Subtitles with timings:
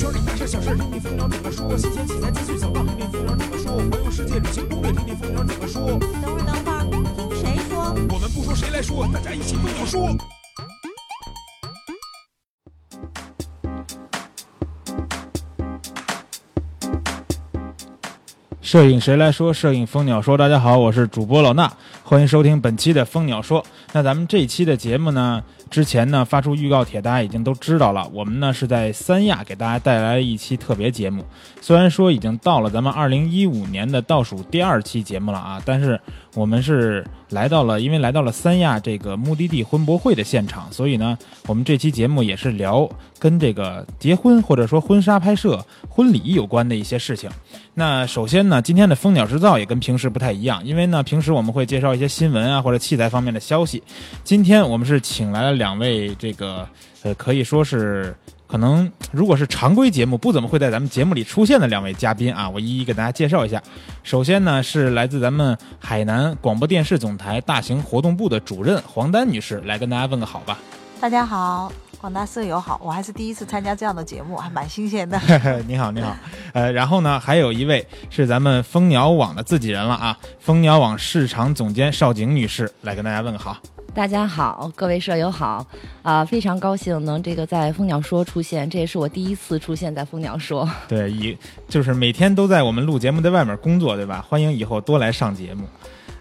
[0.00, 1.76] 圈里大事小事，听听蜂鸟怎么说。
[1.76, 3.76] 新鲜题材资讯小报，听听蜂鸟怎么说。
[3.76, 5.86] 环游世界旅行攻略，听听蜂鸟怎么说。
[5.90, 6.84] 等会儿，等会儿，
[7.28, 7.92] 听谁说？
[8.08, 10.16] 我们不说谁来说，大家一起蜂鸟说。
[18.62, 19.52] 摄影谁来说？
[19.52, 20.38] 摄影蜂鸟说。
[20.38, 21.68] 大家好，我是主播老衲，
[22.04, 23.62] 欢迎收听本期的蜂鸟说。
[23.92, 28.10] 那咱们这一期的节目呢，之前呢发出预告帖，大家已经都知道了。
[28.12, 31.24] 我们呢是在三亚给大家带来了一期特别节目。
[31.60, 36.00] 虽然说已经到了咱们二零一五年的倒数第二期节目了啊，但是
[36.34, 47.30] 我们是来到了，因为来到了三亚这个目的地婚博会的现场，所以呢，我们这期节目也是聊跟这个结婚或者说婚纱拍摄、婚礼有关的一些事情。
[47.74, 53.82] 那首先呢，今天的蜂鸟制造也跟平时不太一样，因为呢，平时我们会介绍一些新闻啊或者器材方面的消息。
[54.24, 56.66] 今天我们是请来了两位，这个
[57.02, 63.62] 呃，可以说是可能如果是常规节目不怎么会在咱们节目里出现的两位嘉宾啊，我一一给大家介绍一下。
[64.02, 70.58] 首先呢，是来自咱们海南广播电视总台大型活动部的主任黄丹女士，来跟大家问个好吧。
[70.98, 71.70] 大家好，
[72.00, 75.20] 广大舍友好，我还是第一次参加这样的节目，还蛮新鲜的。
[75.68, 76.16] 你好，你好。
[76.54, 83.58] 呃，然后呢，还有一位是咱们蜂鸟网的自己人了啊，蜂鸟网市场总监邵景女士，来跟大家问个好。
[83.92, 85.66] 大家好，各位舍友好，
[86.02, 90.68] 啊、非常高兴能这个在蜂鸟说出现，这也是我第一次出现在蜂鸟说。
[90.88, 91.36] 对，以
[91.68, 94.24] 就是每天都在我们录节目在外面工作，对吧？
[94.26, 95.64] 欢迎以后多来上节目。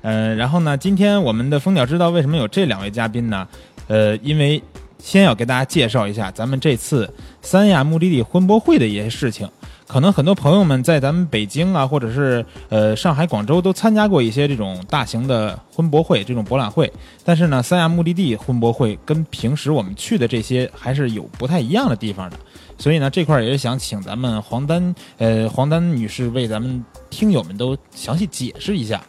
[0.01, 3.47] 呃，然后呢，今天我们的蜂鸟知道为什么有这两位嘉宾呢？
[3.87, 4.61] 呃，因为
[4.97, 7.11] 先要给大家介绍一下咱们这次
[7.41, 9.47] 三亚目的地婚博会的一些事情。
[9.89, 16.93] 可能很多朋友们在咱们北京啊，或者是呃上海、广州都参加过一些这种大型的婚博会、这种博览会，
[17.25, 22.37] 但是呢，三亚目的地婚博会跟平时我们去的这些还是有不太一样的地方的。
[22.77, 29.01] 所以呢，这块儿也是想请咱们黄丹呃黄丹女士为咱们听友们都详细解释一下。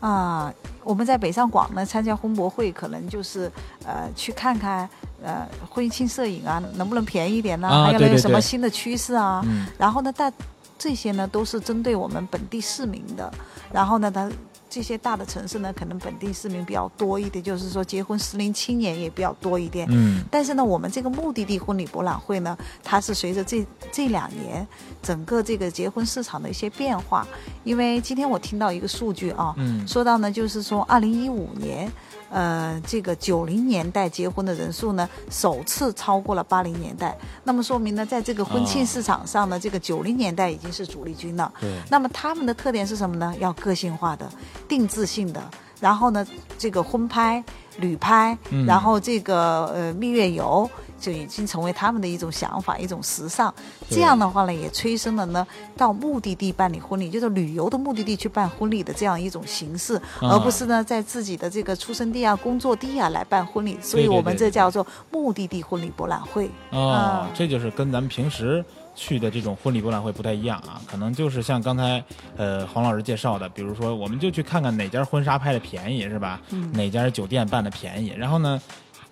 [0.00, 0.50] 啊，
[0.84, 3.52] 我们在北上广呢参加婚博会，可能就是
[3.86, 4.88] 呃去看看
[5.24, 7.68] 呃婚庆摄影啊，能不能便宜一点呢？
[7.68, 9.42] 还有啊对对有什么新的趋势啊？
[9.46, 10.32] 嗯然后呢，但
[10.78, 13.32] 这些呢都是针对我们本地市民的。
[13.72, 14.30] 然后呢，它
[14.68, 19.86] 这些大的城市呢，可能本地市民比较多一点，就是说结婚适龄青年也比较多一点。
[19.90, 24.66] 嗯但是呢，我们这个目的地婚礼博览会呢，它是随着这这两年
[25.00, 27.26] 整个这个结婚市场的一些变化。
[27.62, 31.90] 因为今天我听到一个数据啊，嗯说到呢，就是说二零一五年，
[32.34, 37.16] 呃，这个九零年代结婚的人数呢，首次超过了八零年代。
[37.44, 41.52] 那么说明呢，在这个婚庆哦市场上呢，这个九零年代已经是主力军了。
[41.60, 43.32] 对那么他们的特点是什么呢？
[43.38, 44.28] 要个性化的、
[44.66, 45.40] 定制性的。
[45.80, 46.26] 然后呢，
[46.58, 47.44] 这个婚拍、
[47.78, 50.68] 旅拍，嗯然后这个呃蜜月游，
[51.04, 53.52] 就已经成为他们的一种想法、一种时尚。
[53.90, 63.78] 这样的话呢，也催生了呢到目的地办理婚礼，就是旅游的目的地去办婚礼的这样一种形式，啊而不是呢在自己的这个出生地啊、工作地啊来办婚礼。
[63.82, 66.46] 所以我们这叫做目的地婚礼博览会。
[66.70, 72.02] 哦嗯，这就是跟咱们平时去的这种婚礼博览会不太一样啊，可能就是像刚才
[72.36, 76.40] 呃黄老师介绍的，比如说我们就去看看哪家婚纱拍的便宜是吧？
[76.50, 78.12] 嗯哪家酒店办的便宜？
[78.16, 78.60] 然后呢，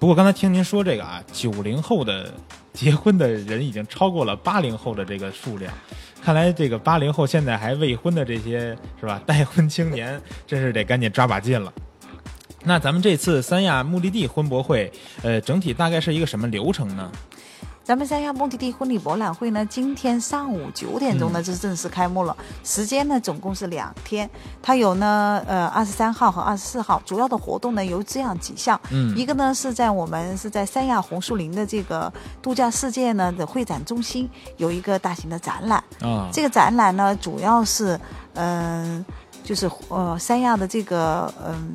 [0.03, 2.29] 不过刚才听您说这个啊，九零后的
[2.73, 5.73] 结婚的人已经超过了八零后的这个数量。
[6.21, 9.23] 看来这个八零后现在还未婚的这些是吧？
[9.25, 11.73] 待婚青年真是得赶紧抓把劲了。
[12.65, 14.91] 那咱们这次三亚目的地婚博会，
[15.23, 17.09] 呃，整体大概是一个什么流程呢？
[17.85, 22.37] 咱们三亚目的地婚礼博览会呢，今天上午九点钟呢就正式开幕了。
[22.63, 24.29] 时间呢总共是两天，
[24.63, 28.81] 它有呢呃二十三号和二十四号，主要的活动呢有这样几项。
[28.91, 35.83] 嗯一个呢是在我们是在三亚红树林的这个度假世界呢的会展中心有一个大型的展览。
[36.01, 37.99] 啊，这个展览呢主要是
[38.35, 39.05] 嗯、
[39.43, 41.75] 就是呃三亚的这个嗯。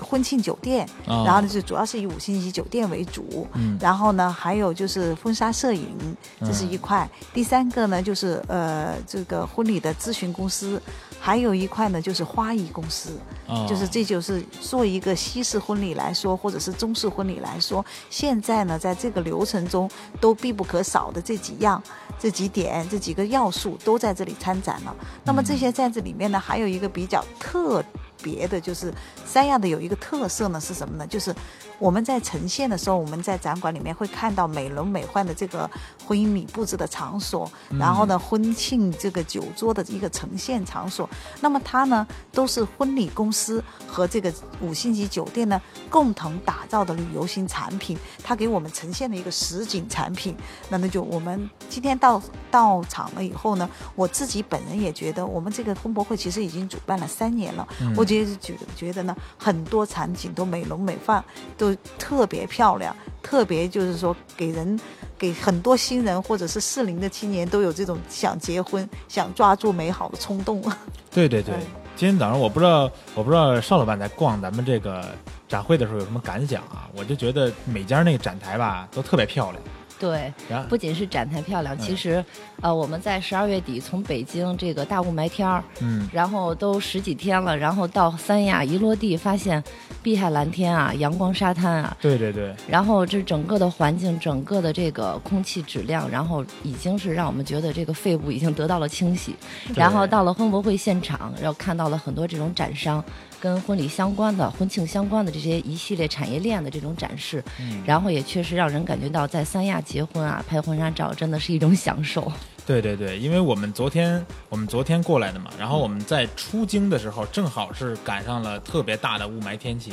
[0.00, 3.76] 婚庆酒店，啊然后呢就主要是以五星级酒店为主，嗯。
[3.80, 5.96] 然后呢还有就是婚纱摄影，
[6.40, 7.08] 这是一块。
[7.32, 10.80] 第三个呢就是呃这个婚礼的咨询公司，
[11.20, 13.10] 还有一块呢就是花艺公司，
[13.46, 21.82] 啊就是这就是做一个西式婚礼来说，或者是中式婚礼来说，现在呢在这个流程中都必不可少的这几样、
[22.18, 24.94] 这几点、这几个要素都在这里参展了。
[25.24, 27.82] 那么这些在这里面呢，还有一个比较特
[28.22, 28.92] 别的，就是
[29.24, 31.06] 三亚的有一个特色呢是什么呢？
[31.06, 31.34] 就是
[31.78, 35.70] 我们在呈现的时候，我们在展馆里面会看到美轮美奂的这个
[36.06, 41.08] 婚姻礼布置的场所，然后呢，婚庆这个酒桌的一个呈现场所。
[41.40, 50.36] 那么它呢，都是婚礼公司和这个五星级酒店呢共同打造的旅游型产品，它给我们呈现了一个实景产品。
[50.70, 52.20] 那那就我们今天到
[52.50, 61.22] 到场了以后呢，我自己本人也觉得，我们这个婚博会其实已经主办了三年了，我觉得觉觉得呢，很多场景都美轮美奂，
[61.56, 61.65] 都
[61.98, 64.78] 特别漂亮，特别就是说给人
[65.18, 70.60] 给很多新人或者是适龄的青年都有这种想结婚、想抓住美好的冲动。
[71.10, 71.60] 对对对对，
[71.96, 75.04] 今天早上我不知道，我不知道邵老板在逛咱们这个
[75.48, 76.88] 展会的时候有什么感想啊？
[76.94, 79.62] 我就觉得每家那个展台吧都特别漂亮，
[79.98, 80.32] 对，
[80.68, 82.24] 不仅是展台漂亮，嗯其实，
[82.60, 89.62] 呃，我们在十二月底从北京这个大雾霾天儿，嗯，然后都十几天了，然后到三亚一落地，发现
[90.02, 99.34] 碧海蓝天啊，阳光沙滩啊，对对对，然后这整个的环境，整个的这个空气质量，然后已经是让我们觉得这个肺部已经得到了清洗。
[99.74, 103.02] 然后到了婚博会现场，然后看到了很多这种展商
[103.40, 112.30] 跟婚礼相关的、婚庆相关的这些一系列产业链的这种展示，嗯然后也确实让人感觉到在三亚结婚啊、拍婚纱照真的是一种享受。
[112.66, 119.92] 对对对，因为我们昨天我们昨天过来的嘛，然后我们在出京的时候正好是赶上了特别大的雾霾天气。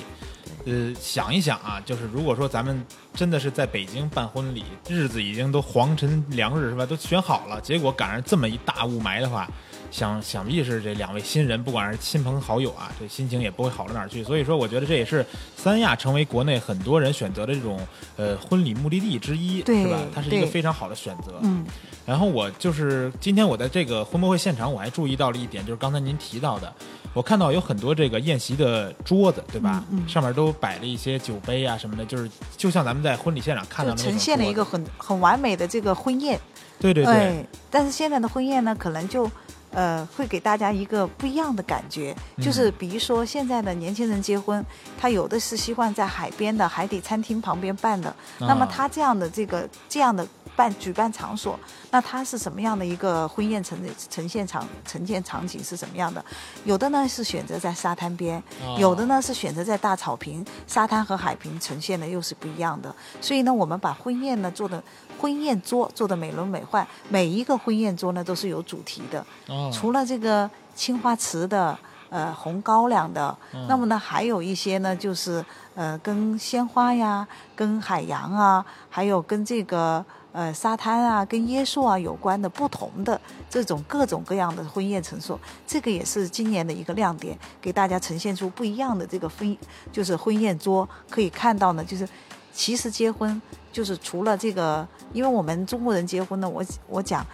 [0.66, 9.48] 呃，想一想啊，就是如果说咱们真的是在北京办婚礼，日子已经都黄辰良日是吧，都选好了，结果赶上这么一大雾霾的话，
[9.94, 14.24] 想想必是这两位新人，不管是亲朋好友啊，这心情也不会好到哪儿去。
[14.24, 15.24] 所以说，我觉得这也是
[15.56, 17.80] 三亚成为国内很多人选择的这种
[18.18, 20.00] 呃婚礼目的地之一，对是吧？
[20.12, 21.36] 它是一个非常好的选择。
[21.44, 21.64] 嗯，
[22.08, 26.74] 然后我就是今天我在这个婚博会现场，我还注意到了一点，就是刚才您提到的，
[27.14, 29.86] 我看到有很多这个宴席的桌子，对吧？
[29.92, 36.40] 嗯嗯上面都摆了一些酒杯啊什么的，就是就像咱们在婚礼现场看到的呈现了一个很很完美的这个婚宴。
[36.80, 39.30] 对对对、哎，但是现在的婚宴呢，可能就
[39.74, 44.64] 呃会给大家一个不一样的感觉，就是嗯比如说现在的年轻人结婚，
[45.00, 51.60] 他有的是习惯在海边的海底餐厅旁边办的，那么啊他这样的这个这样的办举办场所，
[51.90, 53.78] 那他是什么样的一个婚宴呈
[54.10, 56.24] 呈现场呈现场景是什么样的？
[56.66, 62.94] 有的呢是选择在沙滩边，哦有的呢是选择在大草坪，沙滩和海平呈现的又是不一样的。
[63.20, 64.82] 所以呢，我们把婚宴呢做的
[65.24, 69.72] 婚宴桌做的美轮美奂，每一个婚宴桌呢都是有主题的，哦。
[69.74, 71.80] 除了这个青花瓷的。
[72.10, 73.66] 呃，红高粱的，嗯。
[73.68, 75.44] 那么呢，还有一些呢，就是
[75.74, 85.36] 呃，跟鲜花呀、跟海洋啊，还有跟这个呃沙滩啊、跟椰树啊有关的不同的这种各种各样的婚宴陈设，
[85.66, 89.58] 这个也是今年的一个亮点，给大家呈现出不一样的这个婚，
[89.92, 92.08] 就是婚宴桌可以看到呢，就是
[92.54, 93.42] 其实结婚
[93.72, 97.26] 就是除了这个，因为我们中国人结婚呢，我我讲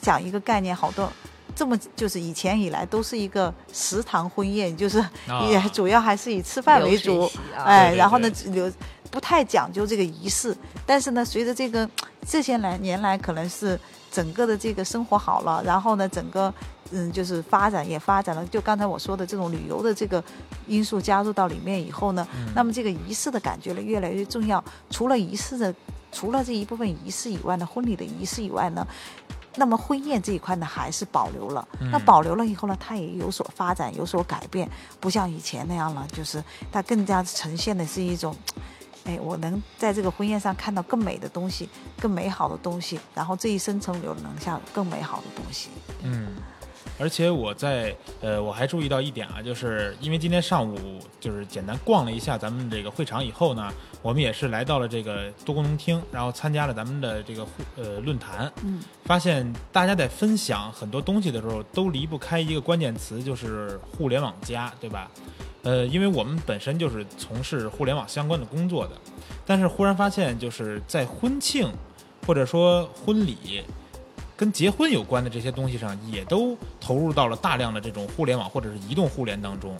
[0.00, 1.10] 讲一个概念，好多。
[1.54, 4.98] 这么就是以前以来都是一个食堂婚宴，就是
[5.28, 5.44] 啊。
[5.48, 8.50] 也主要还是以吃饭为主哎，对对然后呢对。
[8.52, 8.72] 留
[9.10, 10.56] 不太讲究这个仪式，
[10.86, 11.90] 但是呢，随着这个
[12.24, 13.76] 这些来年来，可能是
[14.08, 16.54] 整个的这个生活好了，然后呢，整个
[16.90, 20.22] 嗯就是发展也发展了，就刚才我说的这种旅游的这个
[20.66, 24.62] 因素加入到里面以后呢，那么这个仪式的感觉呢越来越重要。
[24.90, 25.74] 除了仪式的，
[26.12, 28.86] 除了这一部分仪式以外呢，婚礼的仪式以外呢。
[29.56, 31.66] 那么婚宴这一块呢，还是保留了。
[31.90, 34.70] 那嗯保留了以后呢，它也有所发展，有所改变，
[35.00, 38.34] 不像以前那样了，就是它更加呈现的是一种，
[39.04, 41.68] 哎，我能在这个婚宴上看到更美的东西，
[42.00, 45.68] 更美好的东西，然后这一生中留能下更美好的东西。
[46.04, 46.28] 嗯，
[46.98, 53.72] 而且我在呃，我还注意到一点啊，就是因为今天上午就是简单逛了一下咱们这个会场以后呢，
[54.02, 65.10] 我们也是来到了这个多功能厅，然后参加了咱们的这个互呃论坛，嗯，发现大家在分享很多东西的时候，都离不开一个关键词，就是互联网加，对吧？
[65.62, 68.92] 呃，因为我们本身就是从事互联网相关的工作的，
[69.44, 71.70] 但是忽然发现，就是在婚庆
[72.26, 73.62] 或者说婚礼
[74.40, 79.76] 跟结婚有关的这些东西上，也都投入到了大量的这种互联网或者是移动互联当中。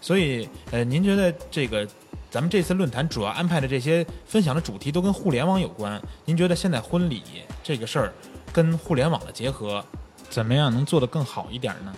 [0.00, 1.84] 所以，呃，您觉得这个
[2.30, 6.00] 咱们这次论坛主要安排的这些分享的主题都跟互联网有关？
[6.24, 7.20] 您觉得现在婚礼
[7.64, 8.12] 这个事儿
[8.52, 9.84] 跟互联网的结合，
[10.30, 11.92] 怎么样能做得更好一点呢？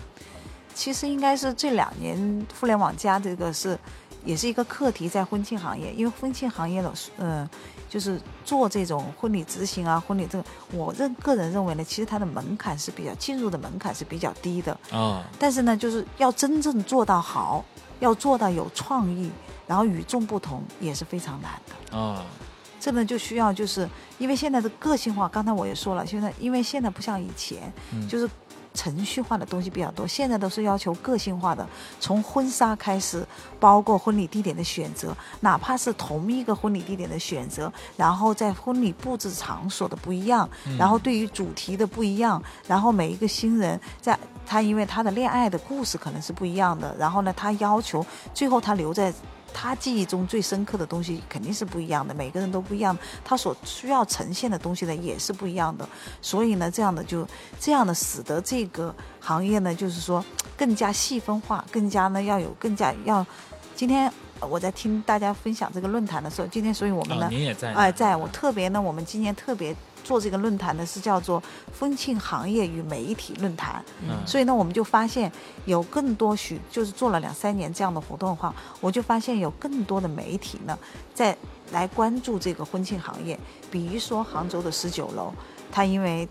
[0.73, 3.77] 其实应该是这两年互联网加这个是
[4.25, 7.47] 也是一个课题，在婚庆行业，因为婚庆行业的呃，
[7.89, 17.65] 就是做这种婚礼执行啊，婚礼这个，我认个人认为呢，其实它的门槛是比较进入的门槛是比较低的，啊、但是呢，就是要真正做到好，
[17.99, 19.31] 要做到有创意，
[19.65, 21.97] 然后与众不同，也是非常难的。
[21.97, 22.23] 啊，
[22.79, 28.29] 这呢就需要就是因为现在的个性化，刚才我也说了，现在因为现在不像以前，嗯就是
[28.79, 31.67] 程序化的东西比较多，现在都是要求个性化的，
[31.99, 33.25] 从婚纱开始，
[33.59, 49.13] 包括婚礼地点的选择，哪怕是同一个婚礼地点的选择，然后在婚礼布置场所的不一样，然后对于主题的不一样，然后每一个新人在他因为他的恋爱的故事可能是不一样的，然后呢，他要求最后他留在。
[49.53, 55.87] 他记忆中最深刻的东西肯定是不一样的，每个人都不一样，他所需要呈现的东西呢也是不一样的。
[56.21, 57.27] 所以呢，这样的就
[57.59, 60.23] 这样的使得这个行业呢，就是说
[60.57, 63.25] 更加细分化，更加呢要有更加要。
[63.75, 67.77] 今天呃我在听大家分享这个论坛的时候，今天所以我们呢，哦，您也在呢？
[67.77, 71.41] 哎，在我特别呢，我们今年特别做这个论坛呢，是叫做
[71.79, 73.83] 婚庆行业与媒体论坛。
[74.01, 75.31] 嗯所以呢，我们就发现
[75.65, 80.77] 有更多许就是做了两三年这样的活动的话，我就发现有更多的媒体呢，
[81.13, 81.35] 在
[81.71, 83.39] 来关注这个婚庆行业。
[83.71, 85.31] 比如说杭州的十九楼，
[85.71, 86.27] 它因为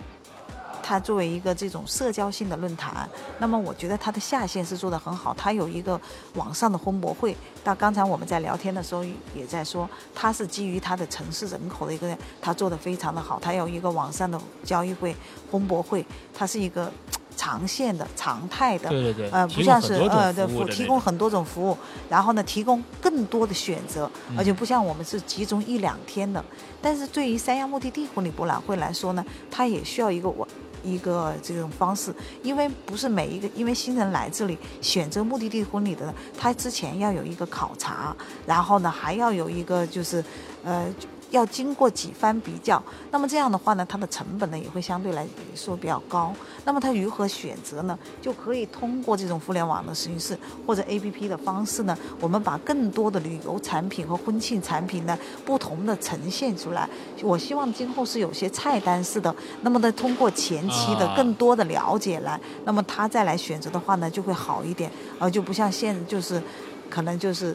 [0.88, 3.06] 它作为一个这种社交性的论坛，
[3.38, 6.00] 那么我觉得它的下线是做得很好，它有一个
[6.32, 7.36] 网上的婚博会。
[7.62, 9.04] 到刚才我们在聊天的时候
[9.34, 13.38] 也在说，它是基于它的城市人口的一个，它做得非常的好。
[13.38, 15.14] 它有一个网上的交易会、
[15.50, 16.02] 婚博会，
[16.32, 16.90] 它是一个
[17.36, 18.88] 长线的、常态的。
[18.88, 21.76] 对对对，呃，不像是呃，的那种提供很多种服务，
[22.08, 26.42] 然后呢，提供更多的选择，嗯而且不像我们是集中一两天的。
[26.80, 30.48] 但是对于三亚目的地婚礼博览会来说呢，它也需要一个我。
[30.82, 38.16] 一个这种方式，因为不是每一个，因为新人来这里选择目的地婚礼的，他之前要有一个考察，
[38.46, 40.24] 然后呢还要有一个就是，
[40.64, 40.86] 呃，
[41.30, 46.32] 要经过几番比较，那么这样的话呢，它的成本呢也会相对来说比较高。
[46.64, 47.98] 那么它如何选择呢？
[48.22, 56.88] 就可以通过这种互联网的形式或者 APP 的方式呢，我们把更多的旅游产品和婚庆产品呢不同的呈现出来。
[57.22, 66.42] 我希望今后是有些菜单式的，那么呢通过前期的啊更多的了解来，那么他再来选择的话呢就会好一点，而就不像现就是
[66.88, 67.54] 可能就是。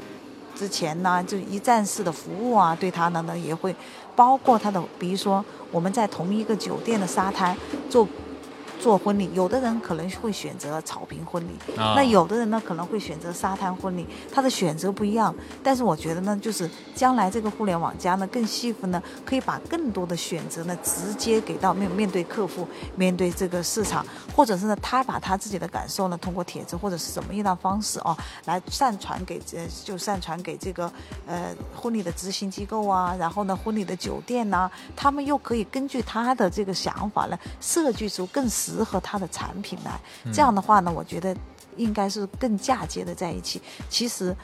[0.56, 3.76] 之前呢，就一站式的服务啊，对他呢呢也会
[4.16, 7.56] 包括他的，比如说我们在同一个酒店的沙滩
[7.90, 8.08] 做
[8.80, 15.34] 做婚礼，有的人可能会选择草坪婚礼，啊那有的人呢可能会选择沙滩婚礼，他的选择不一样。
[15.64, 30.92] 但是我觉得呢，就是将来这个互联网加呢更细分呢，可以把更多的选择呢直接给到面面对客户，面对这个市场，或者是呢他把他自己的感受呢通过帖子或者是什么样的方式哦来上传给呃就上传给这个
[31.26, 40.00] 呃婚礼的执行机构啊，然后呢婚礼的酒店呐、他们又可以根据他的这个想法呢设计出更适合他的产品来。
[40.32, 41.36] 这样的话呢，我觉得
[41.76, 43.62] 应该是更嫁接的在一起。
[43.90, 44.36] 其实。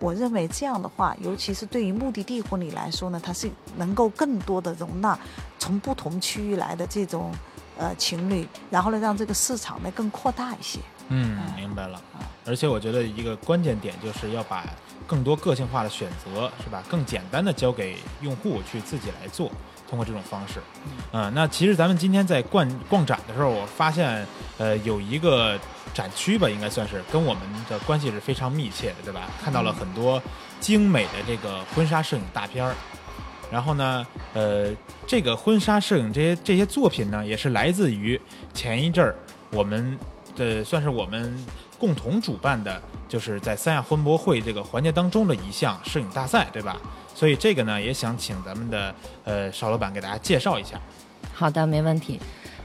[0.00, 5.18] 我认为这样的话，尤其是对于目的地婚礼来说呢，它是能够更多的容纳
[5.58, 7.34] 从不同区域来的这种
[7.76, 10.78] 呃情侣，然后呢，让这个市场呢更扩大一些。
[11.08, 12.00] 嗯，明白了。
[12.46, 14.64] 而且我觉得一个关键点就是要把
[15.04, 16.80] 更多个性化的选择，是吧？
[16.88, 19.50] 更简单的交给用户去自己来做，
[19.88, 20.60] 通过这种方式。
[21.12, 24.26] 嗯、那其实咱们今天在逛逛展的时候，我发现，
[24.58, 25.58] 呃，有一个
[25.94, 29.22] 展区吧，应该算是跟我们的关系是非常密切的，对吧？
[29.42, 30.22] 看到了很多
[30.60, 32.74] 精美的这个婚纱摄影大片儿。
[33.50, 34.70] 然后呢，呃，
[35.06, 38.20] 这个婚纱摄影这些这些作品呢，也是来自于
[38.52, 39.16] 前一阵儿
[39.50, 39.98] 我们
[40.36, 41.34] 的算是我们
[41.78, 42.78] 共同主办的，
[43.08, 46.76] 就是在三亚婚博会这个环节当中的一项摄影大赛，对吧？
[47.18, 48.94] 所以这个呢，也想请咱们的
[49.24, 50.80] 呃邵老板给大家介绍一下。
[51.34, 52.20] 好的，没问题。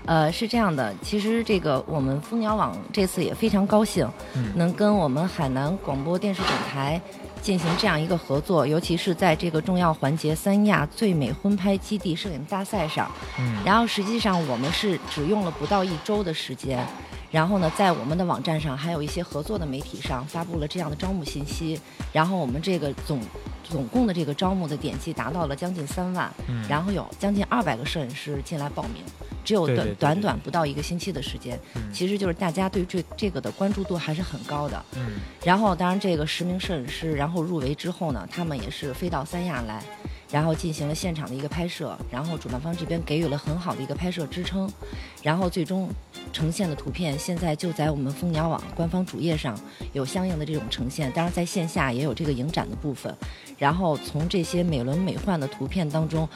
[0.06, 7.02] 呃，是这样的，其实这个我们蜂鸟网这次也非常高兴，嗯能跟我们海南广播电视总台
[7.42, 13.10] 进行这样一个合作，尤其是在这个重要环节三亚最美婚拍基地摄影大赛上。
[13.40, 16.86] 嗯然后实际上我们是只用了不到一周的时间，
[17.34, 23.20] 然后呢，在我们的网站上还有一些合作的媒体上发布了这样的招募信息，然后我们这个总
[23.64, 29.04] 总共的这个招募的点击达到了将近三万，嗯然后有将近二百个摄影师进来报名，
[29.44, 34.86] 只有短短短不到一个星期的时间，嗯其实就是大家对这这个的关注度还是很高的。
[34.96, 35.14] 嗯
[35.44, 39.84] 然后，当然这个十名摄影师，然后入围之后呢，他们也是飞到三亚来，
[40.34, 44.68] 然后进行了现场的一个拍摄，然后主办方这边给予了很好的一个拍摄支撑，
[45.22, 45.88] 然后最终
[46.34, 49.56] 呈现的图片现在就在我们蜂鸟网官方主页上
[49.94, 53.16] 有相应的这种呈现，当然在线下也有这个影展的部分，
[53.60, 56.28] 然后从这些美轮美奂的图片当中。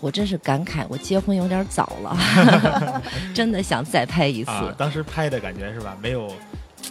[0.00, 3.02] 我真是感慨，我结婚有点早了，
[3.34, 4.50] 真的想再拍一次。
[4.50, 5.94] 啊，当时拍的感觉是吧？
[6.00, 6.32] 没有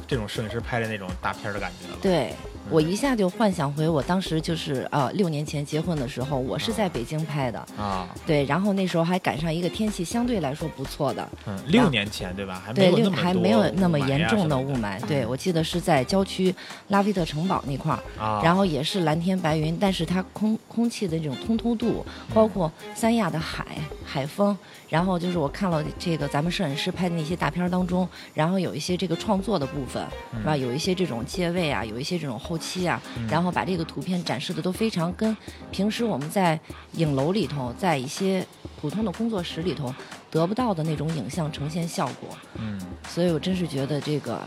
[0.07, 1.97] 这种摄影师拍的那种大片儿的感觉了。
[2.03, 2.35] 对
[2.69, 12.61] 我一下就幻想回我当时就是呃六年前结婚的时候，我是在北京拍的，啊，对，然后那时候还赶上一个天气相对来说不错的，嗯，六年前对吧？
[12.63, 14.99] 还没对，六还没有那么严重的雾霾。
[15.07, 16.53] 对，我记得是在郊区
[16.89, 23.65] 拉菲特城堡那块儿，啊，然后也是蓝天白云，但是它空空气的这种通透度，包括三亚的海
[24.05, 24.55] 海风，
[24.89, 30.05] 然后就是我看了这个咱们摄影师拍的那些大片儿当中，然后有一些这个创作的部分，
[30.37, 30.55] 是吧？
[30.55, 35.35] 有一些这种借位啊，有一些这种后期啊，然后把这个图片展示的都非常跟
[35.71, 36.59] 平时我们在
[36.93, 38.45] 影楼里头，在一些
[38.79, 39.93] 普通的工作室里头
[40.29, 42.29] 得不到的那种影像呈现效果。
[42.55, 44.41] 嗯，所以我真是觉得这个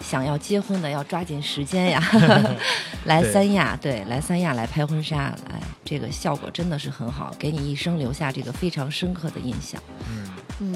[0.00, 2.02] 想要结婚的要抓紧时间呀
[3.06, 9.80] 来三亚，对，来三亚来拍婚纱，来这个效果真的是很好，给你一生留下这个非常深刻的印象。
[10.10, 10.28] 嗯，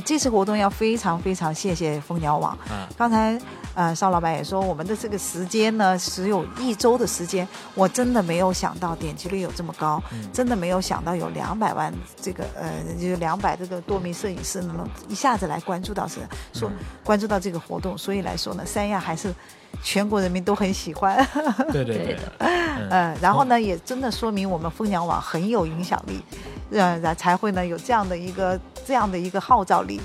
[0.04, 2.56] 这次活动要非常非常谢谢蜂鸟网。
[2.70, 2.86] 嗯。
[2.96, 3.40] 刚才
[3.74, 12.70] 呃邵老板也说，我们的这个时间呢只有一周的时间，我真的没有想到点击率有这么高，真的没有想到有两百万这个呃
[13.00, 16.20] 就两百这个多名摄影师能一下子来关注到是
[16.52, 16.70] 说
[17.02, 19.34] 关注到这个活动，所以来说呢，三亚还是
[19.82, 21.16] 全国人民都很喜欢。
[21.72, 26.22] 对对对嗯呃，然后呢，也真的说明我们蜂鸟网很有影响力，
[26.70, 30.00] 呃，然才会呢有这样的一个这样的一个号召力。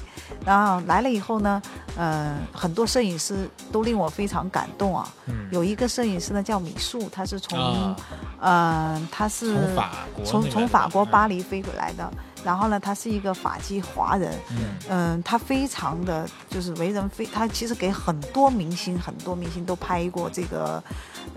[0.46, 1.62] 然后来了以后呢，
[1.98, 5.08] 呃，很多摄影师都令我非常感动啊。
[5.28, 7.96] 嗯有一个摄影师呢叫米树，他是从，啊
[8.40, 12.12] 呃，他是从法国从从法国巴黎飞回来的。
[12.46, 14.58] 然后呢，他是一个法籍华人，嗯。
[14.88, 20.82] 嗯，他非常的就是为人非，他其实给很多明星，很多明星都拍过这个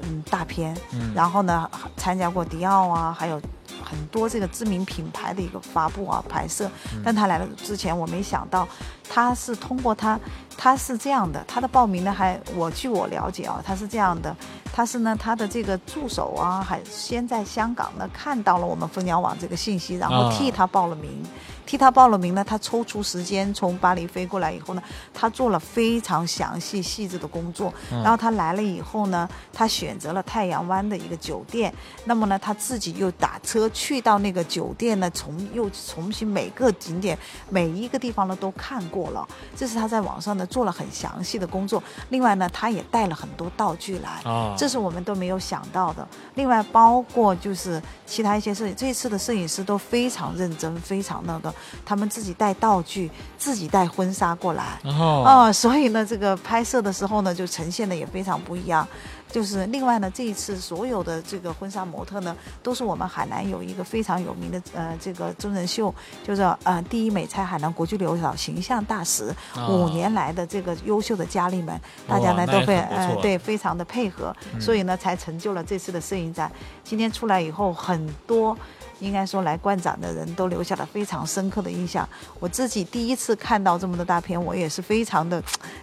[0.02, 1.12] 嗯大片，嗯。
[1.14, 3.40] 然后呢参加过迪奥啊，还有
[3.82, 6.70] 很多这个知名品牌的一个发布啊拍摄。
[6.94, 7.00] 嗯。
[7.02, 8.68] 但他来了之前，我没想到
[9.08, 10.20] 他是通过他，
[10.58, 14.36] 他是这样的，他的报名呢还我据我了解啊，他是这样的，
[14.78, 21.20] 他是呢他的这个助手啊，还先在香港呢看到了我们蜂鸟网这个信息，然后啊替他报了名。
[21.68, 24.82] 替他报了名呢，他抽出时间从巴黎飞过来以后呢，
[25.12, 27.70] 他做了非常详细细致的工作。
[27.92, 31.70] 嗯然后他来了以后呢，他选择了太阳湾的一个酒店。
[32.06, 37.18] 那么呢，他自己又打车去到那个酒店呢，重又重新每个景点
[37.50, 39.28] 每一个地方呢都看过了。
[39.54, 41.82] 这是他在网上呢做了很详细的工作。
[42.08, 44.22] 另外呢，他也带了很多道具来。
[44.24, 46.08] 啊，这是我们都没有想到的。
[46.36, 51.52] 另外，包括就是其他一些摄影，这次的摄影师都非常认真，非常那个，
[51.84, 54.78] 他们自己带道具，自己带婚纱过来。
[54.84, 58.86] 哦哦，所以呢，这个拍摄的时候呢，就呈现的也非常不一样。
[59.30, 65.94] 就是另外呢，这一次所有的这个婚纱模特呢，都是我们海南有一个非常有名的呃这个真人秀，
[66.26, 76.50] 就是呃第一美差海南国际留岛形象大使，啊五年来的这个优秀的佳丽们，大家呢都会呃对非常的配合，嗯所以呢才成就了这次的摄影展。
[76.82, 78.56] 今天出来以后，很多
[79.00, 82.08] 应该说来观展的人都留下了非常深刻的印象。
[82.40, 85.42] 我自己第一次看到这么多大片，我也是非常的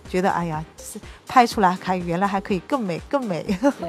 [0.10, 3.43] 觉得，哎呀，是拍出来还原来还可以更美更美。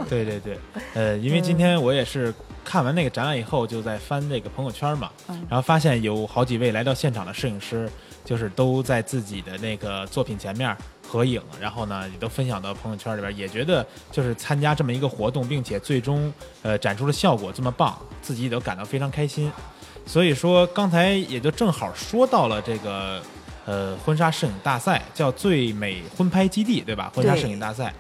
[0.08, 0.58] 对对对，
[0.94, 2.32] 呃，因为今天我也是
[2.64, 7.88] 看完那个展览以后，就在翻这个朋友圈嘛，嗯然后发现有好几位来到现场的摄影师，
[8.26, 10.76] 就是都在自己的那个作品前面
[11.08, 19.50] 合影，然后呢也都分享到朋友圈里边，也觉得就是参加这么一个活动，并且最终呃展出的效果这么棒，自己也都感到非常开心。
[20.04, 23.22] 所以说刚才也就正好说到了这个
[23.64, 27.10] 呃婚纱摄影大赛，叫最美婚拍基地，对吧？
[27.14, 27.94] 婚纱摄影大赛。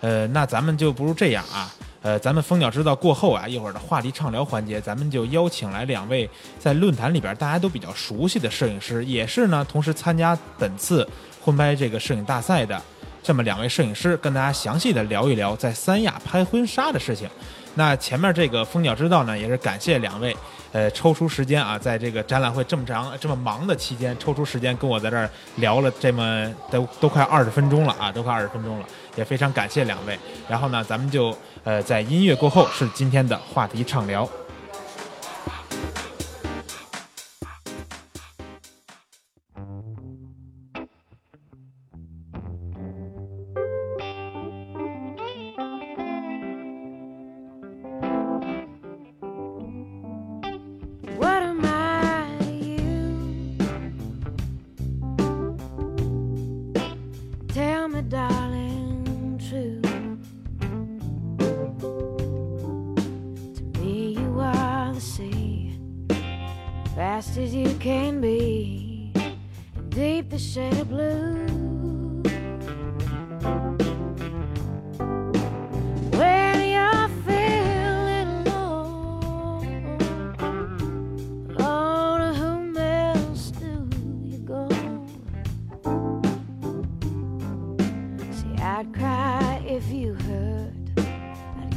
[0.00, 6.28] 呃，那咱们就不如这样啊，呃，咱们蜂鸟知道过后啊，一会儿的话题畅聊环节，咱们就邀请来两位
[6.58, 11.08] 在论坛里边大家都比较熟悉的摄影师，也是呢同时参加本次
[11.42, 12.80] 婚拍这个摄影大赛的
[13.22, 17.28] 这么两位摄影师，跟大家详细的聊一聊在三亚拍婚纱的事情。
[17.74, 20.34] 那前面这个蜂鸟知道呢，也是感谢两位，
[20.72, 30.18] 呃，抽出时间啊，在这个展览会这么长、这么忙的期间，抽出时间跟我在这儿聊了这么都都快二十分钟了啊，都快二十分钟了，也非常感谢两位。
[30.48, 34.28] 然后呢，咱们就呃在音乐过后是今天的话题畅聊。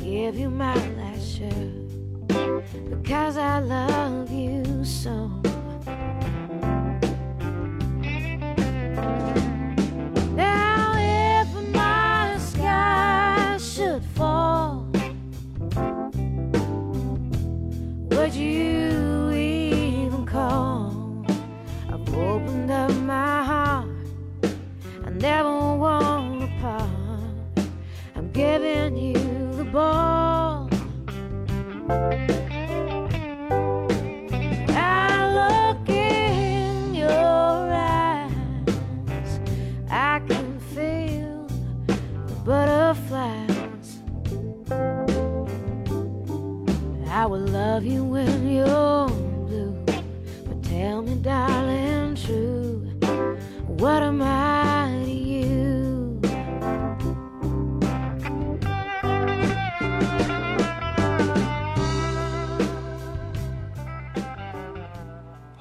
[0.09, 5.48] give you my last shirt because I love you so.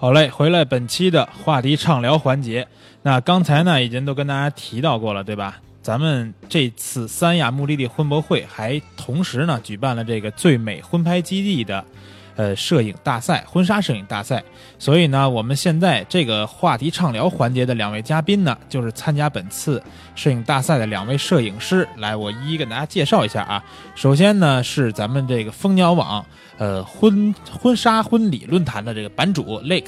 [0.00, 2.68] 好嘞，回来本期的话题畅聊环节。
[3.02, 5.58] 那刚才呢，已经都跟大家提到过了，对吧？
[5.82, 11.84] 咱们这次三亚目的地婚博会还同时呢举办了这个最美婚拍基地的
[12.36, 14.40] 呃摄影大赛，婚纱摄影大赛。
[14.78, 19.82] 所以呢，我们现在这个话题畅聊环节的两位嘉宾呢，就是参加本次
[20.14, 21.88] 摄影大赛的两位摄影师。
[21.96, 23.64] 来，我一一跟大家介绍一下啊。
[23.96, 26.24] 首先呢，是咱们这个蜂鸟网
[26.58, 29.86] 呃婚婚纱婚礼论坛的这个版主 Lake，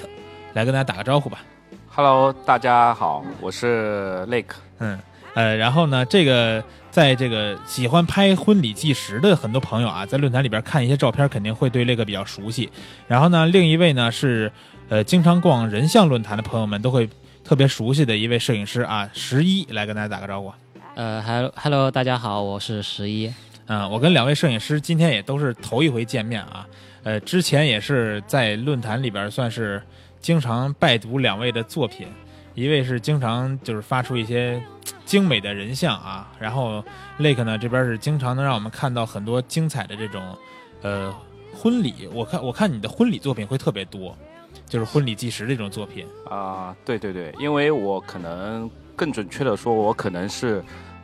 [0.55, 1.41] 来跟大家打个招呼吧。
[1.89, 4.55] Hello，大家好，我是 Lake。
[4.79, 4.99] 嗯，
[5.35, 12.71] 呃，然后呢，这个在这个喜欢拍婚礼纪实的很多朋友啊，在论坛里边看一些照片，肯定会对 Lake 比较熟悉。
[13.09, 14.51] 然后呢，另一位呢是
[14.89, 17.09] 呃经常逛人像论坛的朋友们都会
[17.45, 20.53] 特别熟悉的一位摄影师啊，十一来跟大家打个招呼。
[20.95, 23.33] 呃，Hello Hello，大家好，我是十一。
[23.71, 26.67] 嗯，我跟两位摄影师今天也都是头一回见面啊，
[27.05, 29.81] 呃，之前也是在论坛里边算是
[30.19, 32.09] 经常拜读两位的作品，
[32.57, 34.61] 一位是经常就是发出一些
[35.05, 36.85] 精美的人像啊，然后
[37.21, 40.37] Lake 呢这边是经常能让我们看到很多精彩的这种
[40.83, 41.15] 呃
[41.55, 44.19] 婚礼，我看我看你的婚礼作品会特别多，
[44.67, 46.05] 就是婚礼纪实这种作品。
[46.29, 50.61] 啊、对对对，因为我可能更准确的说，我可能是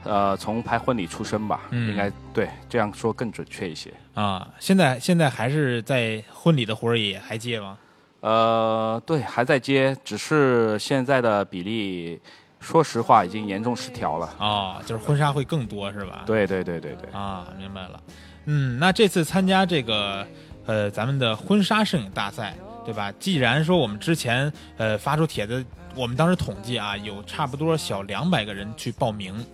[0.06, 3.92] 呃从拍婚礼出身吧，嗯应该对这样说更准确一些。
[4.14, 7.76] 啊，现在现在还是在婚礼的活儿也还接吗？
[8.20, 12.18] 呃，对，还在接，只是现在的比例，
[12.58, 14.26] 说实话已经严重失调了。
[14.38, 16.22] 啊，就是婚纱会更多是吧？
[16.26, 18.00] 对对对对对，啊，明白了。
[18.46, 20.26] 嗯，那这次参加这个
[20.64, 23.12] 呃咱们的婚纱摄影大赛，对吧？
[23.20, 25.64] 既然说我们之前呃发出帖子，
[25.94, 29.44] 我们当时统计啊，有差不多小两百个人去报名，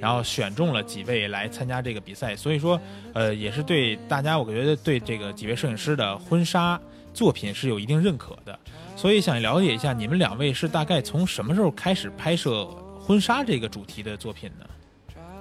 [0.00, 2.80] 然后选中了几位来参加这个比赛，所以说
[3.14, 6.80] 呃也是对大家，我觉得对这个几位摄影师的婚纱
[7.12, 8.58] 作品是有一定认可的。
[8.96, 12.66] 所以想了解一下，你们两位是大概从什么时候开始拍摄
[13.00, 14.66] 婚纱这个主题的作品呢？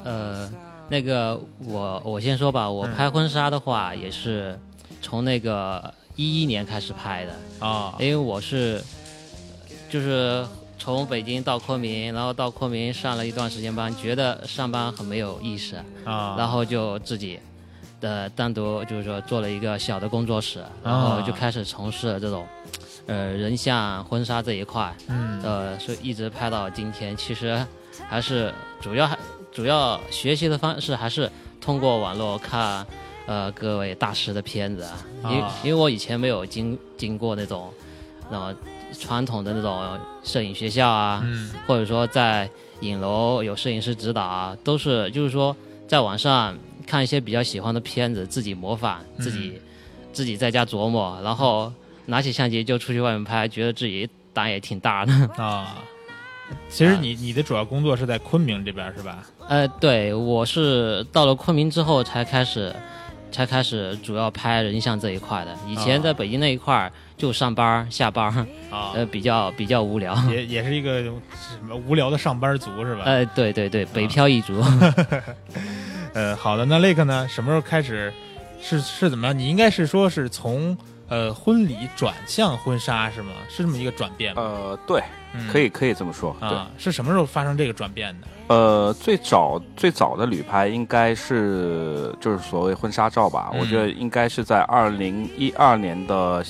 [0.04, 0.52] 呃，
[0.88, 4.58] 那个我我先说吧，我嗯拍婚纱的话也是
[5.02, 8.82] 从那个一一年开始拍的，啊，因为我是
[9.90, 10.46] 就是
[10.78, 17.40] 从北京到昆明，然后到昆明上了一段时间班，觉得上班很没有意思，啊，然后就自己
[18.00, 22.48] 的单独就是说做了一个小的工作室，然后就开始从事这种
[23.08, 25.42] 呃人像婚纱这一块，嗯。
[25.44, 27.16] 呃，所以一直拍到今天。
[27.18, 27.66] 其实
[28.08, 29.18] 还是主要还
[29.52, 32.86] 主要学习的方式还是通过网络看
[33.26, 37.74] 呃各位大师的片子啊，因因为我以前没有经经过那种
[38.30, 38.60] 那种
[38.94, 42.50] 传统的那种摄影学校啊，嗯或者说在
[42.82, 45.56] 影楼有摄影师指导啊，都是就是说
[45.88, 49.60] 在网上看一些比较喜欢的片子，自己模仿，自己、
[50.14, 51.72] 自己在家琢磨，然后
[52.06, 55.14] 拿起相机就出去外面拍，觉得自己胆也挺大的。
[55.36, 55.78] 啊，
[56.70, 59.24] 其实你你的主要工作是在昆明这边是吧？
[59.50, 62.74] 呃，对我是到了昆明之后才开始，
[63.32, 65.54] 才开始主要拍人像这一块的。
[65.68, 70.16] 以前啊在北京那一块儿就上班儿下班儿， 啊，呃，比较比较无聊。
[70.30, 71.12] 也也是一个什
[71.68, 73.02] 么无聊的上班族是吧？
[73.06, 74.64] 呃，对对对，北漂一族。
[76.14, 77.28] 呃，好的，那 Lake 呢？
[77.28, 78.14] 什么时候开始？
[78.62, 79.38] 是是怎么样？
[79.38, 80.76] 你应该是说是从
[81.10, 83.32] 呃婚礼转向婚纱是吗？
[83.50, 84.42] 是这么一个转变吗？
[84.42, 85.02] 呃，对，
[85.34, 86.36] 嗯可以可以这么说。
[86.40, 88.28] 对，啊，是什么时候发生这个转变的？
[88.48, 96.44] 呃，最早最早的旅拍应该是就是所谓婚纱照吧，嗯我觉得应该是在二零一二年的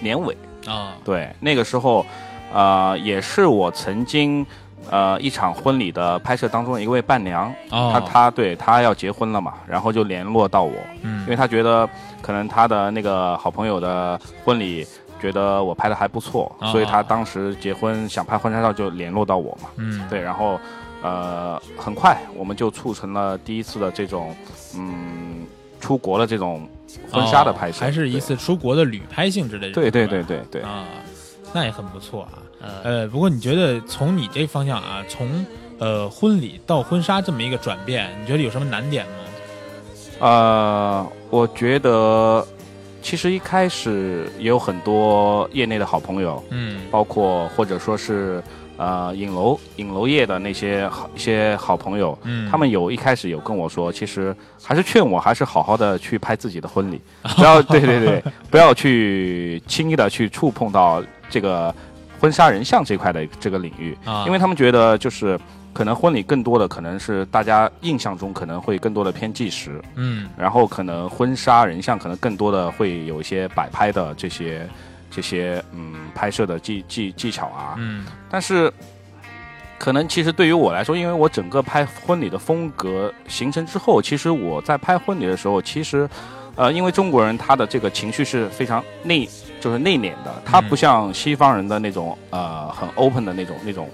[0.00, 0.36] 年尾。
[0.66, 2.04] 啊对，那个时候，
[2.52, 4.44] 呃，也是我曾经
[4.90, 11.88] 呃一场婚礼的拍摄当中的一位伴娘，哦，她她对她要结婚了嘛，然后就联络到我，嗯因为她觉得
[12.20, 14.86] 可能她的那个好朋友的婚礼。
[15.20, 19.68] 觉得我拍的还不错，哦所以她当时结婚想拍婚纱照就联络到我嘛。
[19.74, 20.60] 嗯对，然后
[21.02, 24.32] 呃，很快我们就促成了第一次的这种
[24.76, 25.44] 嗯
[25.80, 26.68] 出国的这种
[27.10, 29.70] 婚纱的拍摄，哦还是一次出国的旅拍性质的。
[29.72, 30.62] 对对对对对。
[30.62, 30.84] 啊，
[31.52, 32.42] 那也很不错啊。
[32.60, 35.46] 呃，呃，不过你觉得从你这方向啊，从
[35.78, 39.12] 呃婚礼到婚纱这么一个转变，你觉得有什么难点吗？
[40.20, 42.44] 呃，我觉得
[43.00, 48.42] 其实一开始也有很多业内的好朋友，嗯包括或者说是
[48.78, 56.98] 呃影楼影楼业的那些好一些好朋友，嗯，他们有一开始有跟我说，其实还是劝我还是好好的去拍自己的婚礼，
[57.36, 61.74] 不要 对对对，不要去轻易的去触碰到这个
[62.18, 65.38] 婚纱人像这块的这个领域，啊，因为他们觉得就是
[65.72, 74.68] 可能婚礼更多的可能是大家印象中可能会更多的偏纪实，嗯然后可能婚纱人像可能更多的会有一些摆拍的这些
[75.10, 78.06] 这些嗯拍摄的技技技巧啊，嗯。
[78.30, 78.72] 但是
[79.78, 86.08] 可能其实对于我来说，因为我整个拍婚礼的风格形成之后，其实我在拍婚礼的时候，其实
[86.56, 89.28] 呃，因为中国人他的这个情绪是非常内，
[89.60, 93.88] 就是内敛的，他不像西方人的那种呃很 open 的那种那种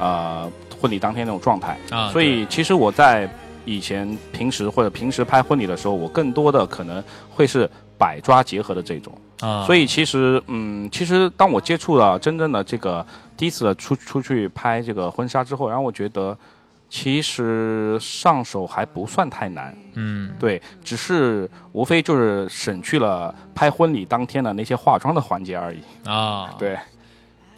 [0.00, 0.50] 呃
[0.80, 1.78] 婚礼当天那种状态。
[1.90, 3.30] 啊，所以其实我在
[3.64, 9.16] 以前平时或者平时拍婚礼的时候，我更多的可能会是百抓结合的这种。
[9.38, 13.04] 对啊，所以其实，嗯，其实当我接触了真正的这个
[13.36, 16.36] 第一次的出出去拍这个婚纱之后，然后我觉得
[16.88, 20.32] 其实上手还不算太难，嗯。
[20.38, 25.78] 对，只是无非就是省去了拍婚礼当天的那些化妆的环节而已。
[26.04, 26.78] 啊，对，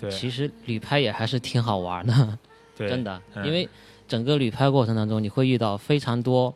[0.00, 0.10] 对。
[0.10, 2.38] 其实旅拍也还是挺好玩的，
[2.76, 3.46] 对， 真的，嗯。
[3.46, 3.68] 因为
[4.08, 6.52] 整个旅拍过程当中，你会遇到非常多，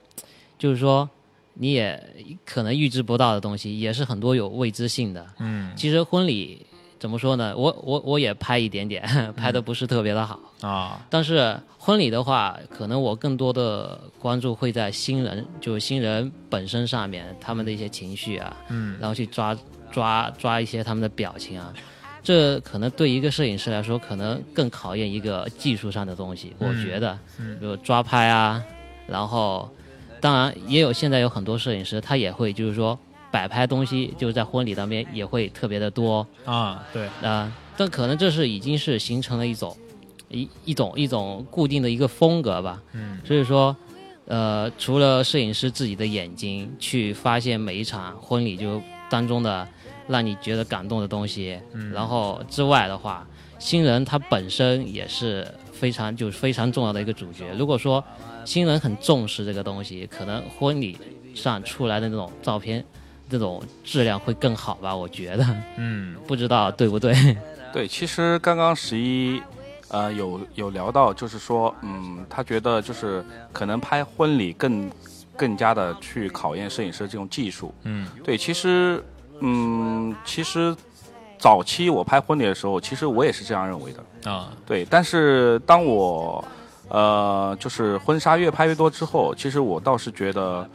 [0.59, 1.09] 就是说
[1.55, 2.01] 你也
[2.45, 5.25] 可能预知不到的东西，也是很多有未知性的。
[5.39, 6.65] 嗯其实婚礼
[6.99, 7.55] 怎么说呢？
[7.57, 9.03] 我我我也拍一点点，
[9.37, 10.39] 拍的不是特别的好。
[10.61, 19.57] 啊但是婚礼的话，可能我更多的关注会在新人，就是新人本身上面，他们的一些情绪啊，嗯然后去抓
[19.93, 21.73] 抓抓一些他们的表情啊，
[22.23, 26.55] 这可能对一个摄影师来说，可能更考验一个技术上的东西。
[26.59, 28.63] 我觉得，嗯比如抓拍啊，
[29.07, 29.69] 然后
[30.25, 32.99] 当然也有现在有很多摄影师，他也会就是说
[33.31, 39.77] 摆拍东西，就是在婚礼当边也会特别的多啊，对，啊、但可能这是已经是形成了一种
[40.31, 42.83] 一一种一种固定的一个风格吧。
[42.95, 43.77] 嗯所以说，
[44.25, 49.69] 呃，除了摄影师自己的眼睛去发现每一场婚礼就当中的
[50.09, 53.27] 让你觉得感动的东西，嗯然后之外的话，
[53.59, 57.53] 新人他本身也是非常就是非常重要的一个主角。
[57.59, 58.03] 如果说
[58.45, 60.99] 新人很重视这个东西，可能婚礼
[61.35, 62.85] 上出来的那种照片，
[63.29, 64.95] 这种质量会更好吧？
[64.95, 67.15] 我觉得，嗯 不知道对不对？
[67.73, 69.43] 对，其实刚刚十一，
[69.89, 74.91] 呃，有有聊到，就是说，嗯，他觉得就是可能拍婚礼更
[75.37, 77.75] 更加的去考验摄影师这种技术。
[77.83, 79.03] 嗯对，其实，
[79.41, 80.75] 嗯，其实
[81.37, 84.31] 早期我拍婚礼的时候，其实我也是这样认为的。
[84.31, 86.43] 啊对，但是当我
[86.89, 90.69] 呃，就是婚纱越拍越多之后，其实我倒是觉得，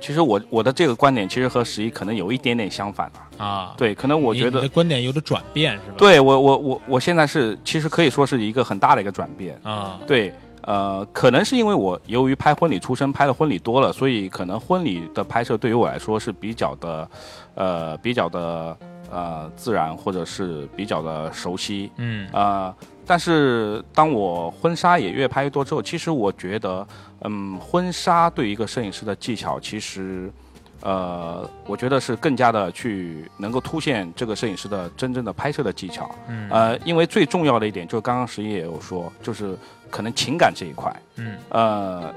[0.00, 3.44] 其实我我的这个观点其实和十一可能有一点点相反了。
[3.44, 5.94] 啊，对，可能我觉得你你的观点有点转变是吧？
[5.98, 9.58] 对我我我我现在是其实可以说是一个很大的一个转变。
[9.62, 17.10] 啊对，呃，可能是因为我由于拍婚礼出身，拍的婚礼多了，所以可能婚礼的拍摄对于我来说是比较的，
[17.54, 18.76] 呃，比较的
[19.10, 21.90] 呃自然，或者是比较的熟悉。
[21.96, 22.74] 嗯呃，
[23.06, 26.86] 但是当我婚纱也越拍越多之后，其实我觉得，
[27.20, 30.28] 嗯，婚纱对一个摄影师的技巧，其实，
[30.80, 36.10] 呃，我觉得是更加的去能够凸显这个摄影师的真正的拍摄的技巧。
[36.28, 36.48] 嗯。
[36.50, 39.56] 呃，因为最重要的一点，就是刚刚十一也有说，就是
[39.88, 41.36] 可能情感这一块，嗯。
[41.50, 42.14] 呃，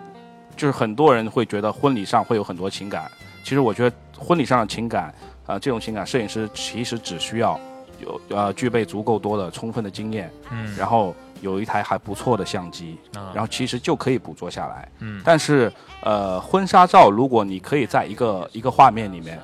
[0.58, 3.10] 就是很多人会觉得婚礼上会有很多情感，
[3.44, 5.14] 其实我觉得婚礼上的情感，
[5.46, 7.60] 啊、这种情感，摄影师其实只需要
[8.02, 14.90] 有呃具备足够多的充分的经验，嗯，然后有一台还不错的相机，啊然后其实就可以捕捉下来。
[15.00, 15.72] 嗯但是
[16.04, 19.40] 呃，婚纱照如果你可以在一个一个画面里面。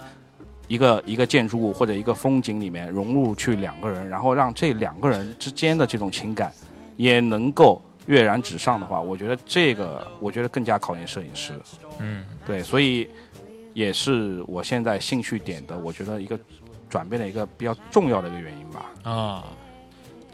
[0.68, 6.52] 一个一个建筑物或者一个风景里面融入去两个人，然后让这两个人之间的这种情感
[6.98, 11.54] 也能够跃然纸上的话，我觉得这个我觉得更加考验摄影师。
[12.00, 13.08] 嗯对，所以
[13.76, 16.36] 也是我现在兴趣点的，我觉得一个
[16.89, 18.86] 转变的一个比较重要的一个原因吧。
[19.04, 19.43] 啊，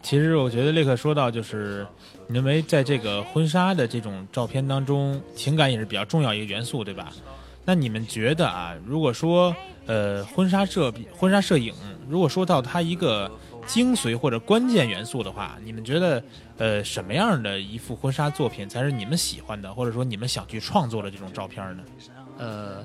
[0.02, 1.86] 其实我觉得立刻说到，就是
[2.28, 7.12] 你认为在这个婚纱的这种照片当中，情感也是比较重要一个元素，对吧？
[7.64, 11.74] 那你们觉得啊，如果说呃婚纱摄婚纱摄影，
[12.10, 13.30] 如果说到它一个
[13.68, 16.24] 精髓或者关键元素的话，你们觉得
[16.58, 21.84] 呃什么样的一幅婚纱作品才是你们喜欢的，或者说你们想去创作的这种照片呢？
[22.40, 22.84] 呃，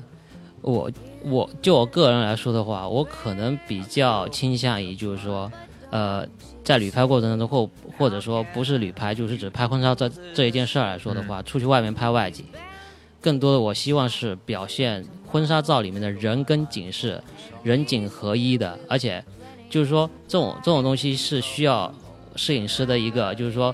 [0.67, 0.91] 我
[1.23, 5.51] 我就我个人来说的话，我可能比较倾向于就是说，
[5.91, 6.27] 呃，
[6.65, 12.45] 在旅拍过程当中，或或者说不是旅拍，就是指拍婚纱这这一件事儿来说的话，出去外面拍外景，
[13.21, 17.23] 更多的我希望是表现婚纱照里面的人跟景是
[17.63, 19.25] 人景合一的，而且
[19.71, 21.95] 就是说这种这种东西是需要
[22.35, 23.73] 摄影师的一个，就是说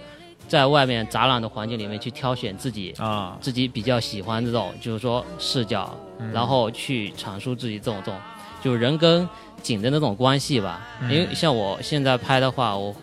[0.52, 5.98] 在外面展览的环境里面去挑选自己啊，自己比较喜欢这种，就是说视角，
[6.30, 8.20] 然后去阐述自己这种这种，
[8.62, 9.26] 就是人跟
[9.62, 10.86] 景的那种关系吧。
[11.04, 12.94] 因为像我现在拍的话，我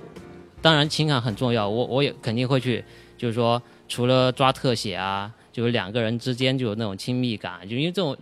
[0.61, 2.85] 当然情感很重要，我我也肯定会去，
[3.17, 8.15] 就是说除了抓特写啊，就是两个人之间就有那种亲密感，就因为这种，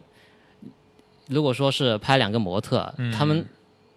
[1.27, 3.11] 如果说是拍两个模特，嗯。
[3.11, 3.45] 他们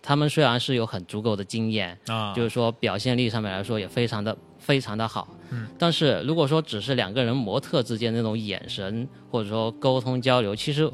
[0.02, 5.26] 他们虽然是有很足够的经验，啊，就是说表现力上面来说也非常的非常的好。
[5.50, 10.88] 嗯，但是如果说只是两个人模特之间那种眼神或者说沟通交流，其实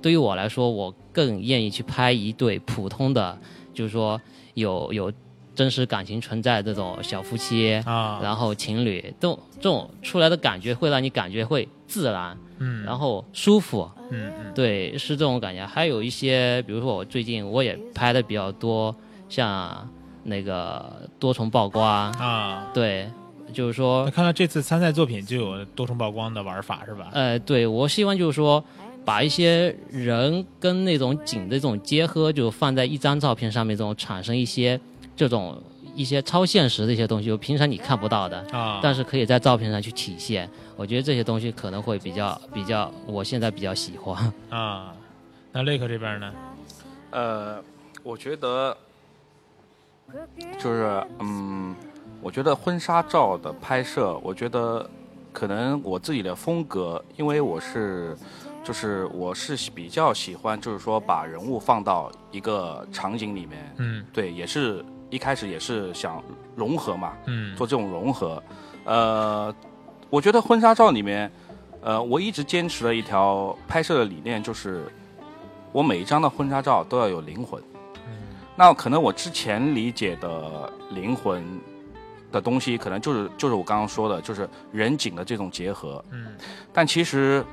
[0.00, 3.36] 对于我来说，我更愿意去拍一对普通的，
[3.74, 4.20] 就是说
[4.54, 5.12] 有有
[5.54, 13.90] 真实感情存在的这种小夫妻，啊，然后情侣，这种这种出来的感觉会让你感觉会自然，嗯，然后舒服。
[14.08, 15.66] 嗯嗯对，是这种感觉。
[15.66, 18.94] 还有一些，比如说我最近我也拍的比较多，
[19.28, 19.90] 像
[20.26, 20.84] 那个
[21.18, 23.08] 多重曝光，啊，对，
[23.52, 27.08] 就是说那，看到这次参赛作品就有多重曝光的玩法是吧？
[27.12, 28.62] 呃，对我希望就是说，
[29.04, 34.78] 把一些人跟那种景的这种结合，就放在一张照片上面，这种产生一些
[35.14, 35.62] 这种
[35.94, 40.50] 一些超现实的一些东西，就平常你看不到的，啊，但是可以在照片上去体现。
[40.76, 44.32] 我觉得这些东西可能会比较比较，我现在比较喜欢。
[44.50, 44.92] 啊，
[45.52, 46.32] 那雷克这边呢？
[47.12, 47.62] 呃，
[48.02, 48.76] 我觉得
[50.58, 51.74] 就是嗯，
[52.22, 54.88] 我觉得婚纱照的拍摄，我觉得
[55.32, 58.16] 可能我自己的风格，因为我是
[58.64, 66.22] 就是我是比较喜欢，就是说把人物放到一个场景里面，嗯对，也是一开始也是想
[66.54, 68.42] 融合嘛，嗯做这种融合。
[68.84, 69.54] 呃，
[70.08, 71.30] 我觉得婚纱照里面，
[71.80, 74.90] 呃，我一直坚持的一条拍摄的理念，就是
[75.72, 77.60] 我每一张的婚纱照都要有灵魂。
[78.56, 81.44] 那可能我之前理解的灵魂
[82.32, 86.02] 的东西，可能就是就是我刚刚说的，就是人景的这种结合。
[86.10, 86.28] 嗯
[86.72, 87.44] 但其实，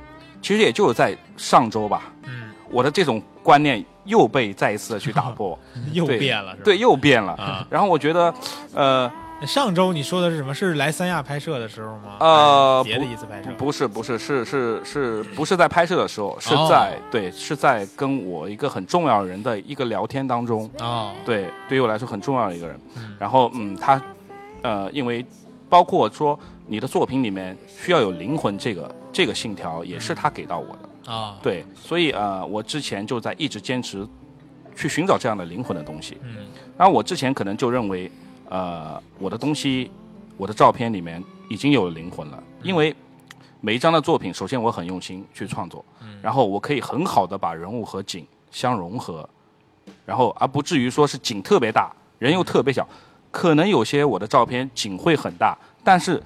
[0.42, 5.58] 其实也就是在上周吧，嗯，我的这种观念又被再一次的去打破，
[5.92, 6.62] 又变了是吧？
[6.64, 7.32] 对，又变了。
[7.34, 8.34] 啊，然后我觉得，
[8.74, 9.10] 呃，
[9.46, 10.54] 上周你说的是什么？
[10.54, 12.16] 是来三亚拍摄的时候吗？
[12.20, 13.50] 呃别的不一次拍摄？
[13.56, 22.78] 不是不是是是是不是在拍摄的时候，是哦在、对是在跟我一个很重要的人的一个聊天当中，哦，对对于我来说很重要的一个人。
[22.96, 24.00] 嗯然后嗯，他
[24.62, 25.24] 呃，因为
[25.68, 31.12] 包括说你的作品里面需要有灵魂这个这个信条，也是他给到我的。
[31.12, 34.06] 啊，对，所以呃，我之前就在一直坚持
[34.74, 36.18] 去寻找这样的灵魂的东西。
[36.22, 38.10] 嗯然后我之前可能就认为，
[38.48, 39.90] 呃，我的东西，
[40.36, 42.94] 我的照片里面已经有灵魂了，因为
[43.60, 45.84] 每一张的作品，首先我很用心去创作，
[46.22, 49.28] 然后我可以很好的把人物和景相融合，
[50.04, 52.86] 然后而不至于说是景特别大，人又特别小。
[53.30, 56.22] 可能有些我的照片景会很大，但是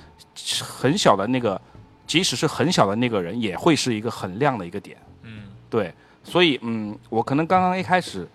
[0.61, 1.59] 很小的那个，
[2.07, 4.99] 即使是很小的那个人，也会是一个很亮的一个点。
[5.23, 8.29] 嗯对，所以嗯，我可能刚刚一开始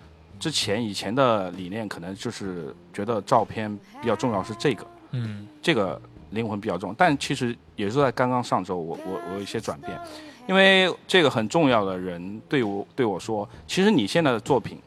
[0.43, 5.47] 之前以前的理念，可能就是觉得照片比较重要是这个，嗯。
[5.61, 6.01] 这个
[6.31, 9.97] 灵魂比较重，但其实也是在刚刚上周我，我我有一些转变，
[10.45, 14.77] 因为这个很重要的人对我对我说，其实你现在的作品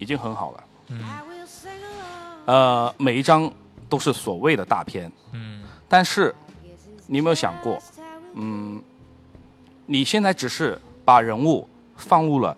[0.00, 1.00] 已经很好了，嗯。
[2.46, 3.48] 呃，每一张
[3.88, 5.62] 都是所谓的大片，嗯。
[5.88, 6.34] 但是
[7.06, 7.80] 你有没有想过，
[8.32, 8.82] 嗯，
[9.86, 12.56] 你现在只是把人物放入了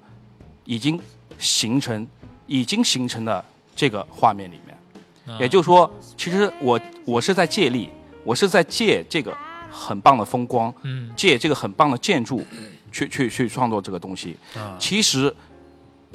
[0.65, 0.99] 已经
[1.39, 2.09] 形成、
[2.47, 3.45] 已经形成的
[3.75, 5.39] 这个画面里面，啊。
[5.41, 7.91] 也就是说，其实我我是在借力，
[8.25, 9.37] 我是在借这个
[9.71, 11.13] 很棒的风光，嗯。
[11.17, 12.45] 借这个很棒的建筑，
[12.91, 14.37] 去去去创作这个东西。
[14.55, 14.77] 啊。
[14.79, 15.35] 其实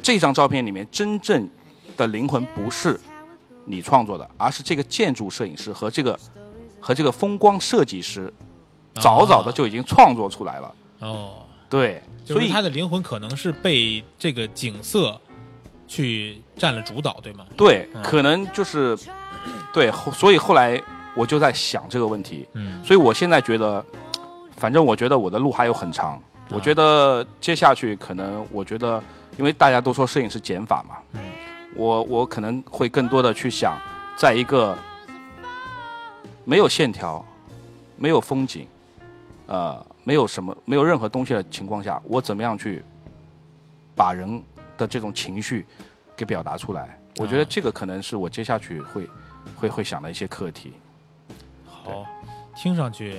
[0.02, 1.48] 这张照片里面真正
[1.96, 3.00] 的灵魂不是
[3.66, 6.20] 你创作的，而是这个建筑摄影师和这个
[6.80, 8.34] 和这个风光设计师
[8.96, 10.76] 早早的就已经创作出来了。
[11.00, 15.20] 哦，对，所以就是它的灵魂可能是被这个景色
[15.92, 17.46] 去占了主导，对吗？
[17.58, 18.98] 对嗯，可能就是
[19.74, 20.82] 对，后所以后来
[21.18, 22.82] 我就在想这个问题，嗯。
[22.82, 23.86] 所以我现在觉得，
[24.56, 26.18] 反正我觉得我的路还有很长。
[26.48, 29.04] 我觉得接下去可能，我觉得，
[29.38, 31.20] 因为大家都说摄影是减法嘛，嗯。
[31.76, 33.78] 我我可能会更多的去想，
[34.16, 34.74] 在一个
[36.46, 37.26] 没有线条、
[37.98, 38.66] 没有风景、
[39.48, 42.82] 呃，没有什么、没有任何东西的情况下，我怎么样去
[43.94, 44.42] 把把人
[44.82, 45.66] 的这种情绪
[46.18, 47.00] 给表达出来。
[47.18, 49.08] 我觉得这个可能是我接下去会
[49.56, 50.74] 会会想的一些课题，
[51.66, 52.06] 好，
[52.56, 53.18] 听上去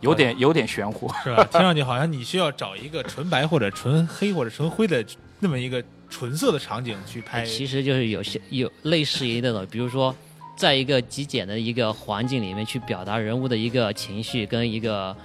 [0.00, 1.12] 有点有点玄乎。
[1.22, 1.44] 是吧？
[1.50, 5.04] 听上去好像你需要找一个纯白或者纯黑或者纯灰的
[5.38, 7.44] 那么一个纯色的场景去拍。
[7.44, 10.14] 其实就是有些有类似于那种，比如说，
[10.56, 15.16] 在一个极简的一个环境里面去表达人物的一个情绪跟一个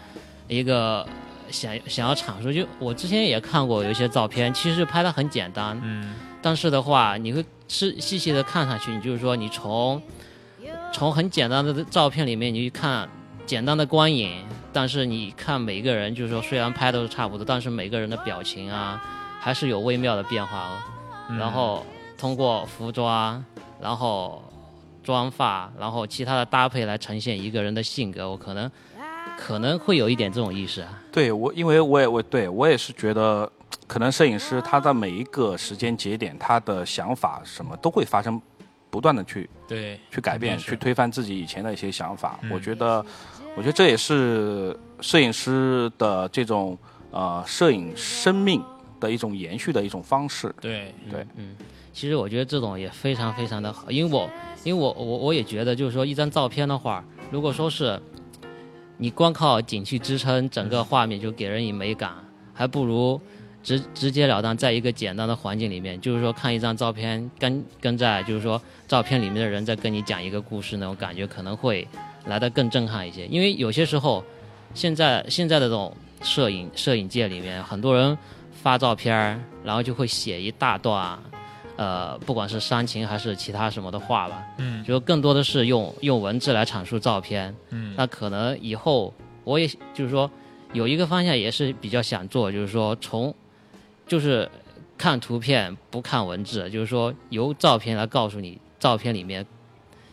[0.47, 1.07] 一个
[1.51, 2.51] 想想要阐述。
[2.51, 10.01] 就我之前也看过有一些照片，其实拍的很简单，嗯但是的话，你会是细细的看上去，你就是说你从
[10.93, 13.09] 从很简单的照片里面你去看
[13.45, 19.01] 简单的光影，但是你看每个人就是说虽然拍都是差不多，但是每个人的表情啊
[19.39, 20.77] 还是有微妙的变化哦。
[21.29, 21.83] 嗯然后
[22.17, 23.43] 通过服装，
[23.81, 24.43] 然后
[25.03, 28.69] 妆发，然后其他的搭配来呈现一个人的性格，我可能
[29.38, 31.01] 可能会有一点这种意识啊。
[31.11, 33.49] 对我，因为我也我对我也是觉得，
[33.88, 38.41] 可能摄影师他在每一个时间节点，他的想法什么都会发生，
[38.89, 42.39] 不断的去对，去改变，去推翻自己以前的一些想法。
[42.43, 43.05] 嗯我觉得，
[43.55, 46.77] 我觉得这也是摄影师的这种
[47.11, 48.63] 呃摄影生命
[48.99, 50.53] 的一种延续的一种方式。
[50.59, 51.55] 对对嗯，
[51.93, 54.29] 其实我觉得这种也非常非常的好，因为我
[54.63, 58.01] 因为我我我也觉得就是说一张照片的话，如果说是
[58.97, 62.13] 你光靠景去支撑整个画面就给人以美感，
[62.53, 63.19] 还不如
[63.63, 71.87] 直直截了当在一个简单的环境里面，就是说看一张照片跟跟在就是说照片里面的人在跟你讲一个故事那种感觉可能会
[72.25, 74.23] 来得更震撼一些，因为有些时候
[74.73, 78.17] 现在现在的这种摄影摄影界里面很多人
[78.53, 79.13] 发照片，
[79.63, 81.19] 然后就会写一大段，
[81.78, 87.55] 呃，不管是煽情还是其他什么的话吧，嗯就更多的是用用文字来阐述照片。
[87.69, 89.13] 嗯那可能以后
[89.43, 90.30] 我也就是说
[90.73, 93.34] 有一个方向也是比较想做，就是说从
[94.07, 94.49] 就是
[94.97, 99.45] 看图片不看文字，就是说由照片来告诉你照片里面，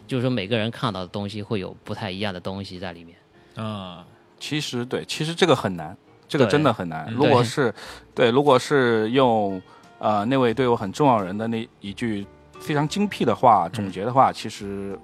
[0.07, 3.17] 就是说每个人看到的东西会有不太一样的东西在里面。
[3.55, 4.05] 啊
[4.41, 5.97] 其实对，其实这个很难，
[6.27, 7.07] 这个真的很难。
[7.09, 7.75] 嗯如果对是
[8.13, 9.63] 对，如果是用
[10.03, 12.27] 呃那位对我很重要人的那一句
[12.61, 14.99] 非常精辟的话总结的话，其实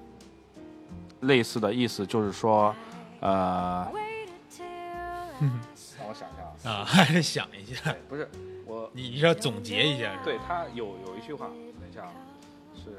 [1.21, 2.75] 类似的意思就是说，
[3.21, 3.87] 呃，
[5.41, 8.29] 让我想一下啊，啊，还是想一下，不是
[8.67, 10.11] 我，你你是要总结一下？
[10.25, 12.11] 对他有有一句话，等一下啊，
[12.75, 12.91] 是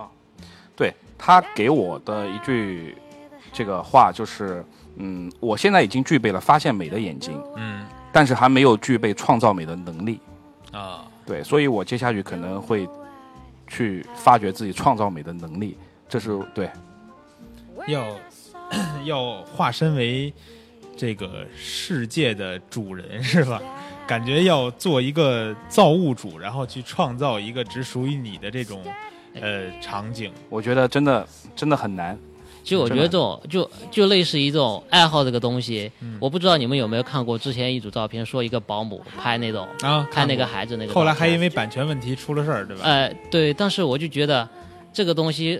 [0.00, 0.08] 啊，
[0.76, 2.96] 对他给我的一句
[3.52, 4.64] 这个话就是，
[4.96, 7.42] 嗯，我现在已经具备了发现美的眼睛。
[7.56, 10.18] 嗯但是还没有具备创造美的能力。
[10.72, 12.88] 啊对，所以我接下去可能会
[13.66, 15.76] 去发掘自己创造美的能力。
[16.08, 16.70] 这是对，
[17.86, 18.16] 要
[19.04, 20.32] 要化身为
[20.96, 23.60] 这个世界的主人是吧？
[24.06, 28.82] 感觉要做一个造物主，然后去创造一个只属于你的这种
[29.34, 30.32] 呃场景。
[30.48, 32.18] 我觉得真的真的很难。
[32.68, 35.90] 其实我觉得这种就就类似于这种爱好这个东西，
[36.20, 42.82] 我不知道你们有没有看过之前一组照片，说一个保姆拍那种啊，看那个孩子那个后来还因为版权问题出了事儿，对吧？
[42.84, 44.46] 哎，对，但是我就觉得
[44.92, 45.58] 这个东西，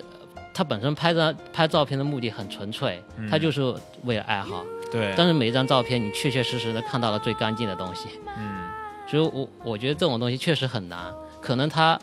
[0.53, 4.63] 它本身拍张拍照片的目的很纯粹，嗯它就是为了爱好。
[4.93, 8.69] 对，但是每一张照片，你确确实实的看到了最干净的东西，嗯
[9.11, 11.99] 所以我我觉得这种东西确实很难，可能它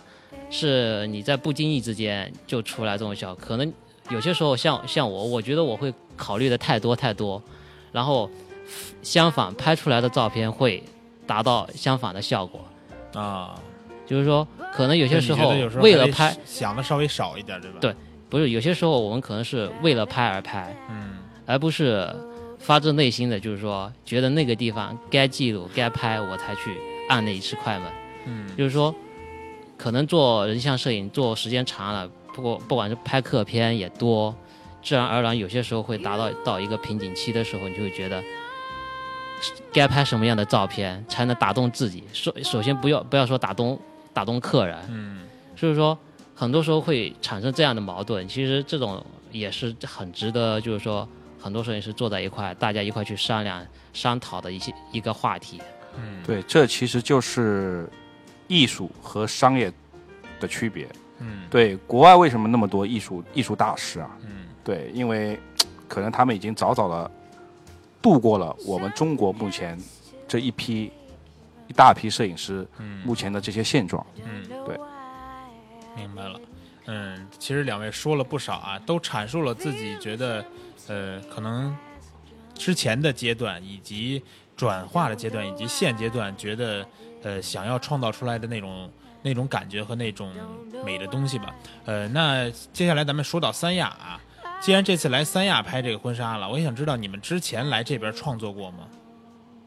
[0.49, 3.71] 是你在不经意之间就出来这种效果，可能
[4.09, 7.41] 有些时候像像我，我觉得我会考虑的太多太多，
[7.91, 8.29] 然后
[9.01, 10.83] 相反拍出来的照片会
[11.25, 12.65] 达到相反的效果，
[13.13, 13.59] 啊，
[14.05, 15.49] 就是说可能有些时候
[15.81, 16.35] 为了拍。
[16.45, 17.77] 想的稍微少一点，对吧？
[17.81, 17.95] 对
[18.29, 22.13] 不是有些时候我们可能是为了拍而拍，嗯而不是
[22.59, 26.75] 发自内心的，就是说觉得那个地方该记录、该拍，我才去
[27.07, 27.87] 按那一次快门。
[28.25, 28.93] 嗯就是说，
[29.77, 34.35] 可能做人像摄影做时间长了，不过不管是拍客片也多，
[34.83, 38.21] 自然而然有些时候会达到到一个瓶颈期的时候，你就会觉得。
[39.71, 42.03] 该拍什么样的照片才能打动自己？
[42.13, 43.79] 首首先不要不要说打动
[44.13, 45.97] 打动客人，嗯所以说
[46.33, 48.27] 很多时候会产生这样的矛盾。
[48.27, 51.07] 其实这种也是很值得，就是说
[51.39, 55.61] 很多摄影师坐在一块，大家一块去商量商讨的一些一个话题。
[55.97, 57.89] 嗯，对，这其实就是
[58.47, 59.71] 艺术和商业
[60.39, 60.87] 的区别。
[61.19, 64.09] 嗯对，国外为什么那么多艺术艺术大师啊？
[64.21, 65.39] 嗯对，因为
[65.87, 67.11] 可能他们已经早早的
[68.01, 69.77] 度过了我们中国目前
[70.27, 70.91] 这一批
[71.67, 74.05] 一大批摄影师嗯目前的这些现状。
[74.23, 74.77] 嗯，对，
[75.95, 76.39] 明白了。
[76.87, 80.45] 嗯，其实两位说了不少啊，都阐述了自己觉得，
[80.87, 81.75] 呃，可能
[82.53, 84.21] 之前的阶段以及
[84.55, 86.85] 转化的阶段以及现阶段觉得
[87.23, 88.89] 呃想要创造出来的那种
[89.25, 90.31] 那种感觉和那种
[90.85, 91.55] 美的东西吧。
[91.85, 94.21] 呃，那接下来咱们说到三亚啊，
[94.61, 98.85] 既然这次来三亚拍这个婚纱了，我也想知道你们之前来这边创作过吗？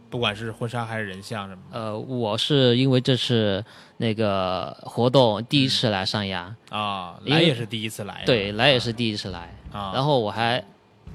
[0.09, 1.61] 不管是婚纱还是人像什么。
[1.71, 3.63] 的呃，我是因为这次
[3.97, 10.65] 那个活动第一次来三亚，啊，来也是第一次来，对，来也是第一次来，啊，然后我还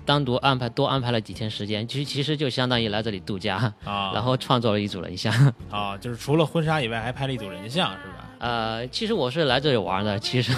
[0.06, 5.34] 单独安排多安排了几天时间，其实其实就相当于来这里度假，啊，然后创作了一组人像。
[5.72, 8.30] 啊， 就是除了婚纱以外，还拍了一组人像是吧？
[8.40, 10.54] 呃，其实我是来这里玩的，其实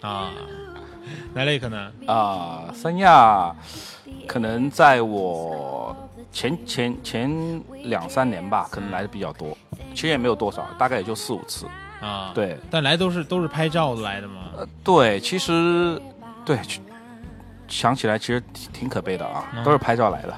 [0.00, 0.30] 啊，
[1.34, 1.92] 来雷克呢？
[2.06, 3.54] 啊、三亚
[4.26, 5.94] 可能在我
[6.32, 9.56] 前前前两三年吧，可能来的比较多，
[9.94, 11.66] 其实也没有多少，大概也就四五次。
[12.00, 14.42] 啊，，对，但来都是都是拍照来的吗？
[14.84, 16.00] 对，其实
[16.44, 16.80] 对，去
[17.68, 19.64] 想起来其实挺挺可悲的啊，嗯。
[19.64, 20.34] 都是拍照来的。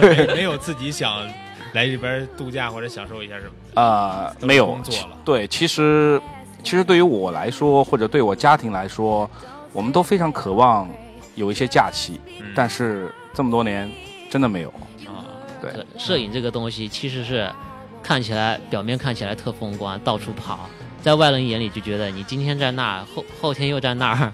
[0.00, 1.26] 没没有自己想
[1.72, 3.50] 来这边度假或者享受一下什么？
[3.74, 5.16] 的呃，都没有工作了。
[5.24, 6.20] 对，其实
[6.62, 9.28] 其实对于我来说，或者对我家庭来说，
[9.72, 10.88] 我们都非常渴望
[11.34, 12.52] 有一些假期，嗯。
[12.54, 13.90] 但是这么多年
[14.30, 14.68] 真的没有。
[15.06, 15.24] 啊，
[15.60, 17.50] 对，摄影这个东西其实是
[18.02, 20.68] 看起来表面看起来特风光，到处跑，
[21.00, 24.32] 在外人眼里就觉得你今天在那儿，后后天又在那儿，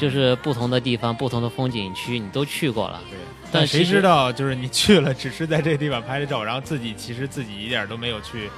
[0.00, 3.00] 就是不同的地方、不同的风景区你都去过了。
[3.10, 3.18] 对。
[3.52, 8.48] 但谁知道，就是你去了，只是在这个地方拍了照，然后自己其实自己一点都没有去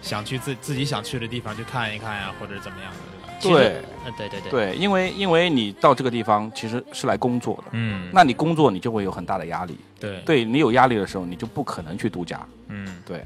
[0.00, 2.98] 想去自自己想去的地方去看一看呀，或者怎么样的，
[3.42, 3.58] 对吧？
[3.58, 3.66] 对
[4.04, 9.76] 呃，对对对，对，因为因为你到这个地方其实是来工作的，嗯，那你工作你就会有很大的压力。
[9.98, 12.46] 对，对你有压力的时候，你就不可能去度假。
[12.68, 13.24] 嗯，对，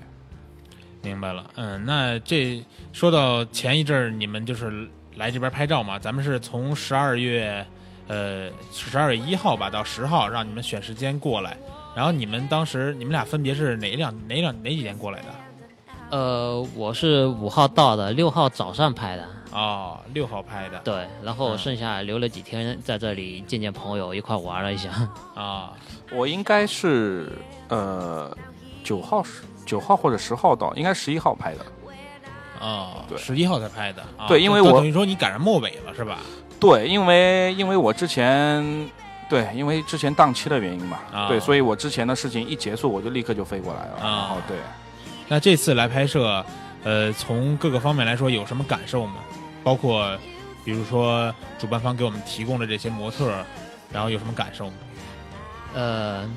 [1.02, 1.44] 明白了。
[1.56, 2.64] 嗯，那这
[2.94, 7.66] 说到前一阵儿你们就是来这边拍照嘛，咱们是从十二月，
[8.08, 11.56] 呃，十二月一号吧到十号，让你们选时间过来。
[11.94, 15.26] 然后你们当时你们俩分别是哪两哪两哪几天过来的？
[16.10, 24.90] 呃，我是五号到的，六号早上拍的，哦，六号拍的对，然后嗯剩下留了几天在这里见见朋友，一块玩了一下。
[25.34, 25.72] 啊，
[26.12, 27.30] 我应该是
[27.68, 28.36] 呃
[28.82, 31.66] 九号十九号或者十号到，应该十一号拍的。
[32.60, 34.02] 哦，对十一号才拍的。
[34.16, 36.18] 啊对因为我等于说你赶上末尾了是吧？
[36.60, 38.88] 对，因为因为我之前
[39.28, 43.96] 对，因为之前档期的原因嘛，啊对，所以我之前的事情一结束，我就立刻就飞过来了。
[43.96, 44.56] 啊然后对，
[45.28, 46.44] 那这次来拍摄，
[46.84, 49.14] 呃，从各个方面来说有什么感受吗？
[49.64, 50.16] 包括
[50.64, 53.32] 比如说主办方给我们提供的这些模特，
[53.90, 54.74] 然后有什么感受吗？
[55.72, 56.28] 呃，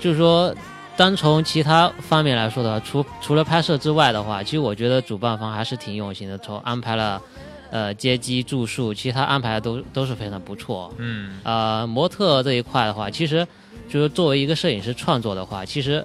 [0.00, 0.54] 就是说，
[0.98, 7.22] 单从其他方面来说的话，除除了拍摄之外的话，其实我觉得主办方还是挺用心的，从安排了
[7.70, 10.92] 呃接机、住宿，其他安排的都都是非常不错。
[10.98, 13.46] 嗯呃，模特这一块的话，其实
[13.88, 16.04] 就是作为一个摄影师创作的话，其实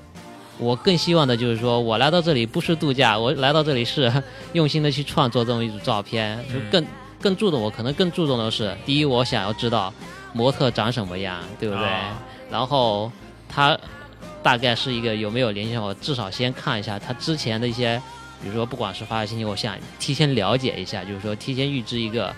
[0.60, 4.14] 我更希望的就是说我来到这里不是度假，我来到这里是
[4.54, 6.86] 用心的去创作这么一组照片，就嗯更
[7.20, 9.92] 更注重我可能更注重的是，第一，我想要知道
[10.34, 11.84] 模特长什么样，对不对？
[11.84, 12.22] 啊
[12.52, 13.12] 然后
[13.50, 13.76] 他
[14.44, 18.00] 大概是一个有没有联系上，我至少先看一下他之前的一些，
[18.42, 22.36] 比如说不管是发的信息，我想提前了解一下，就是说提前预知一个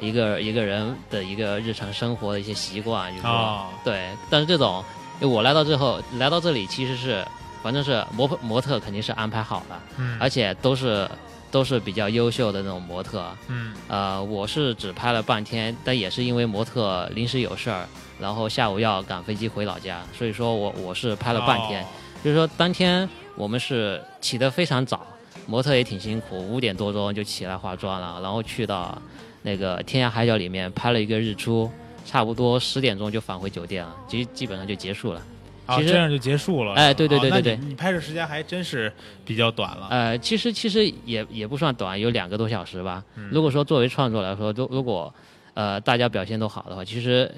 [0.00, 4.08] 一个一个人的一个日常生活的一些习惯，就是说、啊对。
[4.30, 4.82] 但是这种
[5.20, 7.26] 我来到之后，来到这里其实是
[7.62, 11.06] 反正是模模特肯定是安排好的，嗯，而且都是
[11.50, 17.86] 都是比较优秀的那种模特，嗯呃，我是只拍了半天，但也是因为模特临时有事儿，
[18.20, 21.82] 然后下午要赶飞机回老家，所以说我我是拍了半天。
[21.82, 21.86] 哦
[22.22, 25.06] 就是说当天我们是起得非常早，
[25.46, 29.00] 模特也挺辛苦，五点多钟就起来化妆了，然后去到
[29.40, 31.70] 那个天涯海角里面拍了一个日出，
[32.04, 35.22] 差不多十点钟就返回酒店了，基基本上就结束了。
[35.70, 36.74] 啊，其实这样就结束了。
[36.74, 38.92] 哎对对对对对你你拍摄时间还真是
[39.24, 39.86] 比较短了。
[39.90, 43.04] 呃，其实其实也也不算短，有两个多小时吧。
[43.16, 45.12] 嗯如果说作为创作来说，如如果
[45.54, 47.32] 呃大家表现都好的话，其实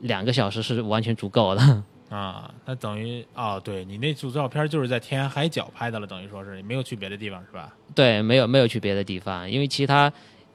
[0.00, 1.82] 两个小时是完全足够的。
[2.08, 7.70] 啊，那等于哦，对你那组照片就是在天涯海角拍的了，等于说是你没有去别的地方是吧？
[7.94, 10.10] 对，没有没有去别的地方，因为其他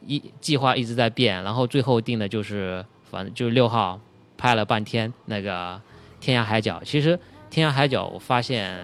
[0.08, 4.00] 一计划一直在变，然后最后定的就是反正就是六号
[4.36, 5.80] 拍了半天那个
[6.24, 6.82] 天涯海角。
[6.86, 7.20] 其实
[7.50, 8.80] 天涯海角我发现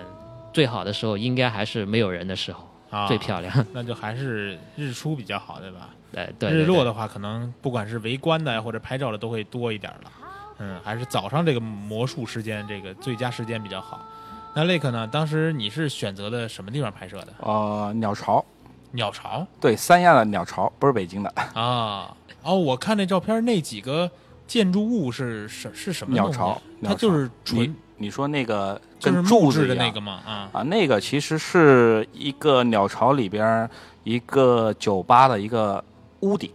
[0.51, 3.65] 最好的时候应该还是没有人的时候、啊，最漂亮。
[3.71, 5.91] 那就还是日出比较好，对吧？
[6.11, 10.11] 对对对对日落的话，可能不管是围观的或者拍照的都会多一点了。
[10.57, 14.05] 嗯，还是早上这个魔术时间，这个最佳时间比较好。
[14.53, 15.07] 那 Lake 呢？
[15.07, 17.27] 当时你是选择的什么地方拍摄的？
[17.39, 18.43] 呃，鸟巢，
[18.91, 22.13] 鸟巢对，三亚的鸟巢，不是北京的啊。
[22.43, 24.09] 哦，我看那照片，那几个
[24.49, 26.59] 建筑物是什是什么鸟巢。
[26.83, 33.69] 它就是你纯你说那个跟柱子一样那个吗，啊，啊，那个其实是一个鸟巢里边
[34.03, 35.83] 一个酒吧的一个
[36.21, 36.49] 屋顶，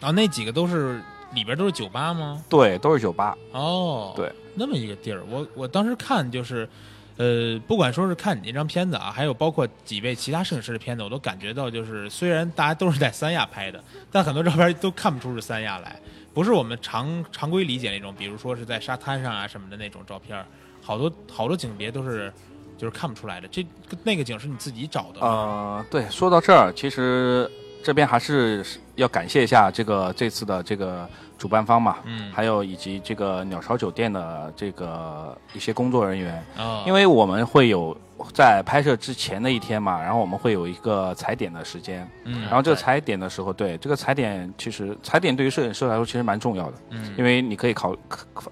[0.00, 1.00] 啊，那几个都是
[1.32, 2.42] 里边都是酒吧吗？
[2.48, 3.36] 对，都是酒吧。
[3.52, 6.68] 哦，对，那么一个地儿，我我当时看就是，
[7.16, 15.98] 呃，不管说是看你那张片子啊，还有包括几位其他摄影师的片子，我都感觉到就是，虽然大家都是在三亚拍的，但很多照片都看不出是三亚来，
[16.36, 20.44] 不是我们常常规理解那种，比如说是在沙滩上啊什么的那种照片，
[20.82, 22.30] 好多好多景别都是
[22.76, 23.48] 就是看不出来的。
[23.48, 23.66] 这
[24.04, 25.26] 那个景是你自己找的吗？
[25.26, 27.50] 呃，对，说到这儿，其实
[27.82, 28.62] 这边还是
[28.96, 31.08] 要感谢一下这个这次的这个
[31.38, 37.96] 主办方嘛，嗯，还有以及这个鸟巢酒店的这个一些工作人员，哦，因为我们会有
[38.32, 47.94] 在拍摄之前的一天嘛，然后我们会有一个踩点的时间，嗯，然后这个踩点的时候，对这个踩点，其实踩点对于摄影师来说其实蛮重要的，嗯，因为你可以考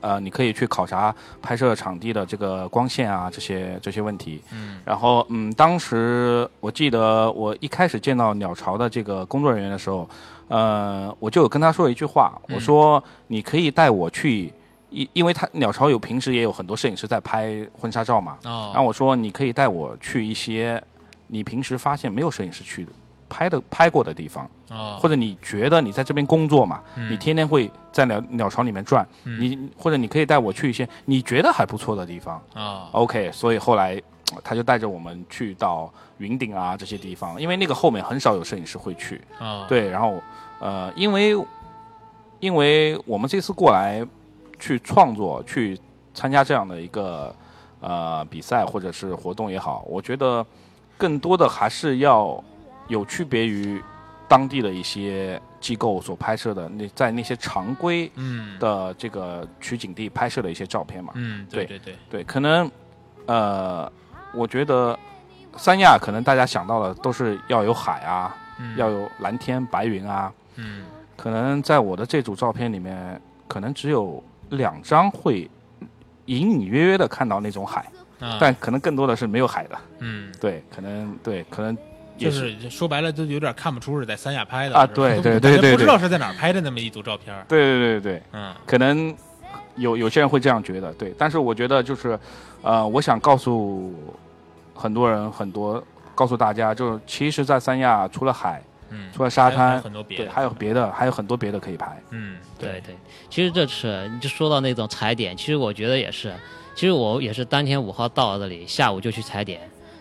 [0.01, 4.81] 呃，你可以去考察拍摄场地的这个光线啊这些这些问题，嗯。
[4.85, 10.09] 然后嗯，当时我记得我一开始见到鸟巢的这个工作人员的时候，
[10.49, 12.55] 呃，我就有跟他说一句话，嗯。
[12.55, 14.53] 我说你可以带我去。
[14.95, 20.83] 因因为他鸟巢有平时也有很多摄影师在拍婚纱照嘛，哦，然后我说你可以带我去一些
[21.27, 22.93] 你平时发现没有摄影师去的
[23.29, 27.11] 拍的拍过的地方，哦，或者你觉得你在这边工作嘛，嗯。
[27.11, 29.41] 你天天会在鸟鸟巢里面转，嗯。
[29.41, 32.41] 你或者你可以带我去一些你觉得还不错的地方。
[32.55, 32.89] 哦。
[32.93, 34.01] OK，所以后来
[34.33, 39.21] 呃他就带着我们去到云顶啊这些地方，因为那个后面很少有摄影师会去。
[39.41, 40.23] 哦，对，然后
[40.61, 41.35] 呃，因为
[42.39, 44.07] 因为我们这次过来
[44.65, 45.79] 去创作，去
[46.15, 47.35] 参加这样的一个
[47.81, 50.45] 呃比赛或者是活动也好，我觉得
[50.97, 52.43] 更多的还是要
[52.89, 53.83] 有区别于
[54.27, 61.13] 当地的一些机构所拍摄的那在那些常规嗯的这个取景地拍摄的一些照片嘛。
[61.15, 62.71] 嗯，对对对，对，可能
[63.27, 63.91] 呃，
[64.33, 64.99] 我觉得
[65.59, 70.33] 三亚可能大家想到的都是要有海啊，嗯要有蓝天白云啊。
[70.57, 70.87] 嗯
[71.17, 74.23] 可能在我的这组照片里面，可能只有
[74.55, 75.49] 两张会
[76.27, 77.87] 隐隐约约的看到那种海，
[78.21, 79.79] 啊，但可能更多的是没有海的。
[79.99, 80.33] 嗯。
[80.41, 81.77] 对，可能对，可能
[82.17, 87.35] 也就是说白了，就有点看不出是在三亚拍的啊对对对对对不知道是在哪儿拍的那么一组照片。
[87.49, 89.15] 对对对对对，嗯可能
[89.77, 91.15] 有有些人会这样觉得，对。
[91.19, 92.19] 但是我觉得就是，
[92.63, 93.93] 呃，我想告诉
[94.75, 95.83] 很多人，很多
[96.15, 98.63] 告诉大家，就是其实，在三亚除了海，
[98.95, 102.01] 嗯，除了沙滩，对，很多别的，还有别的，还有很多别的可以拍。
[102.11, 102.95] 嗯，对对，
[103.29, 106.33] 其实这次你就说到那种踩点，其实我觉得也是，
[106.75, 109.61] 其实我也是当天五号到了这里，下午就去踩点。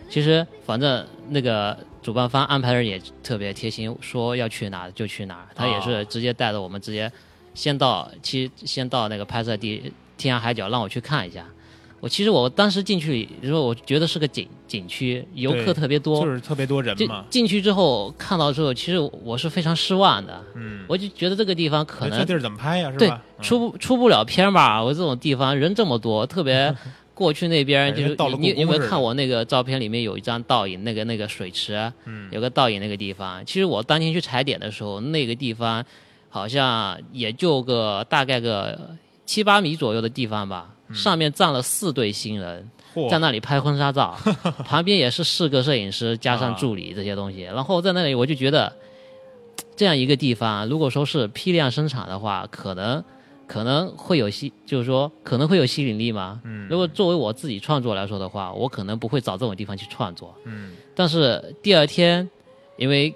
[0.09, 7.11] 其实反正那个主办方安排人也特别贴心，说要去哪就去哪，他也是哦直接带着我们直接
[7.55, 11.43] 先到，其先到那个拍摄地天涯海角，让我去看一下。
[12.03, 17.23] 我其实我当时进去，说我觉得是个景景区，游客特别多，就是特别多人嘛。
[17.29, 20.43] 进去之后看到之后，其实我是非常失望的。
[20.55, 22.91] 嗯，我就觉得这个地方可能这地儿怎么拍呀？
[22.91, 23.23] 是对吧？
[23.37, 24.83] 嗯出不出不了片吧？
[24.83, 26.75] 我这种地方人这么多，特别
[27.15, 33.41] 过去那边就是你你有没有看我那个照片里面有一张倒影，那个那个水池嗯有个倒影那个地方。
[33.45, 35.81] 其实我当天去踩点的时候，那个地方
[36.27, 38.77] 好像也就个大概个
[39.25, 42.69] 七八米左右的地方吧，上面站了四对新人。
[43.09, 44.15] 在那里拍婚纱照，
[44.69, 48.71] 旁边也是四个摄影师加上啊助理这些东西，然后在那里我就觉得，
[49.75, 53.03] 这样一个地方，如果说是批量生产的话，可能
[53.47, 56.39] 可能会有吸，就是说可能会有吸引力吗？
[56.43, 60.35] 嗯如果作为我自己创作来说的话，我可能不会找这种地方去创作。
[60.45, 62.29] 嗯但是第二天，
[62.77, 63.11] 因为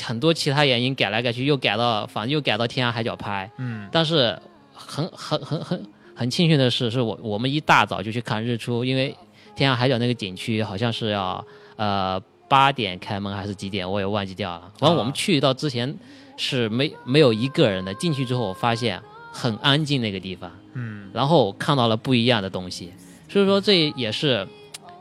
[0.00, 4.40] 很多其他原因改来改去，又改到反正又改到天涯海角拍，嗯但是
[4.86, 9.14] 很很很很很庆幸的是，是我我们一大早就去看日出，因为
[9.54, 11.44] 天涯海角那个景区好像是要
[11.76, 14.72] 呃八点开门还是几点，我也忘记掉了。
[14.78, 15.94] 反正我们去到之前
[16.36, 19.00] 是没没有一个人的，进去之后我发现
[19.30, 22.92] 很安静那个地方，嗯然后看到了不一样的东西，
[23.28, 24.46] 所以说这也是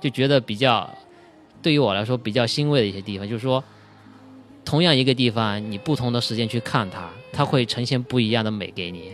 [0.01, 0.89] 就觉得比较
[1.61, 3.63] 对于我来说比较欣慰的一些地方，就是说。
[4.65, 9.11] 同样一个地方，你不同的时间去看它，它会呈现不一样的美给你。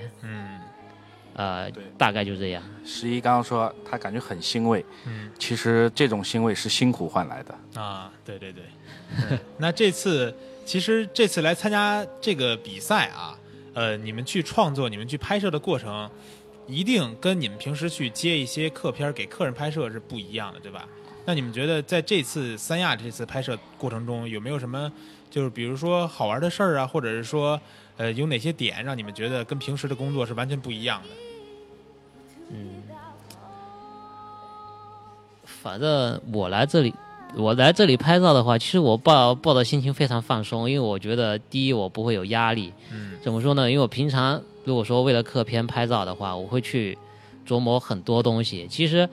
[1.35, 2.63] 嗯呃对，大概就这样。
[2.83, 7.81] 十一刚刚说他感觉很欣慰，嗯其实这种欣慰是辛苦换来的。
[7.81, 8.63] 啊，对对对。
[9.29, 10.33] 嗯那这次
[10.65, 13.37] 其实这次来参加这个比赛啊，
[13.73, 16.09] 呃，你们去创作、你们去拍摄的过程，
[16.67, 20.87] 一定跟你们平时去接一些客片给客人拍摄是不一样的，对吧？
[21.25, 24.91] 那你们觉得在这次三亚这次拍摄过程中，有没有什么
[25.29, 27.59] 就是比如说好玩的事儿啊，或者是说
[27.97, 31.09] 呃有哪些点让你们觉得跟平时的工作是完全不一样的？
[35.45, 36.93] 反正我来这里，
[37.35, 43.71] 我来这里拍照的话，其实我抱抱的心情非常放松，因为我觉得第一我不会有压力，嗯怎么说呢？
[43.71, 46.95] 因为我平常如果说为了客片拍照的话，我会去
[47.47, 48.67] 琢磨很多东西。
[48.69, 49.09] 其实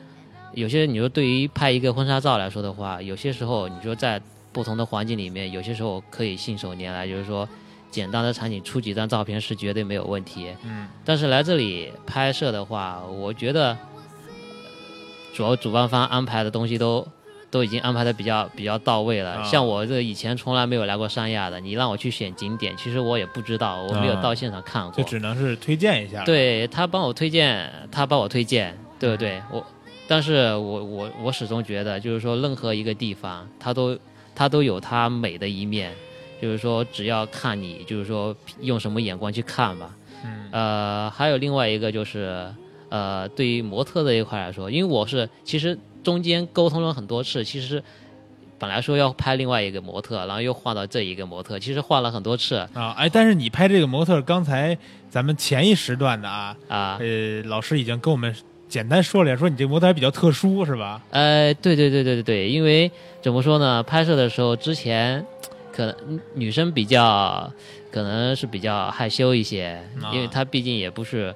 [0.52, 4.20] 有些你说对于拍一个婚纱照来说的话，有些时候你说在
[4.52, 7.48] 不同的环境里面，有些时候可以信手拈来，就是说
[7.92, 10.48] 简单的场景出几张照片是绝对没有问题。
[10.64, 13.76] 嗯但是来这里拍摄的话，我觉得
[15.32, 17.06] 主要主办方安排的东西都
[17.50, 19.32] 都已经安排的比较比较到位了。
[19.32, 25.04] 啊像我这以前从来没有来过三亚的，你让我去选景点，其实我也不知道，我没有啊到现场看过就。
[25.04, 29.42] 只能是推荐一下。，对他帮我推荐，他帮我推荐，对不对？
[29.50, 29.64] 我，
[30.08, 33.98] 但是我我我始终觉得，就是说任何一个地方，它都
[34.34, 35.92] 它都有它美的一面，
[36.42, 39.96] 就是说只要看你，就是说用什么眼光去看吧。
[40.24, 42.44] 嗯呃，还有另外一个就是，
[42.88, 47.80] 呃，对于模特这一块来说，因为我是其实中间沟通了很多次，其实
[48.58, 54.76] 本来说要拍另外一个模特，然后又换到这一个模特，其实换了很多次啊，哎，但是你拍这个模特，刚才
[55.08, 56.98] 咱们前一时段的啊，啊。
[57.00, 58.34] 呃，老师已经跟我们
[58.68, 61.00] 简单说了下，说你这模特还比较特殊，是吧？
[61.10, 62.90] 呃，对对对对对对，因为
[63.20, 63.82] 怎么说呢？
[63.82, 65.24] 拍摄的时候之前
[65.72, 67.50] 可能女生比较
[67.90, 70.10] 可能是比较害羞一些，啊。
[70.12, 71.34] 因为她毕竟也不是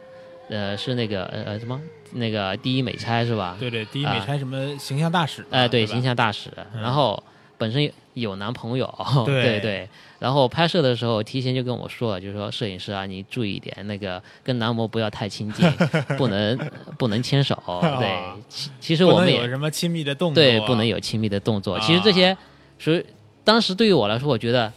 [0.48, 1.80] 呃是那个呃呃什么
[2.12, 3.56] 那个第一美差是吧？
[3.58, 5.92] 对对，第一啊美差什么形象大使嘛，哎，对，吧？
[5.92, 6.80] 形象大使，嗯。
[6.82, 7.20] 然后
[7.58, 8.92] 本身有男朋友，
[9.26, 9.60] 对对。
[9.60, 15.70] 对，然后拍摄的时候提前就跟我说了，就是说摄影师啊，你注意一点，那个跟男模不要太亲近，
[16.16, 16.58] 不能
[16.96, 17.54] 不能牵手，
[17.98, 18.18] 对，
[18.48, 22.12] 其其实我们也有什么亲密的动作，对不能有亲密的动作，其实这啊。
[22.12, 22.36] 些
[22.78, 23.04] 属于
[23.46, 24.72] 当时对于我来说，我觉得，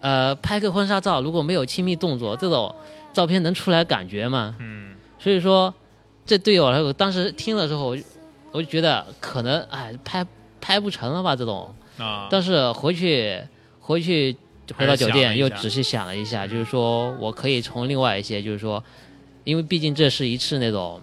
[0.00, 2.74] 呃，拍个婚纱照如果没有亲密动作，这种
[3.12, 4.56] 照片能出来感觉吗？
[4.58, 5.72] 嗯所以说，
[6.26, 8.02] 这对于我来说，当时听了之后，我就
[8.50, 10.26] 我就觉得可能哎拍
[10.60, 11.72] 拍不成了吧这种。
[11.96, 13.40] 啊，但是回去
[13.78, 14.36] 回去
[14.76, 18.82] 回到酒店又仔细想了一下，就是说我可以从另外一些，就是说，
[19.44, 21.00] 因为毕竟这是一次那种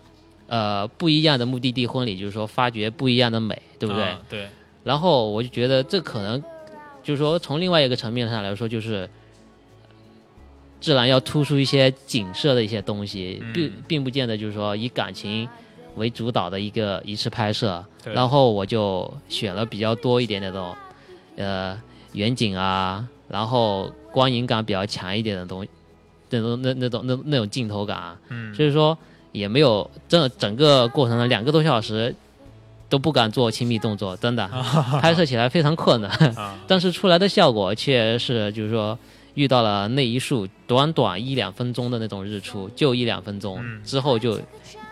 [0.47, 4.03] 呃不一样的目的地婚礼，就是说发掘不一样的美，对不对？
[4.03, 4.49] 啊对，
[4.83, 6.43] 然后我就觉得这可能
[7.03, 9.09] 就是说从另外一个层面上来说，就是
[10.79, 13.53] 自然要突出一些景色的一些东西，嗯。
[13.53, 15.47] 并并不见得就是说以感情
[15.95, 17.83] 为主导的一个一次拍摄。
[18.03, 20.75] 然后我就选了比较多一点那种
[21.35, 21.79] 呃
[22.13, 25.69] 远景啊，然后光影感比较强一点的东西，
[26.31, 28.53] 那种那那种那那种镜头感啊，嗯。
[28.55, 28.97] 所以说
[29.31, 32.15] 也没有这整个过程的两个多小时
[32.91, 34.45] 都不敢做亲密动作，真的。
[35.01, 38.99] 拍摄起来非常困难，啊， 但是出来的效果却是就是说
[39.35, 43.81] 遇到了那一束短短一两分钟的那种日出，就一两分钟，嗯。
[43.85, 44.37] 之后就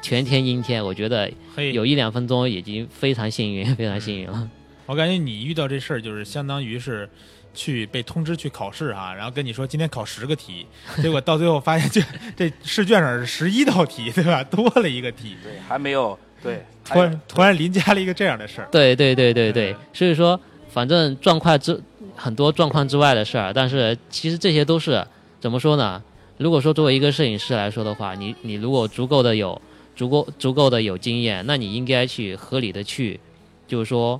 [0.01, 1.29] 全天阴天，我觉得，
[1.73, 4.49] 有一两分钟已经非常幸运，非常幸运了。
[4.85, 7.07] 我感觉你遇到这事儿，就是相当于是
[7.53, 10.65] 去被通知去考试哈，然后跟你说今天考十个题，
[11.03, 12.01] 结果到最后发现这
[12.37, 14.41] 这试卷上是十一道题，对吧？
[14.45, 21.79] 多了一个题，对，还没有对，突有然突然临加了一个这样的事儿，对对对对对嗯，所以说反正状况之
[22.15, 25.05] 很多状况之外的事儿，但是其实这些都是
[25.39, 26.01] 怎么说呢？
[26.37, 29.61] 如果说作为一个摄影师来说的话，你你如果足够的有
[29.95, 33.19] 足够足够的有经验，那你应该去合理的去，
[33.67, 34.19] 就是说，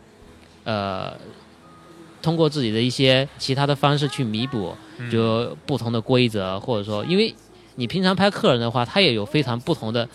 [0.66, 1.14] 呃，
[2.22, 7.34] 通过自己的一些其他的方式去弥补，嗯就不同的规则，或者说，因为
[7.76, 10.06] 你平常拍客人的话，他也有非常不同的，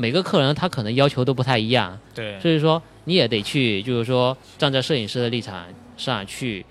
[0.00, 5.64] 每个客人他可能要求都不太一样，对，所以说你也得去，就是说站在摄影师的立场
[5.96, 6.64] 上去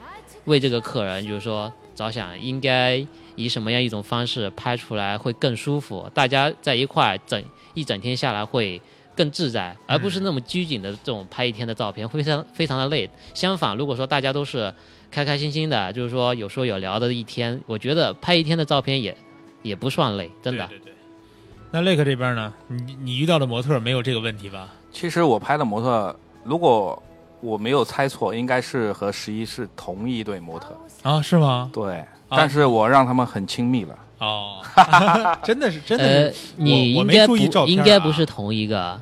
[0.45, 3.05] 为这个客人，就是说着想，应该
[3.35, 8.81] 以什么样一种方式拍出来会更舒服，大家在一块整一整天下来会
[9.13, 13.09] 更自在，而不是那么拘谨的这种拍一天的照片，会非常非常的累。
[13.33, 14.73] 相反，如果说大家都是
[15.11, 19.17] 开开心心的，就是说有说有聊的一天，我觉得拍一天的照片也
[19.63, 20.65] 也不算累，真的。
[20.67, 20.96] 对对对。
[21.71, 22.53] 那雷克这边呢？
[22.67, 24.69] 你你遇到的模特没有这个问题吧？
[24.91, 27.01] 其实我拍的模特，如果
[27.41, 30.75] 我没有猜错，应该是和十一是同一对模特。
[31.03, 31.69] 啊，是吗？
[31.73, 33.95] 对，但是我让他们很亲密了。
[34.19, 34.61] 哦，
[35.43, 38.99] 真的是真的呃是，，你我没应该不注意照片应该啊不是同一个，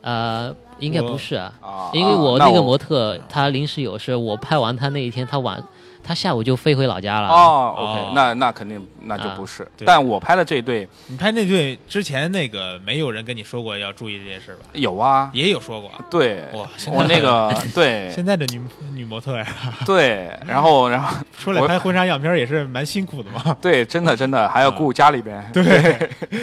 [0.00, 5.62] 呃，应该不是，啊，因为啊我那个模特他临时有事，我拍完他那一天，他晚
[6.06, 7.28] 他下午就飞回老家了。
[7.28, 9.66] 哦哦，OK，那那肯定那就啊不是。
[9.76, 14.66] 对但我拍的这对你拍那对之前那个没有人跟你说过要注意这件事吧？
[14.74, 15.90] 有啊，也有说过。
[16.10, 18.60] 对，哇，我那个 对现在的女
[18.94, 19.46] 女模特呀，
[19.84, 23.56] 对，然后然后 出来拍婚纱样片也是蛮辛苦的嘛。
[23.60, 25.44] 对，真的真的还要顾家里边。
[25.52, 25.64] 对，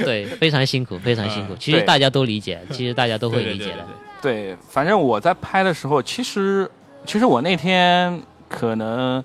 [0.04, 1.54] 对，非常辛苦，非常辛苦。
[1.54, 3.86] 嗯其实大家都理解，其实大家都会理解的。
[4.22, 6.70] 对对对对，反正我在拍的时候，其实
[7.06, 9.24] 其实我那天可能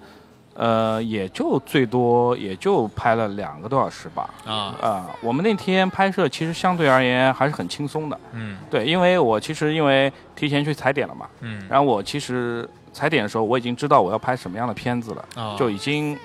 [0.59, 4.29] 呃也就最多也就拍了两个多小时吧。
[4.45, 8.21] 啊，啊、我们那天拍摄其实相对而言还是很轻松的。
[8.33, 16.19] 嗯对，因为我其实因为提前去踩点了嘛，嗯，然后我其实踩点的时候我已经知道我要拍什么样的片子了，啊，就已经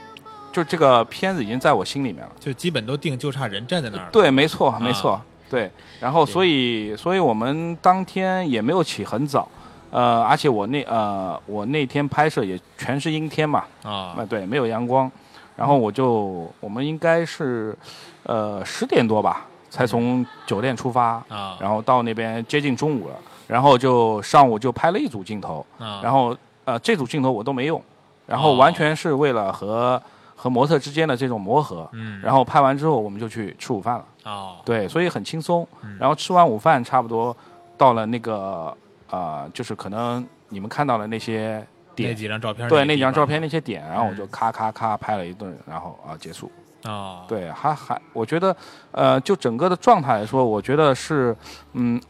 [0.52, 2.32] 就这个片子已经在我心里面了。
[2.40, 4.10] 就基本都定，就差人站在那儿了。
[4.12, 5.70] 对，没错，没啊错，对。
[6.00, 9.48] 然后，所以，所以我们当天也没有起很早，
[9.94, 15.10] 呃，而且我那呃，我那天拍摄也全是阴天嘛，啊啊，对，没有阳光。
[15.56, 17.78] 然后我就，我们应该是，
[18.24, 23.16] 呃，十点多吧，才从酒店出发，啊，然后到那边接近中午了，
[23.46, 26.36] 然后就上午就拍了一组镜头，啊，然后
[26.66, 27.80] 呃，这组镜头我都没用，
[28.26, 30.02] 然后哦完全是为了和
[30.36, 31.88] 和模特之间的这种磨合。
[31.94, 34.06] 嗯，然后拍完之后，我们就去吃午饭了。
[34.24, 35.96] 哦，对，所以很轻松嗯。
[36.00, 37.36] 然后吃完午饭，差不多
[37.78, 38.76] 到了那个
[39.14, 46.52] 呃，就是可能你们看到的那些那点，几张照片，对，那几张照片那些点，然后我嗯就咔咔咔拍了一顿，然后啊结束。
[46.84, 48.54] 啊，对，还还，我觉得，
[48.92, 51.34] 呃，就整个的状态来说，我觉得是，
[51.74, 52.02] 嗯，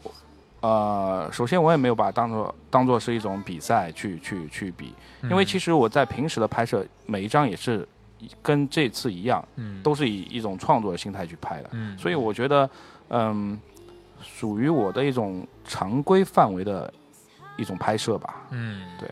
[0.62, 4.94] 呃，首先我也没有把它当做当做是一种比赛去去去比，
[5.24, 7.86] 因为其实实我在平时的拍摄每一张也是
[8.42, 11.68] 跟这次一样，嗯都是以一种创作的心态去拍的。
[11.72, 12.68] 嗯，所以我觉得，
[13.10, 13.60] 嗯，
[14.24, 16.92] 属于我的一种常规范围的
[17.56, 18.46] 一种拍摄吧。
[18.50, 19.08] 嗯，对。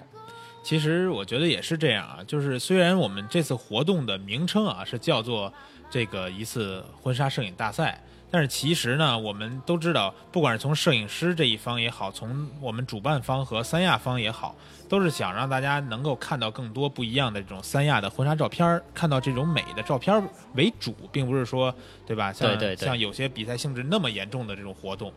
[0.65, 5.53] 其实我觉得也是这样啊，就是虽然我们这次活动的名称啊是叫做
[5.91, 8.01] 这个一次婚纱摄影大赛，
[8.33, 14.57] 但是其实呢，我们都知道，不管是从摄影师这一方也好，从我们主办方和三亚方也好，
[14.89, 21.75] 都是想让大家能够看到更多不一样的这种三亚的婚纱照片，看到这种美的照片为主，并不是说
[22.07, 22.33] 对吧？
[22.33, 25.13] 像对对对像有些比赛性质那么严重的这种活动，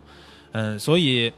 [0.51, 1.31] 嗯，所以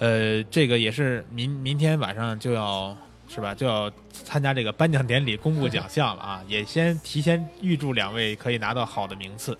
[0.00, 2.96] 呃，这个也是明明天晚上就要
[3.28, 6.44] 是吧，就要参加这个颁奖典礼公布奖项了啊！
[6.48, 9.56] 也先提前预祝两位可以拿到好的名次。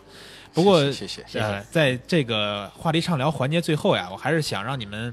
[0.54, 1.40] 不过，谢谢谢谢。
[1.40, 5.12] 呃，在这个话题畅聊环节最后呀，我还是想让你们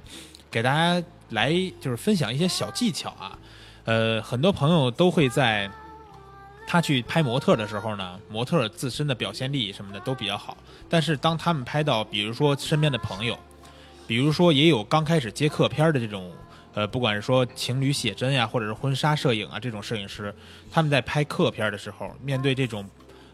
[0.52, 3.38] 给大家来就是分享一些小技巧啊。
[3.86, 5.70] 呃，很多朋友都会在
[6.68, 10.58] 他去拍模特的时候呢，模特自身的表现力什么的都比较好，
[10.90, 13.38] 但是当他们拍到比如说身边的朋友，
[14.06, 16.32] 比如说也有刚开始接客片的这种。
[16.76, 20.34] 呃，不管是说情侣写真呀，或者是婚纱摄影啊，这种摄影师，
[20.72, 22.88] 他们在拍客片的时候，面对这种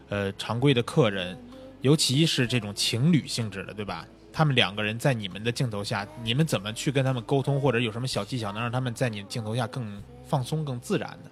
[0.08, 1.38] 呃常规的客人，
[1.86, 4.04] 尤其是这种情侣性质的，对吧？
[4.32, 11.30] 他们两个人在你们的镜头下，你们怎么去跟他们沟通，或者有什么小技巧能让他们在你的镜头下更放松、更自然的？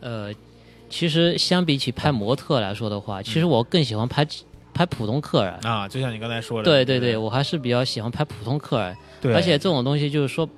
[0.00, 0.34] 呃，
[0.90, 4.26] 其实相比起拍模特来说的话，其实我更喜欢拍
[4.74, 5.54] 拍普通客人。
[5.62, 8.96] 啊，就像你刚才说的，对对对，我还是比较喜欢拍普通客人，
[9.32, 10.48] 而且这种东西就是说，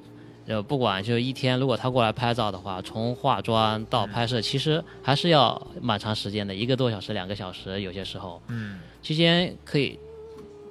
[0.51, 8.81] 呃，不管就是一天，如果他过来拍照的话，从化妆到拍摄，其实还是要蛮长时间的，一个多小时、两个小时，有些时候嗯。
[9.01, 9.97] 期间可以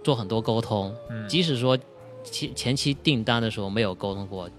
[0.04, 1.80] 做很多沟通，嗯，即使说
[2.26, 4.50] 前前期订单的时候没有沟通过，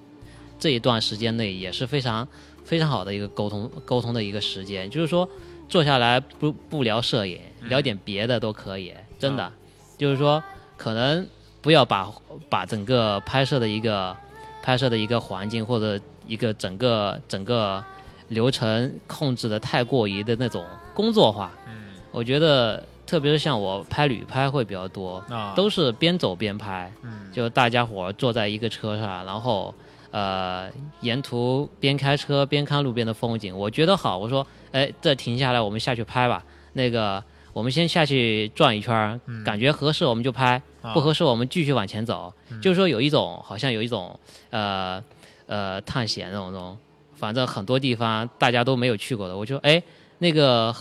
[0.58, 2.26] 这一段时间内也是非常
[2.64, 5.28] 非常好的一个沟通沟通的一个时间，就是说
[5.68, 9.52] 坐下来不不聊摄影，聊点别的都可以，真的，
[9.98, 10.42] 就是说
[10.78, 11.28] 可能
[11.60, 12.10] 不要把
[12.48, 14.16] 把整个拍摄的一个
[14.62, 17.82] 拍摄的一个环境或者一个整个整个
[18.28, 21.90] 流程控制的太过于的那种工作化，嗯。
[22.12, 25.52] 我觉得特别是像我拍旅拍会比较多，啊。
[25.56, 27.30] 都是边走边拍，嗯。
[27.32, 29.74] 就大家伙坐在一个车上，然后
[30.10, 30.68] 呃
[31.00, 37.22] 沿途边开车边看路边的风景，我觉得好，我说哎这停下来我们下去拍吧，那个
[37.52, 39.42] 我们先下去转一圈儿，嗯。
[39.44, 40.92] 感觉合适我们就拍，啊。
[40.94, 42.60] 不合适我们继续往前走，嗯。
[42.60, 44.18] 就是说有一种好像有一种
[44.50, 45.02] 呃
[45.46, 46.76] 呃探险那种那种，
[47.14, 49.82] 反正很多地方大家都没有去过的，我就哎
[50.18, 50.74] 那个，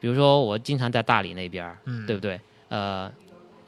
[0.00, 2.40] 比如说我经常在大理那边对不对？
[2.68, 3.10] 呃，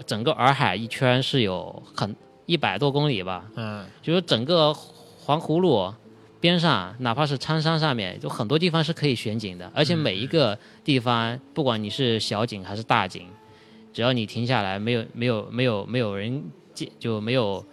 [0.07, 2.15] 整个洱海一圈是有很
[2.47, 3.87] 一百多公里吧，嗯。
[4.03, 5.93] 就是整个环湖路
[6.45, 13.27] 边上，哪怕是苍山上面，就很多地方是可以选景的，而且每一个地方，不管你是小景还是大景，
[13.95, 17.65] 只要你停下来，没有没有没有没有人进，就没有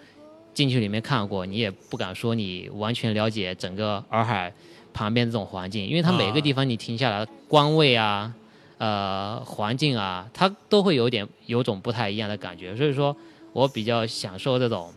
[0.54, 4.54] 进去里面看过，你也不敢说你完全了解整个洱海
[4.94, 8.34] 旁边这种环境，因为它每个地方你停下来，光位啊。
[8.78, 13.16] 呃，环境啊，它都会有点有种不太一样的感觉，所以说
[13.54, 14.92] 我比较享受这种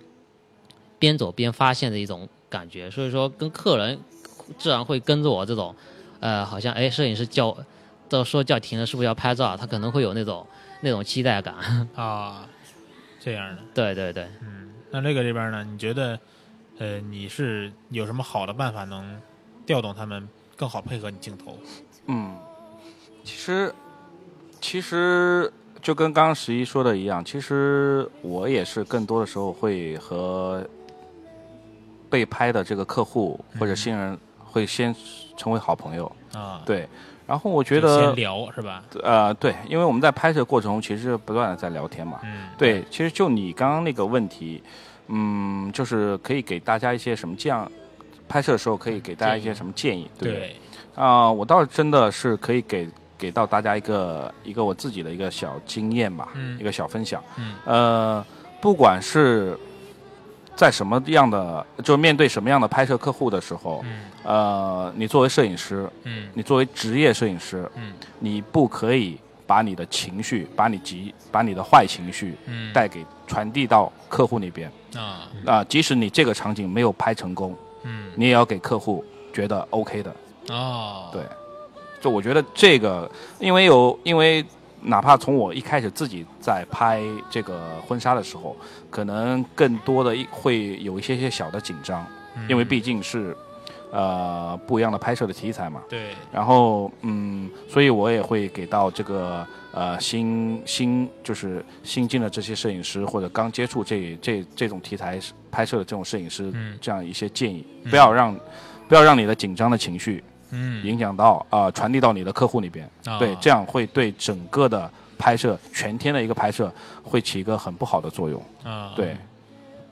[1.05, 4.01] 边走边发现的一种感觉，所以说跟客人
[4.57, 5.75] 自然会跟着我这种，
[6.19, 7.55] 呃，好像哎，摄影师叫
[8.09, 9.55] 都说叫停了，是不是要拍照？
[9.55, 10.47] 他可能会有那种
[10.81, 11.55] 那种期待感。
[11.95, 12.49] 啊，
[13.21, 13.63] 这样的。
[13.75, 16.19] 对对对，嗯，那这个这边呢，你觉得，
[16.79, 19.21] 呃，你是有什么好的办法能
[19.67, 20.27] 调动他们
[20.57, 21.59] 更好配合你镜头？
[22.07, 22.35] 嗯，
[23.25, 23.75] 其实
[24.59, 25.53] 其实
[25.83, 30.67] 就跟刚刚十一说的一样，其实我也是更多的时候会和
[32.15, 34.95] 被拍的这个客户或者新人会先
[35.37, 36.89] 成为好朋友，啊，对。
[37.27, 38.85] 然后我觉得先得，聊是吧？
[39.03, 44.63] 呃，对，因为我们在拍摄过程中其实不断的在聊天嘛，嗯，对，其实就你刚刚那个问题，
[45.09, 47.69] 嗯，就是可以给大家一些什么这样
[48.29, 50.49] 拍摄的时候可以给大家一些什么建议，对不对？
[50.49, 50.57] 对，
[50.95, 52.89] 啊、我倒是真的是可以给
[53.19, 57.21] 给到大家一个一个我自己的一个小经验吧，嗯一个小分享。
[57.39, 58.27] 嗯呃，
[58.61, 59.59] 不管是
[60.57, 64.01] 在什么样的，就是面对什么样的拍摄客户的时候，嗯。
[64.23, 66.29] 呃，你作为摄影师，嗯。
[66.35, 67.93] 你作为职业摄影师，嗯。
[68.19, 74.71] 你不可以把你的情绪，把你急，把你的坏情绪嗯，带给传递到客户那边。
[74.97, 80.15] 啊，啊、即使你这个场景没有拍成功，嗯，你也要给客户觉得 OK 的。
[80.51, 81.23] 哦，对，
[82.01, 84.45] 就我觉得这个，因为有，因为
[84.85, 88.57] 哪怕从我一开始自己在拍这个婚纱的时候，
[88.91, 92.07] 可能更多的一会有一些些小的紧张，
[92.37, 93.37] 嗯，因为毕竟是
[93.91, 95.83] 呃不一样的拍摄的题材嘛。
[95.89, 105.19] 对，然后嗯，所以我也会给到这个呃新新就是新进的这些摄影师或者刚接触这这这种题材
[105.51, 106.79] 拍摄的这种摄影师嗯。
[106.81, 108.39] 这样一些建议，嗯不要让
[108.87, 110.23] 不要让你的紧张的情绪
[110.55, 113.19] 嗯，影响到啊、呃传递到你的客户那边，啊。
[113.19, 118.41] 对，这样会对整个的拍摄全天的一个拍摄会起一个很不好的作用。
[118.63, 119.17] 啊，对，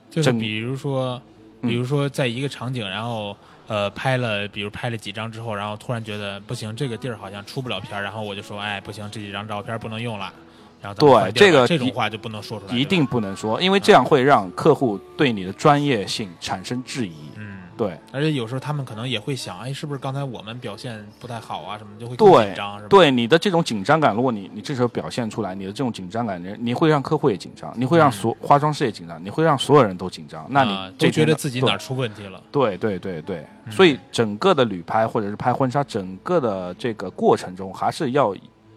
[0.09, 1.21] 就是比如说，
[1.61, 1.69] 嗯。
[1.69, 3.37] 比如说在一个场景，然后
[3.69, 10.33] 呃拍了，比如拍了几张之后，然后突然觉得不行，这个地儿好像出不了片儿，然后我就说，哎，不行，这几张照片不能用了，
[10.81, 17.15] 然后对这个这种话就不能说出来，一定不能说，因为这样会让客户对你的专业性产生质疑。
[17.37, 17.52] 嗯。
[17.77, 21.79] 对而且有时候他们可能也会想，哎，是不是刚才我们表现不太好啊？
[21.79, 22.89] 什么就会对紧张，是吧？
[22.89, 30.47] 对你的这种紧张感，如果你你这时候表现出来，你的这种紧张感，你你会让客户也紧张，你会让所、化妆师也紧张，你会让所有人都紧张。
[30.51, 32.43] 那你就觉得自己哪儿出问题了。
[32.51, 38.35] 对对对对，嗯所以整个的旅拍或者是拍婚纱，整个的这个过程中，还是要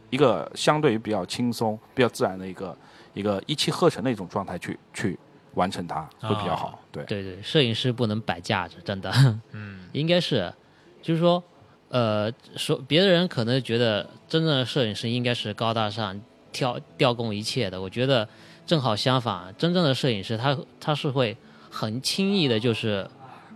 [0.10, 2.78] 一个相对于比较轻松、比较自然的一个
[3.14, 5.20] 一个一气呵成的一种状态去去
[5.56, 6.68] 完成它，会比较好。
[6.68, 9.12] 啊对，对对，摄影师不能摆架子，真的。
[9.52, 10.54] 嗯 应该是，
[11.02, 11.44] 就是说，
[11.90, 16.20] 呃，说别的人可能觉得真正的摄影师应该是高大上、
[16.52, 17.82] 调调供一切的。
[17.82, 18.28] 我觉得
[18.66, 21.36] 正好相反，真正的摄影师他他是会
[21.70, 23.10] 很轻易的，就是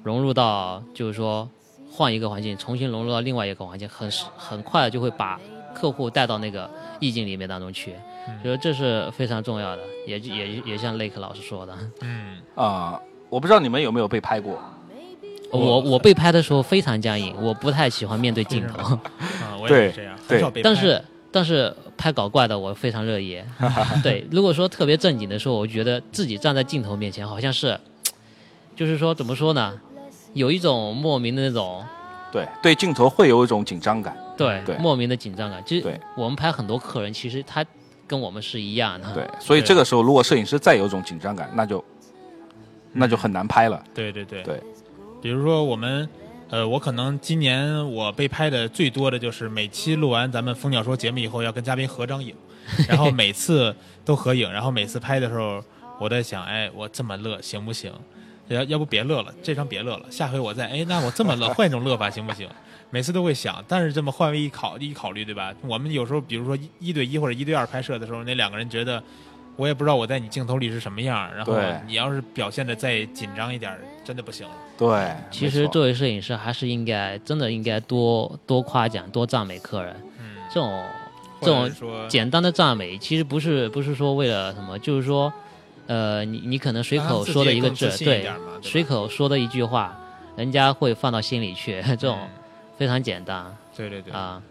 [0.04, 1.50] 融入到，就是说
[1.92, 5.40] 换一个环境，重新融入到另外一个环境，很很快的就会把
[5.74, 6.70] 客户带到那个
[7.00, 7.96] 意境里面当中去。
[8.44, 13.00] 觉得这是非常重要的，也也也像雷克老师说的，嗯，啊、
[13.30, 14.60] 我不知道你们有没有被拍过，
[15.52, 18.78] 我我被拍的时候非常僵硬，我不太喜欢面对镜头。
[19.44, 20.64] 啊，我也对是这样，很对少被拍。
[20.64, 23.42] 但是但是拍搞怪的我非常乐意。
[24.04, 27.80] 对，如果说特别正经的时候，我觉得自己站在镜头面前，好像是，
[28.76, 29.80] 就是说怎么说呢，
[30.34, 31.84] 有一种莫名的那种
[32.32, 34.18] 对对镜头会有一种紧张感。
[34.38, 35.62] 对对莫名的紧张感。
[35.66, 37.66] 其实我们拍很多客人，其实他
[38.10, 39.14] 跟我们是一样的。
[39.14, 41.86] 对，所以这个时候如果摄影师再有一种紧张感，那就
[42.92, 43.82] 那就很难拍了。
[43.94, 44.62] 对对对对，
[45.22, 46.10] 比如说我们，
[46.50, 52.34] 呃，我可能今年我被拍的最多的就是每期录完咱们蜂鸟说节目以后要跟嘉宾合张影，
[52.90, 55.64] 然后每次都合影，然后每次拍的时候
[56.00, 57.94] 我在想，哎，我这么乐行不行？
[58.48, 62.50] 要要不别乐了，这张别乐了，下回我再，哎，那我这么乐，换一种乐法行不行？
[62.92, 65.54] 每次都会想，但是这么换位一考一考虑，对吧？
[65.62, 69.02] 我们有时候，比如说一一对一或者一对二拍摄的时候，那两个人觉得，
[69.56, 74.54] 我也不知道我在你镜头里是什么样，然后你要是表现的再紧张一点，真的不行了。
[74.78, 79.96] 对，其实作为摄影师，还是应该真的应该多多夸奖、多赞美客人。
[80.18, 80.84] 嗯，这种
[81.42, 85.32] 这种简单的赞美，其实不是不是说为了什么，就是说，
[85.88, 88.28] 呃，你你可能随口说的一个字对
[88.62, 89.96] 随口说的一句话，
[90.36, 92.30] 人家会放到心里去， 这种嗯
[92.80, 94.42] 非常简单对对对，啊。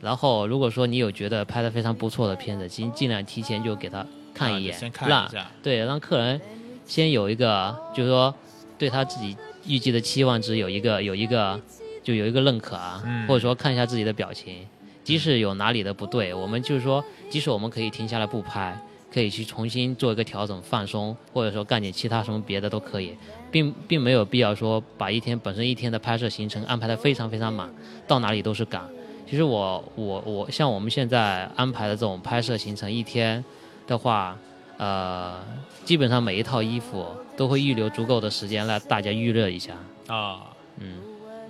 [0.00, 6.38] 然后，如果说你有觉得拍的非常不错的片子，尽尽量提前就给他看一眼，啊先看让一下，对让客人
[6.84, 8.32] 先有一个，就是说
[8.76, 9.34] 对他自己
[9.66, 11.58] 预计的期望值有一个有一个
[12.02, 14.66] 就有一个认可啊，嗯或者说看一下自己的表情，
[15.02, 18.78] 即使有哪里的不对，我们就是说，即使我们可以停下来不拍，
[19.12, 23.16] 可以去重新做一个调整、放松，或者说干点其他什么别的都可以，
[23.56, 27.66] 并并没有必要说把一天本身一天的拍摄行程安排的非常非常满，
[28.06, 28.86] 到哪里都是赶。
[29.26, 33.42] 其实我我我像我们现在安排的这种拍摄行程，一天
[33.86, 34.36] 的话，
[34.76, 35.42] 呃，
[35.86, 39.72] 基本上每一套衣服都会预留足够的时间来大家预热一下。
[40.08, 40.98] 啊，嗯，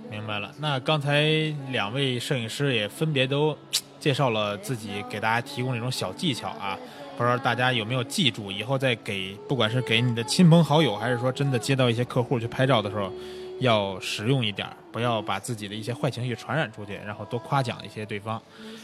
[0.09, 0.49] 明白了。
[0.61, 1.25] 那刚才
[1.71, 3.53] 两位摄影师也分别都
[3.99, 6.79] 介绍了自己给大家提供一种小技巧啊，
[7.17, 13.11] 不知道大家有没有记住，以后再给不管是给你的亲朋好友，还是说真的接到一些客户去拍照的时候，
[13.59, 18.39] 要实用一点儿，不要把自己的一些坏情绪传染出去，然后多夸奖一些对方。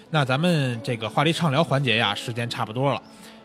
[0.09, 2.99] 那咱们这个话题畅聊环节呀，时间差不多了。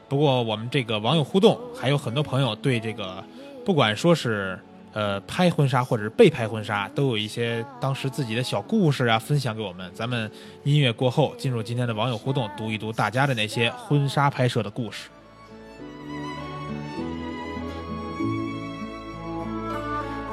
[0.08, 3.22] 不过我们这个网友互动，还有很多朋友对这个，
[3.66, 4.58] 不管说是
[4.92, 9.90] 呃拍婚纱或者是被拍婚纱，都有一些当时自己的小故事啊，分享给我们。
[9.94, 10.30] 咱们
[10.64, 15.08] 音乐过后，进入今天的网友互动，读一读大家的那些婚纱拍摄的故事。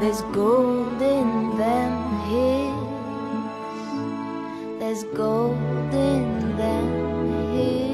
[0.01, 1.93] There's gold in them
[2.27, 2.73] hills.
[4.77, 5.55] There's gold
[5.93, 7.84] in them hills.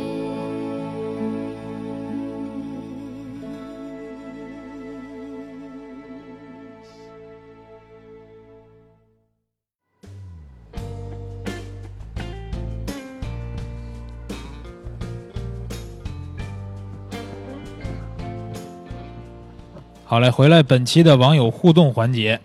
[20.12, 22.42] 好嘞，回来本期的网友互动环节。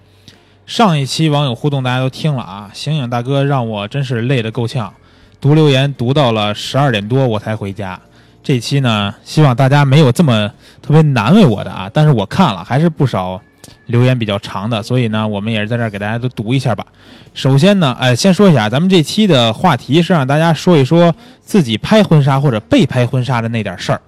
[0.66, 4.94] 上一期网友互动大家都听了啊，醒醒大哥让我真是累得够呛，
[5.40, 8.00] 读留言读到了十二点多我才回家。
[8.40, 10.48] 这期呢，希望大家没有这么
[10.80, 13.42] 特别难为我的啊，但是我看了还是不少
[13.86, 16.86] 留言比较长的，所以呢，我们也是在这儿给大家都读一下吧。
[17.34, 24.00] 首先呢，哎，先说一下，咱们这期的话题是让大家说一说自己拍婚纱或者被拍婚纱的那点事儿。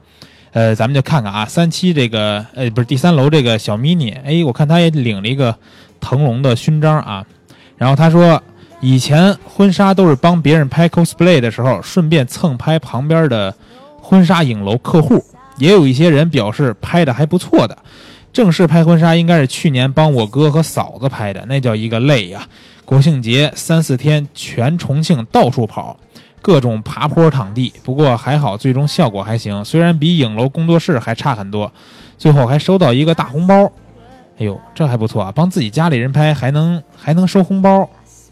[0.52, 5.54] 呃，咱们就看看啊，三期这个呃不是第三楼这个小 mini，哎，我看他也领了一个
[6.00, 7.24] 腾龙的勋章啊。
[7.76, 8.42] 然后他说，
[8.80, 13.54] 以前婚纱都是帮别人拍 cosplay 的时候，顺便蹭拍旁边的
[14.00, 15.24] 婚纱影楼客户，
[15.58, 17.76] 也有一些人表示拍的还不错的。
[18.32, 22.46] 正式拍婚纱应该是去年帮我哥和嫂子拍的，那叫一个累呀、
[22.84, 25.98] 国庆节三四天，全重庆到处跑。
[26.40, 31.72] 各种爬坡躺地，不过还好，最终效果还行，虽然比影楼工作室还差很多，
[32.16, 33.70] 最后还收到一个大红包。
[34.38, 37.88] 哎呦，这还不错啊，帮自己家里人拍还能还能收红包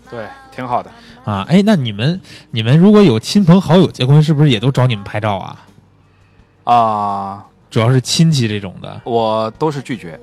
[0.09, 0.91] 对，挺好的。
[1.25, 1.45] 啊！
[1.49, 2.21] 哎，那你们
[2.53, 5.67] 你们如果有亲朋好友结婚，是不是也都找你们拍照啊？
[6.63, 10.17] 啊、主要是亲戚这种的，我都是拒绝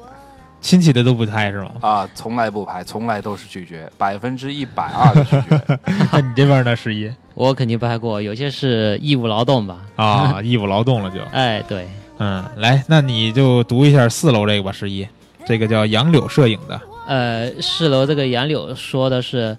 [0.61, 1.71] 亲戚的都不拍是吗？
[1.81, 5.79] 啊、从来不拍，从来都是拒绝，百分之一百二的拒绝。
[6.13, 9.79] 那你这边呢，十一我肯定拍过，有些是义务劳动吧。
[9.95, 11.19] 啊， 义务劳动了就。
[11.31, 11.87] 哎，对，
[12.19, 15.07] 嗯，来，那你就读一下四楼这个吧，十一，
[15.45, 16.79] 这个叫杨柳摄影的。
[17.07, 19.57] 呃，四楼这个杨柳说的是，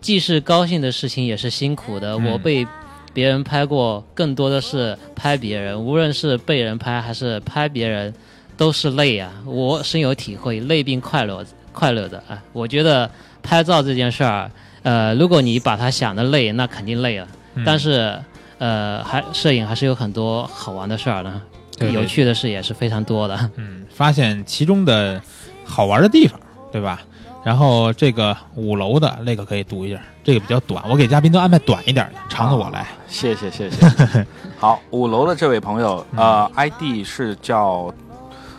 [0.00, 2.12] 既是高兴的事情，也是辛苦的。
[2.14, 2.66] 嗯我被
[3.12, 8.14] 别人拍过，更多的是拍别人，无论是被人拍还是拍别人，
[8.56, 9.30] 都是累啊。
[9.44, 12.42] 我深有体会，累并快乐快乐的啊。
[12.52, 13.10] 我觉得
[13.42, 14.50] 拍照这件事儿，
[14.82, 17.26] 呃，如果你把它想的累，那肯定累了。
[17.54, 18.18] 嗯但是，
[18.58, 21.42] 呃，还摄影还是有很多好玩的事儿呢，
[21.76, 23.50] 对对有趣的事也是非常多的。
[23.56, 25.20] 嗯，发现其中的
[25.64, 26.38] 好玩的地方，
[26.70, 27.00] 对吧？
[27.42, 32.86] 然后这个五楼的那个可以读一下，这个比较短，我给嘉宾都安排短一点的，长的我来。
[33.08, 33.86] 谢谢谢谢。
[34.58, 37.92] 好，五楼的这位朋友，呃，ID 是叫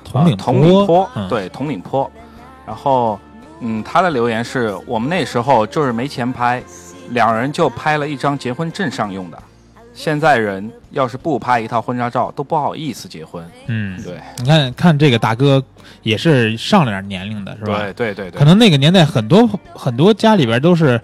[0.03, 2.09] 统领呃统领坡，嗯，对，统领坡。
[2.65, 3.19] 然后，
[3.61, 6.61] 嗯，他的留言是我们那时候就是没钱拍，
[7.11, 9.37] 两人就拍了一张结婚证上用的。
[9.93, 13.45] 现在人要是不拍一套婚纱照，都不好意思结婚。
[13.67, 15.61] 嗯，对，你看看这个大哥
[16.01, 17.77] 也是上了点年龄的，是吧？
[17.79, 20.99] 对对对对，可能那个年代很多很多家里边都是，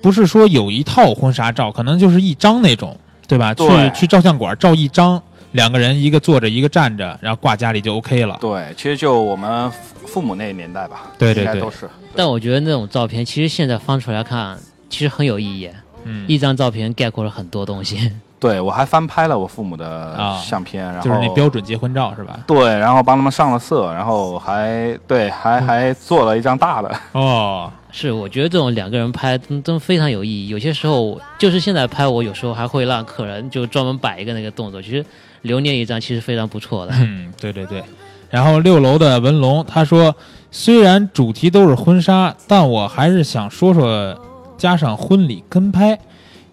[0.00, 2.98] 不是说有一套婚纱照，可能就是一张那种，
[3.28, 3.52] 对吧？
[3.52, 5.22] 去去照相馆照一张，
[5.54, 8.36] 两个人一个坐着一个站着，然后挂家里就 OK 了。
[8.40, 11.88] 对，其实就我们父父母那个年代吧，对对对都是。
[12.16, 14.58] 但我觉得那种照片，其实现在翻出来看，
[14.90, 15.70] 其实很有意义。
[16.02, 18.12] 嗯，一张照片概括了很多东西。
[18.40, 22.40] 对我还翻拍了我父母的啊相片，然后就是那标准结婚照是吧？
[22.46, 26.94] 对，然后帮他们上了色，然后还对还嗯还做了一张大的。
[27.12, 30.48] 哦，是，我觉得这种两个人拍真真非常有意义。
[30.48, 35.02] 有些时候，就是现在拍，我有时候还会让客人就专门摆一个那个动作，其实
[35.44, 36.92] 留念一张其实非常不错的。
[36.96, 37.82] 嗯，对对对。
[38.28, 40.14] 然后六楼的文龙他说，
[40.50, 44.18] 虽然主题都是婚纱，但我还是想说说
[44.58, 45.98] 加上婚礼跟拍，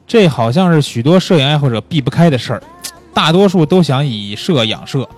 [0.05, 2.61] 这好像是许多摄影爱好者避不开的事儿。
[3.13, 5.09] 大多数都想以摄养摄，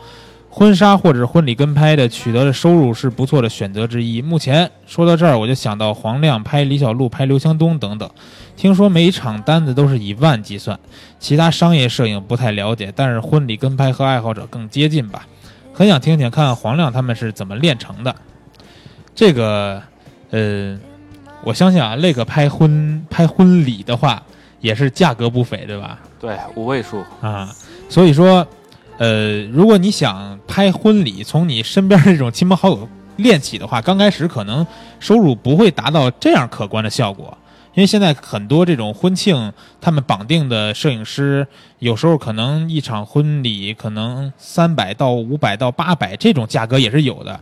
[0.50, 4.22] 婚纱或者婚礼跟拍的取得的收入是不错的选择之一。
[4.22, 8.10] 目前说到这儿，我就想到黄亮拍李小璐、拍刘强东等等，
[8.56, 10.80] 听说每一场单子都是以万计算。
[11.20, 15.28] 其他商业摄影不太了解，但是婚礼跟拍和爱好者更接近吧。
[15.74, 18.16] 很想听听看黄亮他们是怎么练成的。
[19.16, 19.82] 这个，
[20.32, 20.78] 呃，
[21.44, 24.22] 我相信啊，那个拍婚拍婚礼的话，
[24.60, 26.00] 也是价格不菲，对吧？
[26.20, 27.04] 对，五位数。
[27.22, 27.50] 啊，
[27.90, 28.46] 所以说，
[28.98, 34.66] 呃，如果你想拍婚礼，从你身边这种亲朋好友练起的话，刚开始可能
[35.00, 37.38] 收入不会达到这样可观的效果，
[37.76, 39.52] 因为现在很多这种婚庆，
[39.82, 41.48] 他们绑定的摄影师，
[41.80, 47.40] 有时候可能一场婚礼可能三百到五百到八百这种价格也是有的，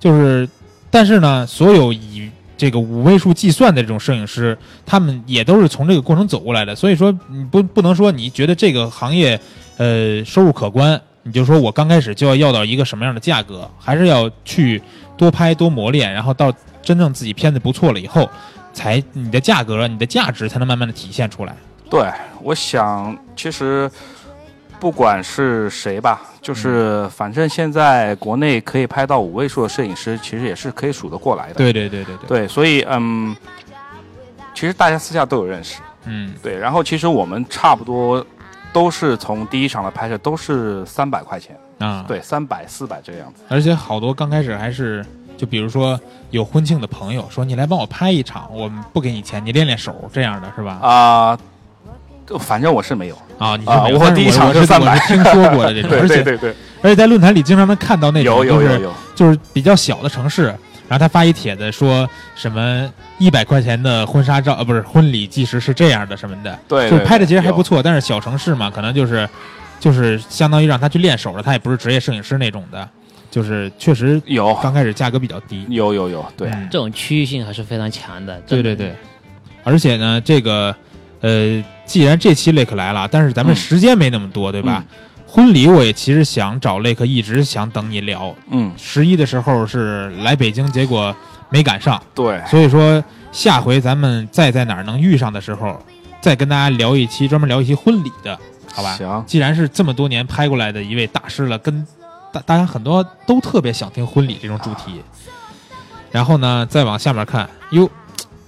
[0.00, 0.48] 就是，
[0.90, 4.56] 但是呢，所有以这个五位数计算的这种摄影师，
[4.86, 9.38] 他们也都是从这个过程走过来的，所以说你不不能说你觉得这个行业
[9.76, 14.80] 呃收入可观，你就说我刚开始就要要到一个什么样的价格，还是要去
[15.16, 16.50] 多拍多磨练，然后到
[16.80, 18.30] 真正自己片子不错了以后，
[18.74, 21.56] 才你的价格、你的价值才能慢慢的体现出来。
[21.88, 22.10] 对，
[22.42, 23.90] 我想其实
[24.80, 31.54] 不管是谁吧，就是反正现在国内可以拍到五位数的摄影师，其实也是可以数得过来的。
[31.54, 33.34] 对对对对对，对，所以嗯，
[34.52, 35.80] 其实大家私下都有认识。
[36.06, 38.26] 嗯对，然后其实我们差不多
[38.72, 43.42] 都是从第一场的拍摄都是三百块钱，啊，，对，三百四百这个样子。
[43.48, 45.04] 而且好多刚开始还是。
[45.36, 45.98] 就比如说
[46.30, 50.78] 有婚庆的朋友说你来帮我拍一场，我们不给你钱，你练练手这样的是吧？
[50.82, 51.38] 啊、
[52.38, 53.18] 反正我是没有。
[53.38, 58.92] 啊，你是啊没有但是我第一场我是是300我是听说过的这种， 而且对对，而且在论坛里经常能看到那种就是有有有有。
[59.14, 60.44] 就是比较小的城市，
[60.88, 62.88] 然后他发一帖子说什么
[63.18, 69.28] 一百块钱的婚纱照，呃，不是婚礼计时是这样的什么的，对，对就是拍的其实还不错，但是小城市嘛，可能就是
[69.80, 72.88] 就是相当于让他去练手了，他也不是职业摄影师那种的，
[73.34, 74.54] 就是确实有。
[74.62, 76.68] 刚开始价格比较低，有有有，对，嗯。
[76.70, 78.40] 这种区域性还是非常强的。
[78.42, 78.94] 对对对，
[79.64, 80.72] 而且呢，这个
[81.20, 83.56] 呃，既然这期雷克来了，但是咱们嗯。
[83.56, 84.84] 时间没那么多，对吧？
[85.26, 88.32] 婚礼我也其实想找雷克，一直想等你聊。
[88.52, 91.12] 嗯，十一的时候是来北京，结果
[91.50, 93.02] 没赶上，对，所以说
[93.32, 95.76] 下回咱们再在哪儿能遇上的时候，
[96.20, 98.38] 再跟大家聊一期专门聊一期婚礼的，
[98.72, 98.94] 好吧？
[98.96, 101.84] 行，既然是这么多年拍过来的一位大师了，跟
[102.34, 105.00] 大大家很多都特别想听婚礼这种主题。
[106.10, 107.88] 然后呢，再往下面看，哟，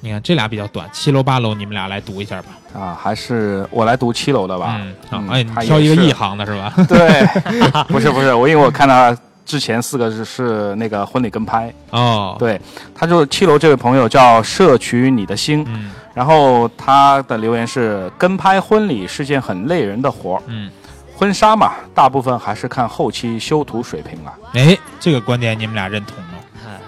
[0.01, 2.49] 你看这俩比较短，七楼八楼，你们俩来读一下吧。
[2.75, 4.81] 啊，还是我来读七楼的吧。
[5.13, 6.73] 嗯，哎，你他挑一个一行的是吧？
[6.89, 7.25] 对，
[7.89, 12.61] 不是不是，我因为我看到之前四个是是那个婚礼跟拍，哦，，对，
[12.95, 20.71] 他就七楼这位朋友叫摄取你的心，嗯然后他的留言是跟拍婚礼是件很累人的活儿，嗯，
[21.17, 24.35] 婚纱嘛，大部分还是看后期修图水平了。
[24.53, 26.31] 哎，这个观点你们俩认同吗？
[26.67, 26.79] 哎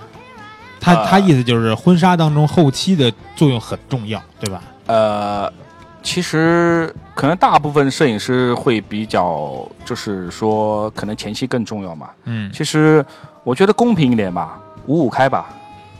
[0.81, 4.63] 他呃他意思就是婚纱当中后期的作用很重要，对吧？
[4.87, 5.53] 呃，
[6.03, 12.11] 其实可能大部分摄影师会比较，就是说可能前期更重要嘛。
[12.25, 13.05] 嗯其实
[13.43, 15.47] 我觉得公平一点吧，五五开吧。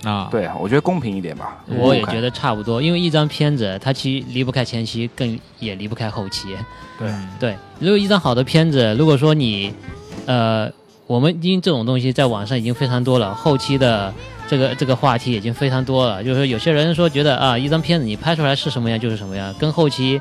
[0.05, 1.59] 啊，对，我觉得公平一点吧。
[1.67, 6.57] 我也觉得差不多，因为一张片子它其实离不开前期，更也离不开后期。
[6.99, 9.73] 对嗯对，如果一张好的片子，如果说你，
[10.27, 10.71] 呃，
[11.07, 14.13] 我们因为这种东西在网上已经非常多了，后期的
[14.49, 16.23] 这个这个话题已经非常多了。
[16.23, 20.21] 就是说，有些人说觉得啊，一张片子你拍出来是什么样就是什么样，跟后期，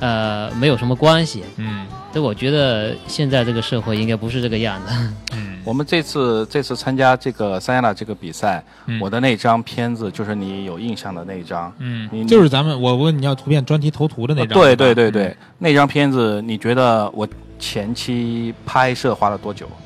[0.00, 1.42] 呃，没有什么关系。
[1.56, 4.94] 嗯所以我觉得现在这个社会应该不是这个样子。
[5.32, 11.72] 嗯，我们这次这次参加这个三亚的这个比赛，嗯我的那张片子就是你有印象的那一张。
[11.78, 17.26] 嗯你，就是咱们我问你要图片专题投图的那张，对对对对，，那张片子你觉得我
[17.58, 19.66] 前期拍摄花了多久？
[19.66, 19.80] 嗯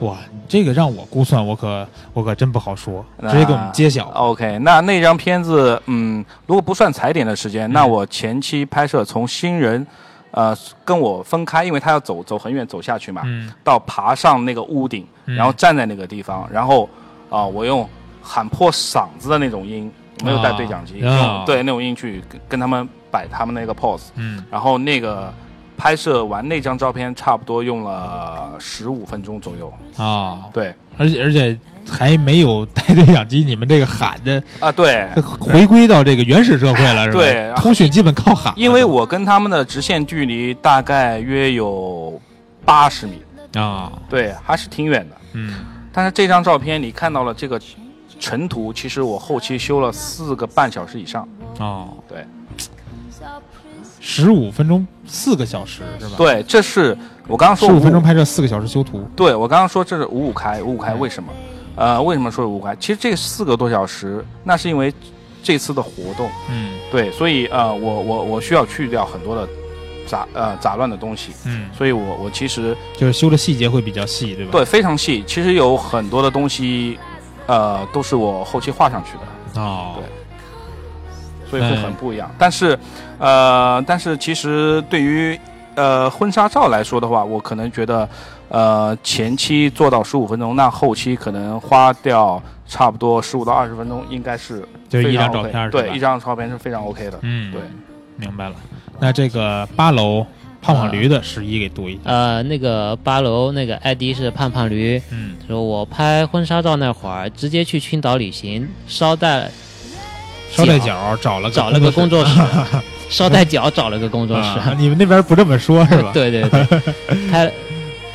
[0.00, 0.16] 哇，
[0.48, 4.08] 这个让我估算，我可我可真不好说，那直接给我们揭晓。
[4.12, 9.86] OK，那那张片子，嗯，如果不算踩点的时间，嗯那我前期拍摄从新人，
[10.32, 15.34] 呃，跟我分开，因为他要走走很远走下去嘛，嗯，到爬上那个屋顶，嗯。
[15.34, 16.88] 然后站在那个地方，然后
[17.28, 17.88] 啊、我用
[18.22, 19.90] 喊破嗓子的那种音，
[20.24, 21.00] 没有带对讲机，
[21.46, 25.32] 对那种音去跟跟他们摆他们那个 pose，嗯，然后那个
[25.76, 29.72] 拍摄完那张照片，差不多用了十五分钟左右。
[29.96, 30.74] 啊，对。
[30.98, 31.58] 而且而且
[31.88, 35.08] 还没有带对讲机，你们这个喊的啊，对，
[35.38, 37.18] 回归到这个原始社会了，是吧？
[37.18, 38.52] 对通讯基本靠喊。
[38.56, 42.20] 因为我跟他们的直线距离大概约有
[42.64, 43.22] 八十米，
[43.54, 45.16] 啊，对，还是挺远的。
[45.32, 45.54] 嗯
[45.92, 47.60] 但是这张照片你看到了这个
[48.18, 51.28] 尘土，其实我后期修了四个半小时以上。
[51.58, 52.24] 哦，对
[53.98, 56.96] 十五分钟四个小时是吧？，对，这是
[57.26, 58.00] 我刚刚说十五分钟。
[58.00, 59.06] 拍摄四个小时修图。
[59.16, 61.32] 对我刚刚说这是五五开，五五开嗯为什么？
[61.80, 62.76] 呃，为什么说五五开？
[62.76, 64.92] 其实这四个多小时，那是因为
[65.42, 66.30] 这次的活动。
[66.50, 69.48] 嗯对，所以呃，我我我需要去掉很多的
[70.06, 74.52] 杂呃杂乱的东西，嗯，所以我我其实就是修的细节会比较细，对吧？
[74.52, 76.98] 对非常细，其实有很多的东西，
[77.46, 80.04] 呃，都是我后期画上去的，哦，对
[81.48, 82.30] 所以会很不一样。
[82.38, 82.78] 但是，
[83.18, 85.38] 呃，但是其实对于
[85.76, 88.06] 呃婚纱照来说的话，我可能觉得，
[88.50, 97.18] 呃，前期做到十五分钟，那后期可能花掉差不多十五到二十分钟，应该是就是一张照片是吧对，一张照片是非常 OK 的。
[97.22, 97.60] 嗯，对，
[98.16, 98.54] 明白了。
[98.98, 100.26] 那这个八楼
[100.60, 102.00] 胖胖驴的十一给读一下。
[102.04, 109.50] 呃，那个八楼那个 ID 是胖胖驴，嗯，说我拍婚纱照那会儿，直接去青岛旅行，捎带
[110.52, 112.42] 捎带脚找了个找了个工作室室，
[113.08, 114.58] 捎带脚找了个工作室。
[114.58, 116.10] 啊你们那边不这么说是吧？
[116.12, 116.66] 对 对对，
[117.30, 117.50] 拍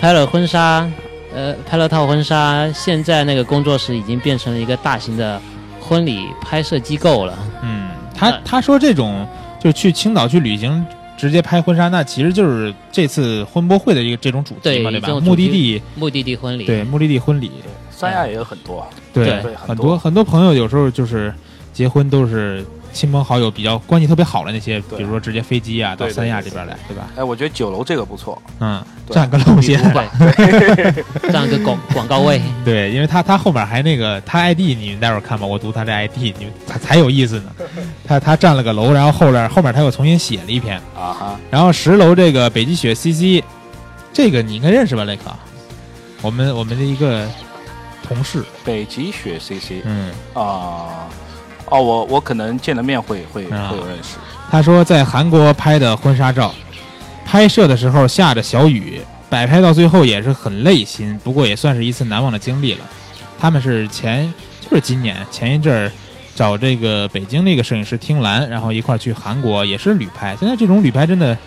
[0.05, 0.87] 拍了婚纱，
[1.33, 5.41] 呃，拍了套婚纱，现在那个工作室已经变成了一个大型的
[5.81, 7.35] 婚礼拍摄机构了。
[7.63, 9.27] 嗯，他他说这种
[9.59, 10.85] 就是去青岛去旅行，
[11.17, 15.09] 直接拍婚纱，那其实就是这次婚博会的一个这种主题嘛，对吧？
[15.21, 17.49] 目的地目的地婚礼，对目的地婚礼，
[17.89, 21.33] 三亚也有很多，对对很多很多朋友有时候就是
[21.73, 22.63] 结婚都是
[22.95, 27.09] 亲朋好友比较关系特别好的那些，比如说直接飞机啊到三亚这边来，对吧？
[27.17, 29.77] 哎，我觉得酒楼这个不错，嗯，占个路线。
[29.91, 32.41] 对，占 个广广告位。
[32.63, 37.51] 对，因为他他后面还那个他 ID，你们待会儿看吧，我读他这 ID，你们才才有意思呢。
[38.07, 43.43] 他他占了个楼，然后后边后面他又重新写了一篇，啊哈，然后十楼这个北极雪 CC，
[44.13, 45.23] 这个你应该认识吧，雷克？
[46.21, 47.27] 我们我们的一个
[48.07, 51.07] 同事，北极雪 CC 嗯，啊，
[51.69, 54.17] 哦，我我可能见了面会会啊会有认识，
[54.51, 56.53] 他说在韩国拍的婚纱照，
[57.25, 62.81] 拍摄的时候下着小雨，摆拍到最后也是很累心，不过也算是一次难忘的经历了。
[63.39, 64.31] 他们是前
[64.61, 65.91] 就是今年前一阵儿
[66.35, 70.35] 找这个北京那个摄影师听兰，然后一块儿去韩国也是旅拍。
[70.39, 71.37] 现在这种旅拍真的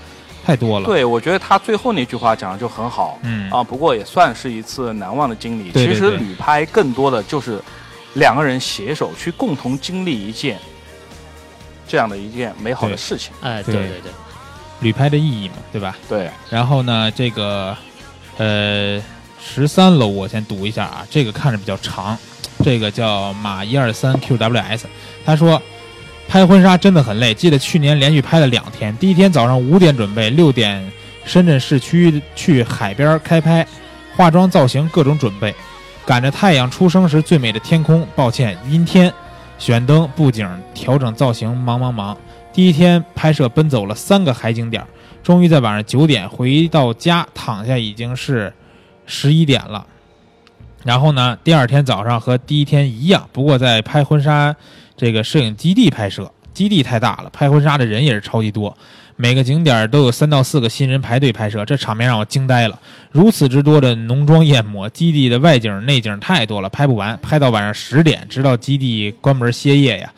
[0.45, 5.71] 太多了。，对我觉得他最后那句话讲的就很好，嗯啊，不过也算是一次难忘的经历。
[5.71, 7.61] 对对对其实旅拍更多的就是
[8.15, 10.59] 两个人携手去共同经历一件
[11.87, 13.33] 这样的一件美好的事情。
[13.41, 13.75] 哎，对。
[13.75, 14.13] 对对对，
[14.81, 15.97] 旅拍的意义嘛，对吧？
[16.09, 17.77] 对，然后呢，这个
[18.37, 19.03] 呃
[19.41, 22.17] 十三楼我先读一下啊，这个看着比较长，
[22.65, 24.83] 这个叫马一二三 QWS，
[25.25, 25.61] 他说
[26.29, 30.93] 拍婚纱真的很累，记得去年连续拍了两天，第一天早上五点准备，六点
[31.25, 33.67] 深圳市区去海边开拍，
[34.17, 35.53] 化妆造型各种准备，
[36.09, 39.13] 赶着太阳出生时最美的天空，抱歉阴天，
[39.59, 42.17] 选灯布景调整造型，忙忙忙。
[42.51, 44.83] 第一天拍摄奔走了三个海景点，
[45.23, 48.51] 终于在晚上九点回到家，躺下已经是
[49.05, 49.87] 十一点了。
[50.83, 54.57] 然后呢，第二天早上和第一天一样，不过在拍婚纱
[54.97, 58.75] 这个摄影基地拍摄，基地太大了，拍婚纱的人也是超级多，
[59.21, 62.79] 每个景点都有三到四个新人排队拍摄，这场面让我惊呆了。
[63.11, 70.13] 如此之多的浓妆艳抹，基地的外景内景太多了，拍不完，拍到晚上十点，直到基地关门歇业呀。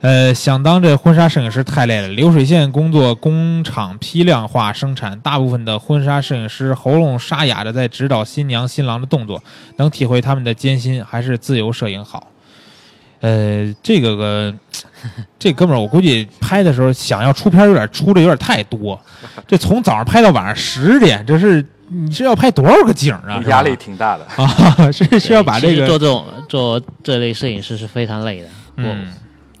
[0.00, 9.44] 呃，想当这婚纱摄影师太累了，流水线工作，工厂批量化生产，大部分的婚纱摄影师喉咙沙哑的在指导新娘新郎的动作，
[9.76, 12.32] 能体会他们的艰辛，还是自由摄影好。
[13.24, 14.54] 呃，这个个，
[15.40, 19.00] 这哥们儿，我估计拍的时候想要出片有点出的有点太多，
[19.48, 23.42] 这从早上拍到晚上十点，这是你是要拍多少个景啊？
[23.48, 24.24] 压力挺大的。
[24.36, 28.48] 啊，是需要把这个做这种做这类摄影师是非常累的。
[28.76, 29.06] 嗯，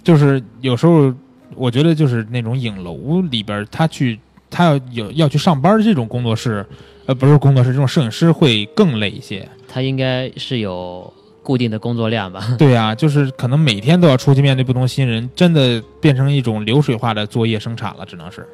[0.02, 1.10] 就是有时候
[1.54, 4.20] 我觉得就是那种影楼里边，他去
[4.50, 6.66] 他要有要去上班这种工作室，
[7.06, 9.48] 呃，不是工作室，这种摄影师会更累一些。
[9.66, 11.10] 他应该是有
[11.44, 12.42] 固定的工作量吧？
[12.58, 18.48] 对呀、就是可能每天都要出去面对不同新人，真的变成一种流水化的作业生产了，只能是。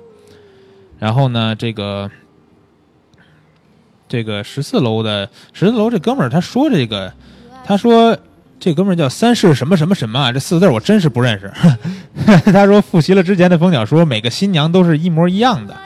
[0.99, 2.11] 然后呢，这个
[4.07, 7.11] 这个十四楼的十四楼这哥们儿他说这个，
[7.65, 8.19] 他说
[8.59, 11.51] 这哥们儿叫三世什么什么什么啊，这四个字我真是不认识。
[12.53, 15.77] 他说复习了之前的蜂鸟说，每个新娘都是一模一样的。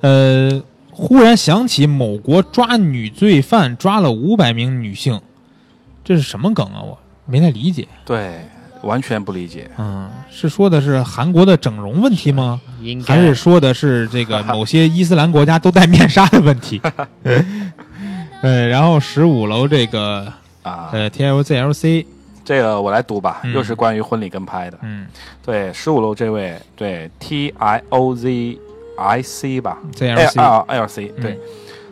[0.00, 5.20] 呃，忽然想起某国抓女罪犯抓了五百名女性，
[6.04, 6.80] 这是什么梗啊？
[6.82, 7.86] 我没太理解。
[8.04, 8.40] 对，
[8.82, 9.70] 完全不理解。
[9.78, 12.60] 嗯，是说的是韩国的整容问题吗？
[12.82, 16.80] 应该还是说的是这个 某些伊斯兰国家都戴面纱的问题？
[18.42, 20.32] 呃，然后十五楼这个
[20.62, 22.06] 啊，呃 TLZLC，
[22.42, 24.78] 这个我来读吧，嗯又是关于婚礼跟拍的。
[24.82, 25.06] 嗯
[25.44, 28.58] 对，十五楼这位，对 T I O Z
[28.96, 29.78] I C 吧
[30.36, 31.38] 啊 L C 嗯对。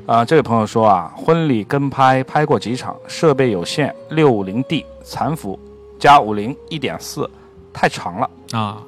[0.08, 5.60] 啊、这位朋友说啊，婚礼跟拍拍过几场，设备有限，六五零 D 残幅
[5.98, 7.28] 加五零一点四，
[7.74, 8.30] 太长了。
[8.52, 8.78] 啊，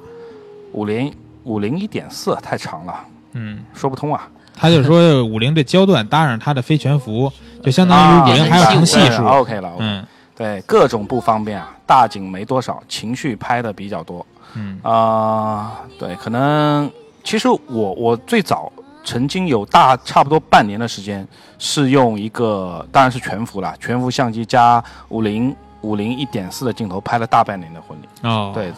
[0.71, 4.27] 五零五零一点四太长了，嗯，说不通啊。
[4.55, 7.31] 他就说五菱这焦段搭上他的飞全幅，
[7.63, 9.23] 就相当于五菱还有成系数。
[9.23, 10.03] 啊 OK 了嗯
[10.35, 14.25] 对，各种不方便啊，大景没多少，情绪拍的比较多。
[14.55, 16.91] 嗯啊、对，可能
[17.23, 18.71] 其实我我最早
[19.03, 28.05] 曾经有大差不多半年的时间是用一个，当然是全幅了，全幅相机加五零五零一点四的镜头拍了大半年的婚礼。
[28.21, 28.71] 哦，，对，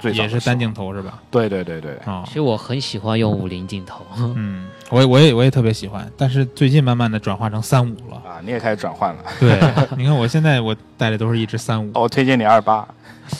[0.00, 0.58] 最也是单。
[0.58, 1.20] 镜头是吧？
[1.30, 8.16] 对对对对对，哦其，实我很喜欢用五零镜头，嗯，我也我也我也特别喜欢，但是最近慢慢的转化成三五了。
[8.16, 9.20] 啊，你也开始转换了。
[9.38, 9.58] 对，
[9.96, 12.86] 你看我现在我带的都是一支三五，我推荐你二八。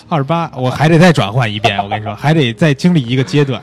[0.07, 1.83] 二八，我还得再转换一遍。
[1.83, 3.63] 我跟你说，还得再经历一个阶段。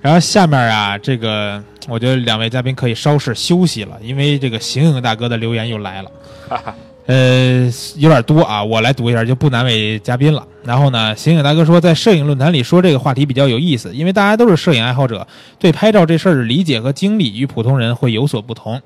[0.00, 6.10] 然后下面啊，这个我觉得两位嘉宾可以稍事休息了，因为这个醒醒大哥的留言又来了。
[7.06, 10.46] 呃，有点多啊，我来读一下，就不难为嘉宾了。
[10.62, 15.26] 然后呢，醒醒大哥说，在摄影论坛里说这个话题比较有意思，因为大家都是摄影爱好者，
[15.58, 18.80] 对拍照这事儿的理解和经历与普通人会有所不同。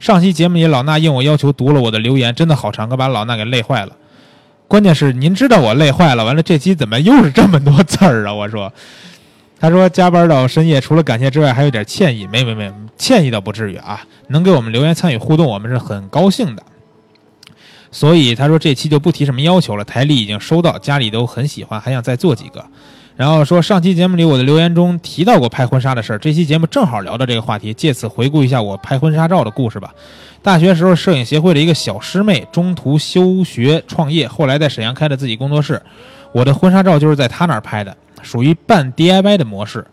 [0.00, 3.92] 上期节目里，老衲应我要求读了我的留言，真的好长，可把老衲给累坏了。
[4.68, 8.32] 关键是您知道我累坏了，完了这期怎么又是这么多字儿啊？
[8.32, 8.72] 我说，
[9.58, 12.26] 他说加班到深夜，除了感谢之外，还有点歉意。
[12.26, 16.62] 没没没，歉意倒不至于啊，能给我们留言参与互动，我们是很高兴的。
[17.90, 22.64] 所以他说这期就不提什么要求了，台历已经收到，家里都很喜欢，还想再做几个。
[23.16, 29.94] 然后说上期节目里我的留言中提到过拍婚纱的事儿，这期节目正好聊到这个话题，借此回顾一下我拍婚纱照的故事吧。
[30.42, 35.80] 大学时候，摄影协会的一个小师妹，中途休学创业，后来在沈阳开了自己工作室。
[36.32, 39.86] 我的婚纱照就是在她那儿拍的，属于半 DIY 的模式。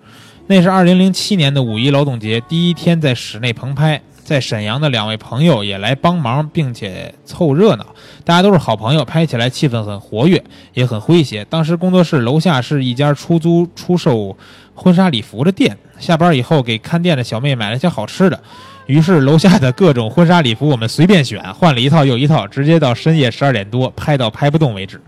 [0.47, 7.85] 那是2007年的五一劳动节第一天，在室内棚拍，在沈阳的两位朋友也来帮忙，并且凑热闹。
[8.25, 10.43] 大家都是好朋友，拍起来气氛很活跃，
[10.73, 11.45] 也很诙谐。
[11.45, 14.35] 当时工作室楼下是一家出租出售
[14.75, 18.37] 婚纱礼服的店，下班以后给看店的小妹买了些好吃的。
[18.85, 24.99] 于是楼下的各种婚纱礼服我们随便选，换了一套又一套，直接到深夜十二点多拍到拍不动为止。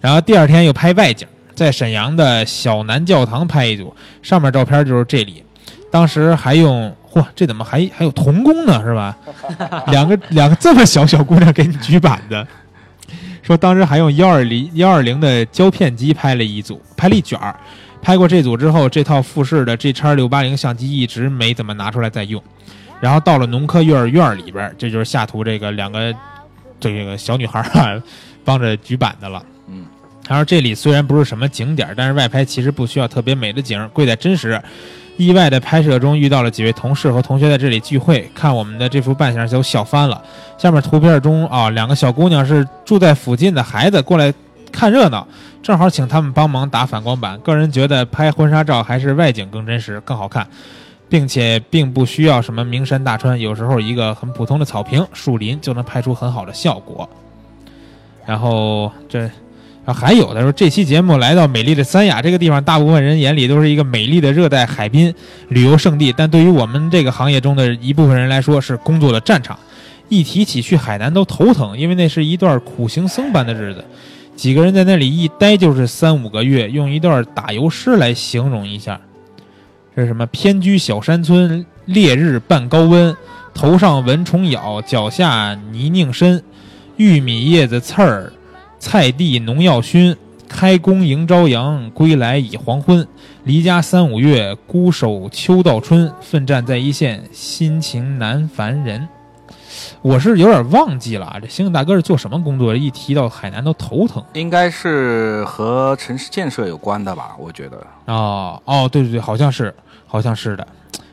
[0.00, 1.26] 然后第二天又拍外景，
[1.58, 5.42] 在沈阳的小南教堂拍一组，上面照片就是这里。
[5.90, 8.80] 当时还用嚯，这怎么还还有童工呢？
[8.84, 9.18] 是吧？
[9.90, 12.46] 两个两个这么小小姑娘给你举板子，
[13.42, 17.58] 说当时还用幺二零幺二零的胶片机拍了一组，拍了一卷儿。
[18.00, 22.40] 拍过这组之后，这套富士的 G 叉六八零相机一直没怎么拿出来再用。
[23.00, 26.14] 然后到了农科院院里边儿，这就是下图这个两个
[26.78, 28.00] 这个小女孩儿啊，
[28.44, 29.42] 帮着举板的了。
[30.28, 34.60] 嗯，他说这里虽然不是什么景点，但是外拍其实不需要特别美的景，贵在真实。
[35.16, 40.22] 意外的拍摄中遇到了几位同事和同学在这里聚会，看我们的这幅扮相都笑翻了。
[40.56, 44.32] 下面图片中啊，两个小姑娘是住在附近的孩子过来
[44.70, 45.26] 看热闹，
[45.60, 47.36] 正好请他们帮忙打反光板。
[47.40, 50.46] 个人觉得拍婚纱照还是外景更真实、更好看，
[51.08, 57.08] 并且并不需要什么名山大川，有时候一个很普通的草坪、树林就能拍出很好的效果。
[58.24, 59.28] 然后这。
[59.92, 65.14] 还有的说，这期节目来到美丽的三亚这个地方，大部分人眼里都是一个美丽的热带海滨
[65.48, 69.58] 旅游胜地，但对于我们这个行业中的一部分人来说，是工作的战场。
[70.08, 73.84] 一提起去海南都头疼，因为那是一段苦行僧般的日子。
[74.36, 78.98] 几个人在那里一待就是三五个月，用一段打油诗来形容一下。
[79.94, 80.24] 这是什么？
[80.26, 83.14] 偏居小山村，烈日半高温，
[83.52, 86.42] 头上蚊虫咬，脚下泥泞深，
[86.96, 88.32] 玉米叶子刺儿。
[88.78, 90.16] 菜地农药熏，
[90.48, 93.06] 开工迎朝阳，归来已黄昏。
[93.44, 99.08] 离家三五月，孤守秋到春，奋战在一线，心情难烦人。
[100.00, 102.74] 我是有点忘记了啊，这星星大哥是做什么工作？
[102.74, 104.22] 一提到海南都头疼。
[104.34, 107.34] 应该是和城市建设有关的吧？
[107.38, 107.84] 我觉得。
[108.06, 109.74] 哦哦，对对对，好像是，
[110.06, 110.66] 好像是的。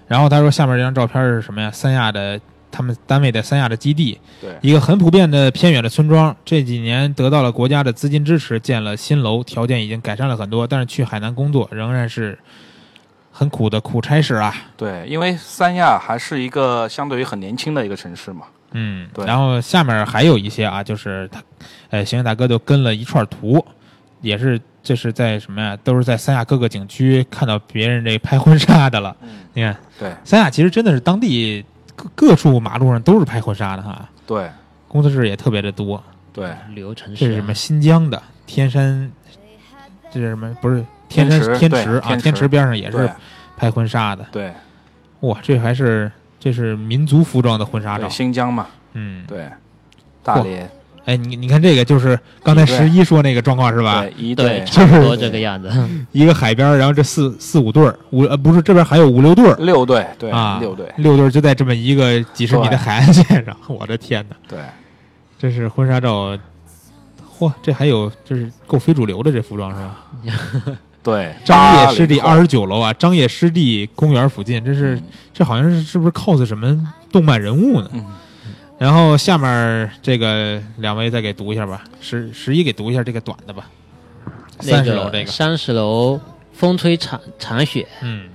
[0.08, 1.72] 然后他说下面这张照片是什么呀？
[1.72, 2.40] 三亚的。
[2.76, 10.68] 他们单位在三亚的基地，对，一个很普遍的偏远的村庄，这几年得到了国家的资金支持，建了新楼，条件已经改善了很多。
[10.68, 12.38] 但是去海南工作仍然是
[13.32, 14.54] 很苦的苦差事啊。
[14.76, 18.42] 对，因为三亚还是一个相对于很年轻的一个城市嘛。
[18.74, 19.26] 嗯，对。
[19.26, 21.42] 然后下面还有一些啊，就是他，
[21.92, 23.66] 呃，行大哥就跟了一串图，
[24.20, 25.78] 也是这是在什么呀？
[25.82, 29.16] 都是在三亚各个景区看到别人这拍婚纱的了。
[29.22, 31.64] 嗯，你看，对，三亚其实真的是当地。
[32.14, 34.50] 各各处马路上都是拍婚纱的哈，对，
[34.88, 37.28] 工作室也特别的多，对，旅游城市、啊。
[37.28, 37.54] 这是什么？
[37.54, 39.12] 新疆的天山，
[40.12, 40.56] 这是什么？
[40.62, 42.16] 不是天山天池啊？
[42.16, 43.10] 天池边上也是
[43.58, 44.26] 拍婚纱的。
[44.32, 44.54] 对，
[45.22, 48.08] 哇，这还是这是民族服装的婚纱照。
[48.10, 49.50] 新疆嘛，嗯，对，
[50.22, 50.70] 大连。
[51.06, 54.02] 哎，你你看这个就是刚才十一说那个状况是吧？
[54.02, 55.72] 对，一对，差不多这个样子。
[56.12, 64.36] 一个海边，然后这四四五对儿，五呃不是这边还有五六对儿六对，对啊，六对，六对就在这么一个几十米的海岸线上， 我的天哪！
[64.48, 64.60] 对，
[65.38, 66.38] 这是婚纱照，
[67.38, 70.76] 嚯，这还有这是够非主流的这服装是吧？
[71.04, 75.00] 对，张掖湿地二十九楼啊，张掖湿地公园附近，这是
[75.32, 76.76] 这好像是是不是 cos 什么
[77.12, 77.88] 动漫人物呢？
[77.94, 78.04] 嗯，
[78.78, 83.70] 然后下面这个两位再给读一下吧，十十一给读一下这个短的吧，
[84.60, 86.20] 三十楼这个，三十楼
[86.52, 88.30] 风吹残残雪，嗯，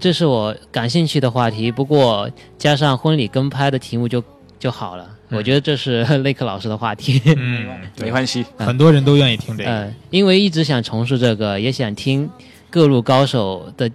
[0.00, 1.70] 这是我感兴趣的话题。
[1.70, 4.22] 不过加上婚礼跟拍的题目就
[4.58, 5.08] 就好了。
[5.28, 5.38] 嗯。
[5.38, 7.22] 我觉得这是 雷克老师的话题。
[7.36, 12.28] 嗯，没关系，很多人都愿意听这个，呃，因为一直想从事这个，也想听
[12.68, 13.90] 各路高手的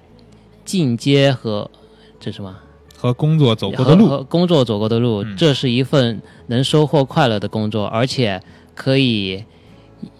[0.64, 1.70] 进阶和
[2.20, 2.56] 这什么
[3.02, 8.42] 和工作走过的路，和和工作走过的路，嗯这是一份能收获快乐的工作，而且
[8.76, 9.42] 可以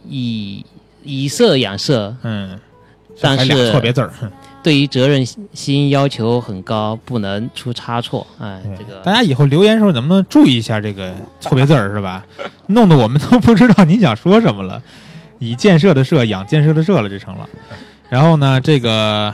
[0.08, 0.66] 以
[1.04, 2.16] 以色养色。
[2.24, 2.58] 嗯，
[3.20, 4.14] 但是错别字儿，
[4.64, 8.26] 对于责任心要求很高，不能出差错。
[8.40, 12.26] 哎，这个大家以后留言的时候能不能注意一下这个错别字儿是吧？
[12.68, 14.82] 弄得我们都不知道你想说什么了，
[15.40, 17.50] 以建设的设养建设的设了，这成了。
[18.08, 19.34] 然后呢，这个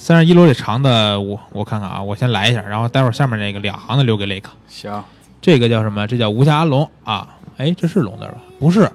[0.00, 4.52] 三十一楼这长的，我我看看啊，我先来一下，然后待会儿下面那个两行的留给雷克。
[4.68, 5.02] 行，
[5.42, 6.06] 这个叫什么？
[6.06, 7.28] 这叫无暇龙啊！
[7.58, 8.34] 哎，这是龙字吧？
[8.60, 8.88] 不是，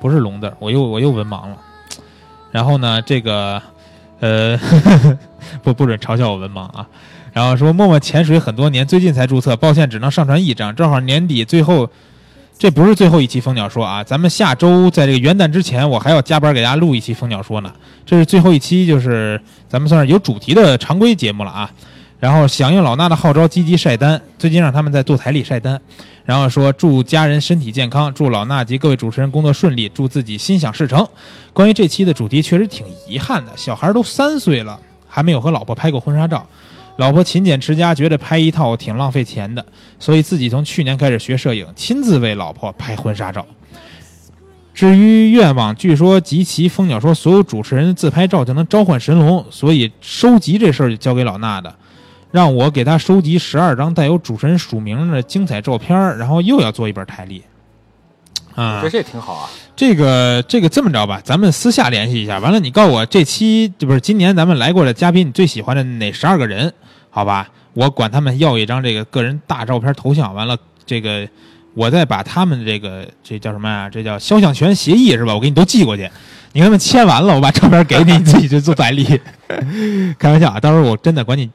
[0.00, 1.56] 不是龙字，我又我又文盲了。
[2.52, 3.60] 然后呢，这个
[4.20, 4.56] 呃，
[5.62, 6.86] 不不准嘲笑我文盲啊。
[7.32, 11.90] 然后说默默潜水很多年，最近才注册，抱歉只能上传一张，正好年底最后。
[12.60, 17.72] 这不是最后一期蜂鸟说啊，咱们下周在这个元旦之前，我还要加班给大家录一期蜂鸟说呢。
[18.04, 21.70] 这是最后一期，就是咱们算是有主题的常规节目了啊。
[22.18, 24.20] 然后响应老衲的号召，积极晒单。
[24.38, 25.80] 最近让他们在坐台里晒单，
[26.26, 31.08] 然后说祝家人身体健康，祝老衲及各位主持人工作顺利，祝自己心想事成。
[31.54, 34.78] 关于这期的主题，确实挺遗憾的，小孩都三岁了，
[35.08, 36.46] 还没有和老婆拍过婚纱照。
[36.96, 39.64] 老婆勤俭持家，觉得拍一套挺浪费钱的，
[39.98, 43.46] 所以自己从去年开始学摄影，亲自为老婆拍婚纱照。
[44.74, 51.74] 至于愿望，据说集齐蜂鸟说所有主持人自拍照就能召唤神龙，所以收集这事儿就交给老衲的，
[52.30, 57.42] 让我给他收集十二张带有主持人署名的精彩照片，然后又要做一本台历。
[58.54, 59.48] 啊我觉得，这也挺好啊。
[59.76, 66.72] 这个这个这么着吧，咱们私下联系一下，完了你告诉我这期这不是今年咱们来过的嘉宾，你最喜欢的哪十二个人？
[67.10, 71.26] 好吧，我管他们要一张这个个人大照片头像，完了这个
[71.74, 73.88] 我再把他们这个这叫什么呀？
[73.88, 75.34] 这叫肖像权协议是吧？
[75.34, 76.10] 我给你都寄过去，
[76.52, 79.20] 你给他们签完了，我把照片给你，你自己去做代理。
[80.18, 81.48] 开玩笑啊，到时候我真的管你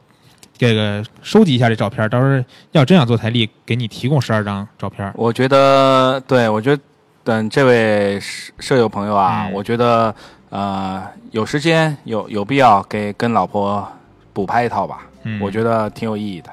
[0.57, 5.11] 这个收集一下这照片，到时候要真想做台历，给你提供十二张照片。
[5.15, 6.82] 我觉得，对我觉得
[7.23, 10.14] 等这位舍舍友朋友啊，嗯我觉得
[10.49, 13.86] 呃有时间有有必要给跟老婆
[14.32, 16.49] 补拍一套吧，嗯，我觉得挺有意义的。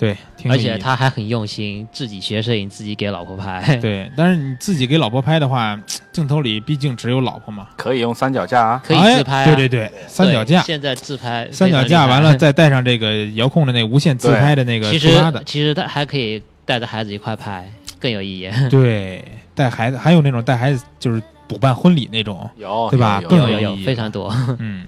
[0.00, 3.76] 对，挺而且他还很用心，自己学摄影，自己给老婆拍。
[3.76, 5.78] 对，但是你自己给老婆拍的话，
[6.10, 9.42] 镜头里毕竟只有老婆嘛，可以用三脚架啊，可以自拍、啊。
[9.42, 15.10] 哎对对对，三脚架，现在自拍三脚架完了，再带上这个遥控的那无线自拍的那个其实，
[15.44, 17.70] 其实他还可以带着孩子一块拍，
[18.00, 18.50] 更有意义。
[18.70, 19.22] 对，
[19.54, 23.20] 带孩子还有那种带孩子就是补办婚礼那种，有对吧？
[23.22, 23.84] 有更有有有有意义。
[23.84, 24.34] 非常多。
[24.58, 24.86] 嗯。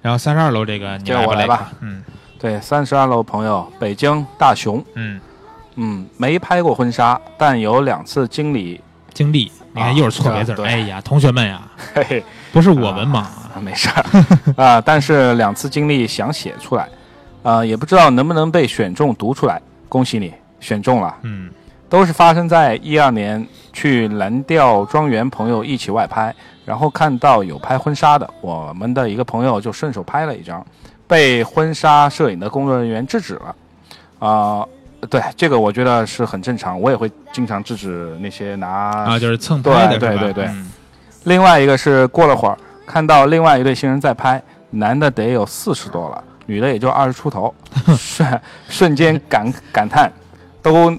[0.00, 1.72] 然后三十二楼这个你这个来吧，我来吧。
[1.80, 2.04] 嗯
[2.44, 5.18] 对，三十二楼朋友，北京大熊，嗯，
[5.76, 8.78] 嗯，没拍过婚纱，但有两次经历，
[9.14, 10.66] 经历，你看又是错别字，啊对。
[10.66, 11.62] 哎呀，同学们呀，
[11.94, 13.24] 嘿嘿，不是我文盲
[13.62, 14.62] 没事儿。
[14.62, 16.86] 啊，但是两次经历想写出来，
[17.42, 19.58] 啊，也不知道能不能被选中读出来，
[19.88, 20.30] 恭喜你
[20.60, 21.16] 选中了。
[21.22, 21.50] 嗯。
[21.88, 26.34] 都是发生在一二年去蓝调庄园，朋友一起外拍，
[26.66, 30.66] 然后看到有拍婚纱的，我们的一个朋友就顺手拍了一张，
[31.14, 33.54] 被婚纱摄影的工作人员制止了。
[34.18, 34.66] 啊、
[35.08, 38.68] 对这个我觉得是很正常，我也会经常制止那些拿。
[38.68, 39.62] 啊，就是蹭？
[39.62, 40.68] 对对对对嗯
[41.22, 47.54] 另外一个是过了会儿看到另外一对新人在拍，男的得有四十多了，女的也就二十出头，
[47.96, 50.12] 瞬瞬间感感叹，
[50.60, 50.92] 都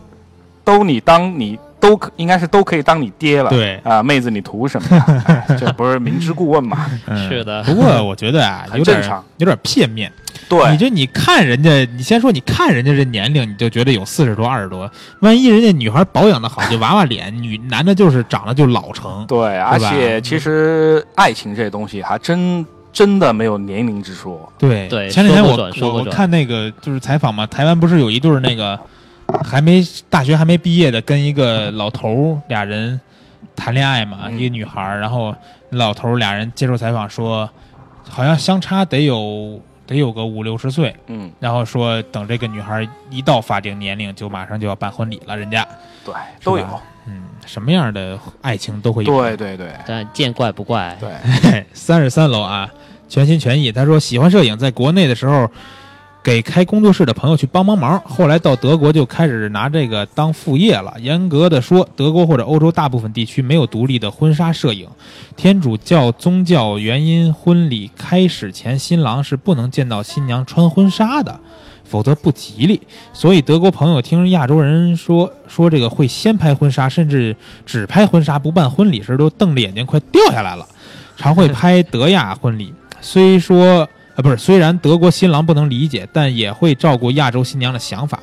[0.64, 3.50] 都你当你都可应该是都可以当你爹了。
[3.50, 5.06] 对啊、妹子你图什么呀？
[5.28, 6.86] 哎这不是明知故问嘛？
[7.08, 10.12] 嗯 是的不过我觉得啊，很有点正常有点片面。
[10.38, 14.90] 你对，这你看人家，你先说你看人家这年龄，你就觉得有四十多、二十多，
[15.22, 19.26] 万一人家女孩保养的好，就娃娃脸， 女男的就是长得就老成。
[19.28, 24.52] 对，而且其实爱情这东西还真真的没有年龄之说。
[24.60, 28.80] 对对前两天我我看那个就是采访嘛，台湾不是有一对那个
[29.44, 33.00] 还没大学还没毕业的跟一个老头儿俩人
[33.56, 34.38] 谈恋爱嘛，嗯。
[34.38, 35.36] 一个女孩儿，然后
[35.72, 37.50] 老头儿俩人接受采访说，
[38.08, 45.66] 好像相差得有得有个五六十岁，嗯，然后说等这个女孩一到法定年龄就马上就要办婚礼了，人家。
[46.04, 46.68] 对，都有，
[47.08, 49.12] 嗯，什么样的爱情都会有。
[49.12, 49.72] 对对对。
[49.88, 50.96] 但见怪不怪。
[51.00, 52.70] 对， 三十三楼啊，
[53.10, 53.72] 全心全意。
[53.72, 55.50] 他说喜欢摄影，在国内的时候
[56.26, 60.92] 给开工作室的朋友去帮帮忙，后来到德国就开始拿这个当副业了。
[61.00, 64.90] 严格的说，德国或者欧洲大部分地区没有独立的婚纱摄影。
[65.38, 71.40] 天主教宗教原因，婚礼开始前，新郎是不能见到新娘穿婚纱的。
[71.84, 72.82] 否则不吉利，
[73.14, 77.36] 所以德国朋友听亚洲人说说这个会先拍婚纱，甚至
[77.68, 80.68] 只拍婚纱不办婚礼时，都瞪着眼睛快掉下来了。
[81.16, 88.20] 常会拍德亚婚礼，虽说呃不是，虽然德国新郎不能理解，但也会照顾亚洲新娘的想法，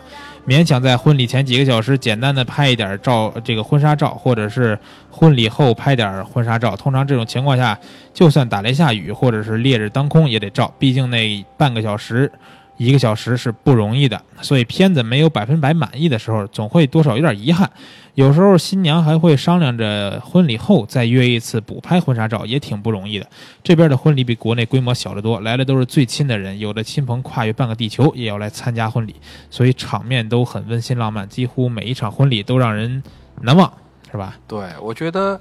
[0.47, 4.79] 勉强在婚礼前几个小时简单的拍一点照，这个婚纱照，或者是
[5.11, 6.75] 婚礼后拍点婚纱照。
[6.75, 7.79] 通常这种情况下，
[8.15, 12.33] 就算打雷下雨或者是烈日当空也得照，毕竟那半个小时。
[12.79, 17.71] 一个小时是不容易的，所以片子没有百分百满意的时候，总会多少有点遗憾。
[18.15, 23.27] 有时候新娘还会商量着婚礼后再约一次补拍婚纱照，也挺不容易的。
[23.63, 29.15] 这边的婚礼比国内规模小得多，来的都是最亲的人，有的亲朋跨越半个地球也要来参加婚礼，
[29.49, 33.03] 所以场面都很温馨浪漫，几乎每一场婚礼都让人
[33.41, 33.73] 难忘，
[34.11, 34.37] 是吧？
[34.47, 35.41] 对，我觉得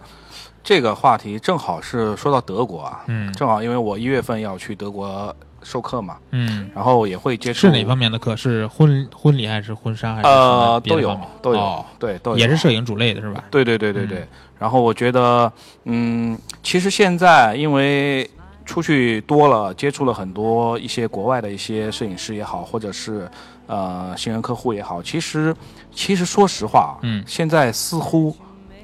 [0.63, 8.35] 这个话题正好是说到德国啊，嗯正好因为我一月份要去德国授课嘛，嗯，然后也会接触是哪方面的课？
[8.35, 11.85] 是婚婚礼还是婚纱还是呃都有都有、哦。
[11.99, 13.43] 对都有，也是摄影主类的是吧？
[13.51, 14.19] 对对对对对。
[14.19, 14.27] 嗯。
[14.59, 15.51] 然后我觉得，
[15.85, 18.29] 嗯，其实现在因为
[18.65, 23.27] 出去多了，接触了很多一些国外的一些摄影师也好，或者是
[23.65, 25.55] 呃新人客户也好，其实
[25.91, 27.23] 其实说实话，嗯。
[27.25, 28.35] 现在似乎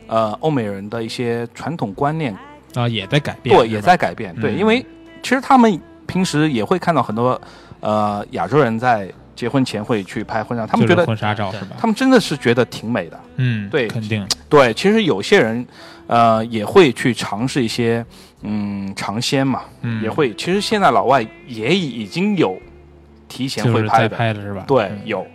[0.07, 2.35] 呃欧美人的一些传统观念，
[2.73, 4.57] 啊，也在改变，对，也在改变，对，嗯。
[4.57, 4.83] 因为
[5.21, 7.39] 其实他们平时也会看到很多
[7.81, 11.75] 呃亚洲人在结婚前会去拍婚纱，他们觉得就是婚纱照是吧？
[11.77, 13.19] 他们真的是觉得挺美的。
[13.35, 15.63] 嗯，对肯定，对，其实有些人，
[16.07, 18.03] 呃，也会去尝试一些，
[18.41, 20.33] 嗯，尝鲜嘛，嗯，也会。
[20.33, 22.57] 其实现在老外也已经有
[23.27, 24.63] 提前会拍的，拍的是吧？
[24.67, 25.27] 对嗯，有，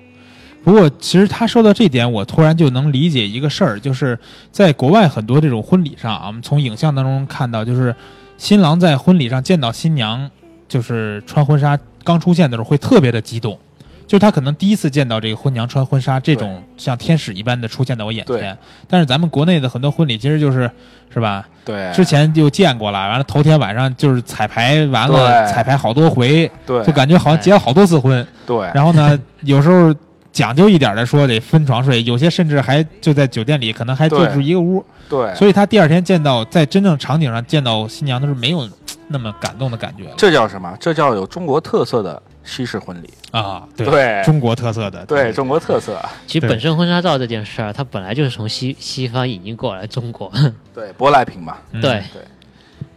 [0.64, 4.18] 不过，其实他说到这点，我突然就能理解一个事儿，就是
[4.50, 7.94] 在国外很多这种婚礼上啊，我们从影像当中看到，就是
[8.36, 10.28] 新郎在婚礼上见到新娘，
[10.72, 13.58] 就是穿婚纱刚出现的时候会特别的激动，
[14.06, 18.56] 就是他可能第一次见到这个婚娘穿婚纱，这种像天使一般的出现在我眼前。
[18.88, 20.70] 但是咱们国内的很多婚礼其实就是
[21.12, 21.46] 是吧？
[21.62, 28.26] 对，之前就见过了，完了头天晚上就是彩排完了，彩排好多回，对，就感觉好像结了好多次婚。
[28.46, 29.94] 对，然后呢，有时候
[30.32, 34.84] 讲究一点的说得分床睡，有些甚至还就在酒店里，可能还就对住一个屋。
[35.08, 38.66] 对，所以他第二天见到在真正场景上见到新娘的时候，没有
[39.08, 40.74] 那么感动的感觉了这叫什么？
[40.80, 43.68] 这叫有中国特色的西式婚礼，啊。
[43.76, 50.32] 对，对，中国特色的，对中国特色，其实本身婚纱照这件事儿，它本来就是从西西方引进过来中国。
[50.74, 52.02] 对舶来品嘛，嗯对，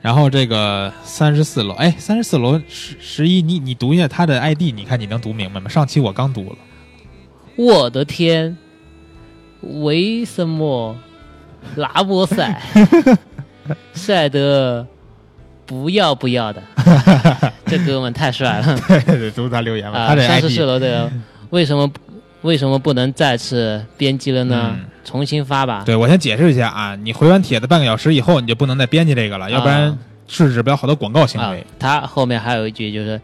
[0.02, 5.68] 然后这个三十四楼，哎，三十四楼十十一，你你读一下他的 ID，你看你能读明白吗？
[5.70, 6.56] 上期我刚读了。
[7.56, 8.58] 我的天，
[9.62, 10.96] 为什么
[11.76, 12.62] 拉波赛
[13.94, 14.86] 晒得
[15.66, 16.62] 不要不要的？
[17.66, 20.16] 这哥们太帅了对对，读他留言了，啊！
[20.16, 21.12] 三十四楼的
[21.50, 21.90] 为什么
[22.42, 24.72] 为什么不能再次编辑了呢？
[24.74, 25.84] 嗯重新发吧。
[25.86, 33.22] 对我先解释一下啊，你回完帖子半个小时以后，你就不能再编辑这个了，要不然啊制止不了好多广告行啊为。，他后面还有一句就是，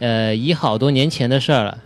[0.00, 1.78] 呃，已好多年前的事儿了，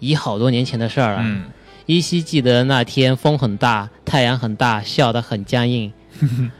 [0.00, 1.20] 已好多年前的事儿了。
[1.22, 1.44] 嗯，
[1.86, 5.92] 依稀记得那天风很大，太阳很大，笑得很僵硬。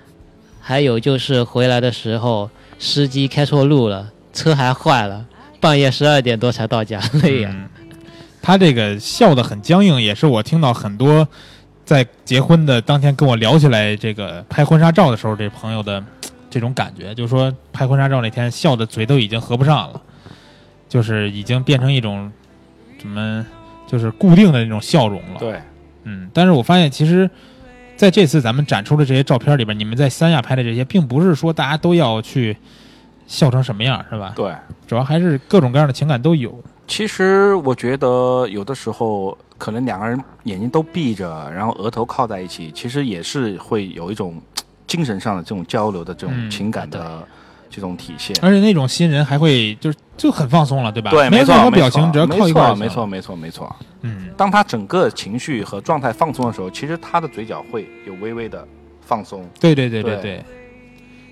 [0.61, 5.27] 还有就是回来的时候，司机开错路了，车还坏了，
[5.61, 7.69] 半夜十二点多才到家，累呀、嗯
[8.41, 11.29] 他这个笑得很僵硬，也是我听到很多
[11.85, 16.03] 在结婚的当天跟我聊起来这个拍婚纱照的时候，这朋友的
[16.49, 20.01] 这种感觉，就是说拍婚纱照那天笑的嘴都已经合不上了，
[20.89, 22.33] 就是已经变成一种
[22.99, 23.47] 什么，
[23.87, 25.39] 就是固定的那种笑容了。
[25.39, 25.61] 对，
[26.05, 27.29] 嗯，但是我发现其实
[27.97, 32.57] 在这次咱们展出的这些照片里边，你们在三亚拍的这些，并不是说大家都要去
[33.27, 34.33] 笑成什么样，是吧？
[34.37, 34.53] 对。
[34.87, 36.63] 主要还是各种各样的情感都有。
[36.87, 44.41] 其实我觉得有的时候可能两个人眼睛都闭着，然后额头靠在一起，其实也是会有一种
[44.87, 47.23] 精神上的这种交流的这种嗯情感的
[47.71, 48.37] 这种体现。
[48.43, 51.11] 而且那种新人还会就是就很放松了，对吧？
[51.11, 53.77] 对，没错，没任何表情，错只要靠一块没错，没错，没错。
[54.03, 58.67] 嗯，当他整个情绪和状态放松的时候，其实他的嘴角会有微微的
[59.01, 59.49] 放松。
[59.61, 60.45] 对对对对对。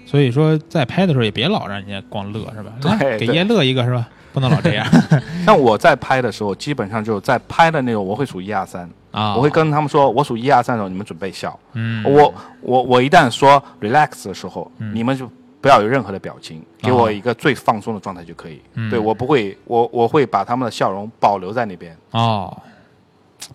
[0.04, 2.72] 所以说，在拍的时候也别老让人家光乐，是吧？
[2.80, 4.08] 对对给爷乐一个是吧？
[4.32, 4.86] 不能老这样
[5.46, 9.34] 像我在拍的时候，基本上就在拍的那种，我会数一二三，啊！
[9.34, 11.58] 我会跟他们说，我数一二三的时候，你们准备笑。
[11.72, 15.28] 嗯，我我我一旦说 relax 的时候，嗯你们就
[15.60, 18.60] 不要有任何的表情，给我一个最放松的状态就可以。
[18.74, 21.96] 嗯对我不会，我我会把他们的笑容保留在那边。
[22.12, 22.56] 哦，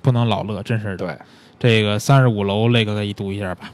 [0.02, 0.98] 不能老乐，真是的。
[0.98, 1.18] 对，
[1.60, 3.72] 这个三十五楼那个给你读一下吧。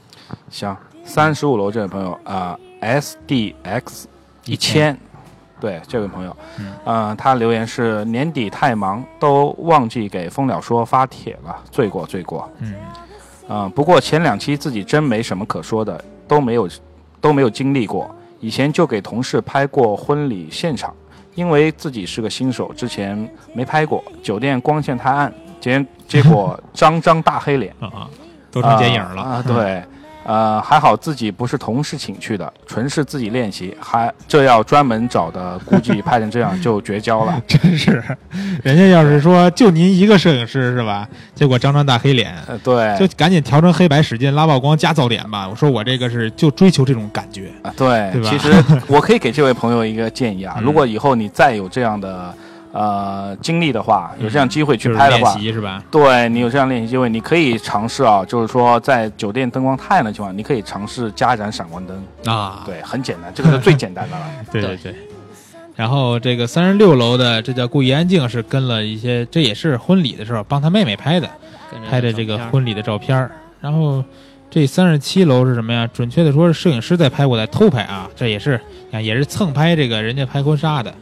[0.49, 4.07] 行，三十五楼这位朋友啊、s d x
[4.45, 4.97] 一千，
[5.59, 12.49] 对这位朋友，嗯呃，他留言是年底太忙，都忘记给蜂鸟说发帖了，罪过罪过。
[12.59, 12.75] 嗯
[13.49, 16.67] 嗯、不过前两期自己真没什么可说的，都没有
[17.19, 18.09] 都没有经历过。
[18.39, 20.93] 以前就给同事拍过婚礼现场，
[21.35, 27.73] 因为自己是个新手，之前没拍过，酒店光线太暗，结结果张张大黑脸。
[27.81, 28.09] 啊啊，
[28.51, 29.83] 都成剪影了啊、对，
[30.27, 37.41] 呃，还好自己不是同事请去的，纯是自己练习，还这要专门找的，估计拍成这样就绝交了。
[37.47, 38.03] 真是，
[38.61, 41.07] 人家要是说就您一个摄影师是吧？
[41.33, 45.47] 结果张张大黑脸，呃，对，就赶紧调成黑白使劲拉曝光加噪点吧。
[45.47, 47.49] 我说我这个是就追求这种感觉。
[47.63, 48.53] 啊，对，对吧其实
[48.87, 52.33] 我可以给这位朋友一个建议啊，嗯 如果以后你再有这样的
[52.77, 55.83] 呃经历的话，有这样机会去拍的话，练习是吧？
[55.89, 64.25] 对你有这样练习机会，你可以尝试啊，就是说在酒店灯光太暗的情况，你可以尝试加一盏闪光灯，啊，对，很简单，这个是最简单的了。
[64.53, 64.95] 对对对。
[65.75, 71.27] 然后这个三十六楼的这叫故意安静，是跟了一些，这也是婚礼的时候帮他妹妹拍的，
[71.89, 73.29] 拍的这个婚礼的照片。
[73.59, 74.03] 然后
[74.51, 75.87] 这三十七楼是什么呀？
[75.91, 78.59] 准确的说是摄影师在拍，我在偷拍啊，这也是
[78.91, 80.93] 啊，也是蹭拍这个人家拍婚纱的。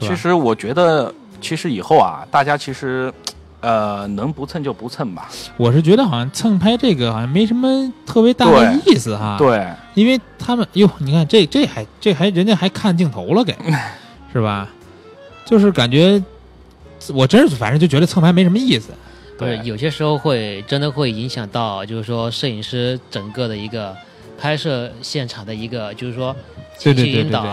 [0.00, 3.12] 其实我觉得，其实以后啊，大家其实，
[3.60, 5.28] 呃，能不蹭就不蹭吧。
[5.56, 13.56] 我是觉得好像蹭拍这个好像没什么特别大的意思哈。，对，因为他们哟，你看这这还这还人家还看镜头了给，
[14.32, 14.68] 是吧？
[15.44, 16.22] 就是感觉
[17.14, 18.92] 我真是反正就觉得蹭拍没什么意思。
[19.38, 23.96] 不是对有些时候会真的会影响到，就是说摄影师整个的一个
[24.36, 26.34] 拍摄现场的一个，就是说
[26.82, 27.50] 对情绪引对对对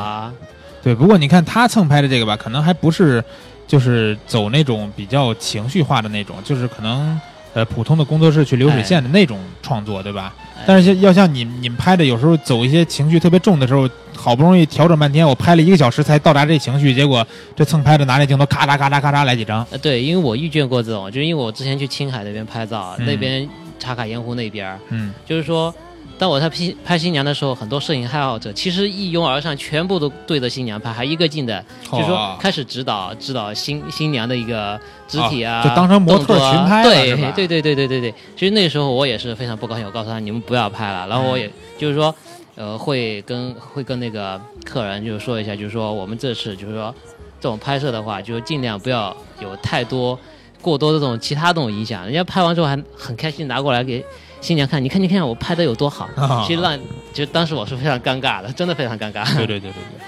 [0.85, 3.23] 对不过你看他蹭拍的这个吧，可能还不是
[3.65, 7.19] 就是走那种比较情绪化的那种，就是可能
[7.55, 10.31] 呃普通的工作室去流水线的那种创作，对吧？
[10.59, 17.25] 哎但是要像你你们拍的，有时候走一些情绪特别重的时候，好不容易调整半天，我拍了一个小时才到达这情绪，结果
[17.55, 23.47] 这蹭拍的拿那镜头咔嚓咔嚓咔嚓来几张，呃，对，因为我遇见过这种，就是因为我之前去青海那边拍照，嗯那边
[23.79, 25.73] 茶卡盐湖那边儿，嗯就是说，
[26.17, 38.13] 当我在拍拍新娘的时候，很多摄影爱好者其实一拥而上，全部都对着新娘拍，还一个劲的，就是说哦开始指导指导新新娘的一个肢体啊，就当成模特群拍对对对对对对对。
[38.37, 42.15] 其实那个时候我也是非常不高兴，我告诉他你们不要拍了，然后我也、就是说，
[42.55, 46.95] 呃，会跟会跟那个客人就是说一下，就是说我们这次就是说
[47.41, 50.17] 这种拍摄的话，就是尽量不要有太多
[50.61, 52.05] 过多的这种其他这种影响。
[52.05, 54.03] 人家拍完之后还很开心拿过来给
[54.45, 56.07] 新娘看，你看你看我拍的有多好。
[56.15, 56.77] 啊其实让
[57.11, 59.25] 就当时我是非常尴尬的，真的非常尴尬。
[59.35, 60.05] 对对对对对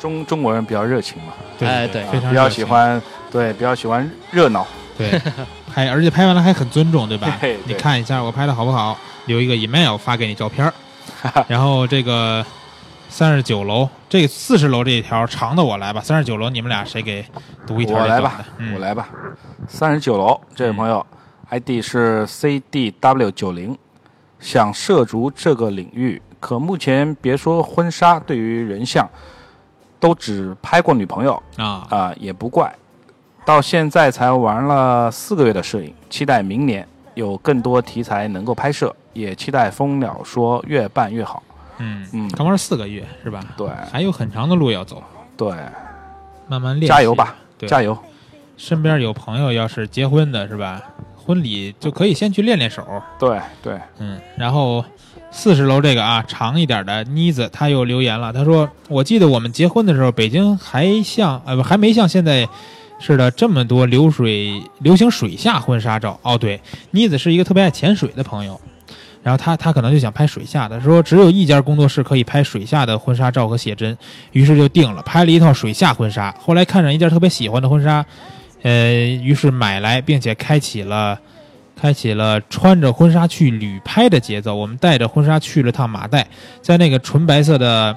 [0.00, 3.00] 中中国人比较热情嘛，对，哎对非常比较喜欢，
[3.30, 4.66] 对，比较喜欢热闹。
[4.96, 5.10] 对，
[5.72, 7.38] 拍而且拍完了还很尊重，对吧？
[7.66, 8.96] 你看一下我拍的好不好？
[9.26, 10.72] 留一个 email 发给你照片儿
[11.48, 12.44] 然后这个
[13.08, 17.24] 三十九楼，这个四十楼这一条长的我来吧，三十九楼你们俩谁给
[17.66, 17.96] 读一条？
[17.98, 18.78] 我来吧，嗯、我。
[18.80, 19.08] 来吧。
[19.66, 21.04] 三十九楼这位朋友、
[21.50, 23.76] ID 是 CDW 九零，
[24.38, 29.08] 想涉足这个领域，可目前别说婚纱，对于人像，
[30.00, 32.74] 都只拍过女朋友啊，啊、也不怪。
[33.44, 41.42] 到现在才玩了四个月的摄影，期待明年有更多题材能够拍摄，也期待蜂鸟说越办越好。
[41.78, 43.44] 嗯嗯刚玩四个月是吧？
[43.56, 45.02] 对还有很长的路要走，
[45.36, 45.52] 对，
[46.48, 46.88] 慢慢练。
[46.88, 47.96] 加油吧，对加油！
[48.56, 50.80] 身边有朋友要是结婚的是吧？
[51.24, 52.86] 婚礼就可以先去练练手，
[53.18, 54.84] 对对，嗯，然后
[55.30, 62.46] 四十楼这个啊，长一点的妮子，他又留言了，他说：“我记得我们结婚的时候，北京还像呃还没像现在
[63.00, 66.60] 似的这么多流水流行水下婚纱照。”哦，对，
[66.90, 68.60] 妮子是一个特别爱潜水的朋友，
[69.22, 73.96] 然后他他可能就想拍水下的，说只有一家工作室可以拍水下的婚纱照和写真，
[74.32, 76.32] 于是就定了，拍了一套水下婚纱。
[76.38, 78.04] 后来看上一件特别喜欢的婚纱，
[78.64, 78.92] 呃，
[79.22, 81.20] 于是买来，并且开启了。
[81.76, 84.54] 开启了穿着婚纱去旅拍的节奏。
[84.54, 86.24] 我们带着婚纱去了趟马代，
[86.62, 87.94] 在那个纯白色的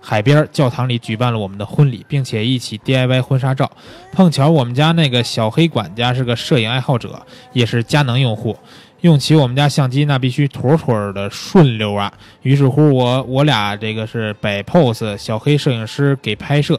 [0.00, 3.70] 海边教堂里举办了我们的婚礼，并且一起 DIY 婚纱照。
[4.10, 8.58] 碰巧我们家那个小黑管家是个摄影爱好者，也是佳能用户，
[9.02, 12.12] 用起我们家相机那必须妥妥的顺溜啊。
[12.42, 16.78] 于是乎我我俩这个是摆 pose，小黑摄影师给拍摄。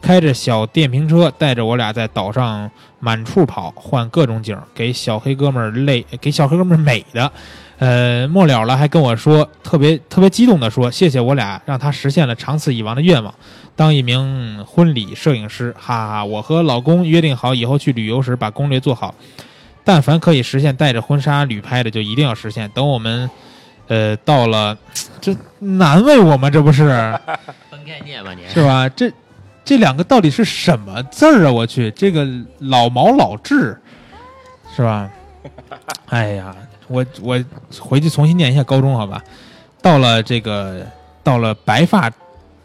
[0.00, 2.70] 开着小电瓶车，带着我俩在岛上
[3.00, 7.30] 满处跑，换各种景儿，给小黑哥们儿累，给小黑哥们儿美的。
[7.78, 13.32] 呃，末了了，还跟我说，特别特别激动的说，谢谢我俩，让他实现了长此以往的愿望，
[13.76, 15.72] 当一名婚礼摄影师。
[15.78, 16.24] 哈哈哈！
[16.24, 19.14] 我和老公约定好，以后去旅游时把攻略做好，
[19.84, 22.68] 但凡可以实现带着婚纱旅拍的，就一定要实现。
[22.70, 23.30] 等我们，
[23.86, 24.76] 呃，到了，
[25.20, 26.88] 这难为我吗，这不是？
[27.70, 28.88] 分开念吧，你 是吧？
[28.88, 29.08] 这
[29.68, 31.52] 这两个到底是什么字儿啊？
[31.52, 32.26] 我去，这个
[32.60, 33.78] 老毛老智，
[34.74, 35.10] 是吧？
[36.08, 37.38] 哎呀，我我
[37.78, 39.22] 回去重新念一下高中，好吧？
[39.82, 40.86] 到了这个
[41.22, 42.10] 到了白发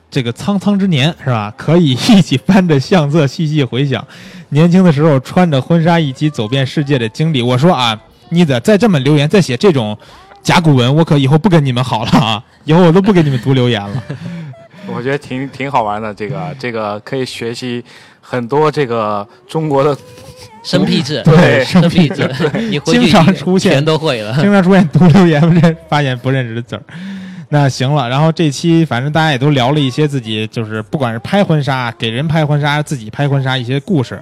[0.10, 1.54] 这个苍苍之年，是吧？
[1.58, 4.08] 可以一起翻着相册细细回想
[4.48, 7.42] 年轻的时候穿着婚纱一起走遍世界的经历。
[7.42, 8.00] 我说啊，
[8.30, 9.98] 妮子再这么留言，再写这种
[10.42, 12.42] 甲骨文，我可以后不跟你们好了啊！
[12.64, 14.04] 以后我都不给你们读留言了。
[14.88, 17.84] 我觉得挺挺好玩的，这个这个可以学习
[18.22, 19.96] 很多这个中国的
[20.64, 22.30] 生僻字，对生僻字，
[22.70, 24.34] 你回去经常出现全都会了。
[24.36, 26.84] 经常出现读留言认发现不认识的字儿。
[27.50, 34.20] 那行了，然后这期反正大家也都聊了一些自己，就是不管是拍婚纱、给人拍婚纱、自己拍婚纱一些故事。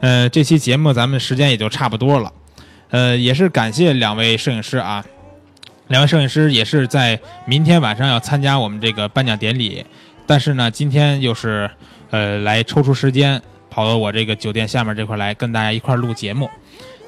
[0.00, 2.32] 呃，这期节目咱们时间也就差不多了。
[2.90, 5.04] 呃，也是感谢两位摄影师啊，
[5.90, 9.84] 两位摄影师也是在明天晚上要参加我们这个颁奖典礼，
[10.24, 11.68] 但是呢，今天又是
[12.10, 16.48] 呃来抽出时间跑到我这个酒店下面这块来跟大家一块儿录节目。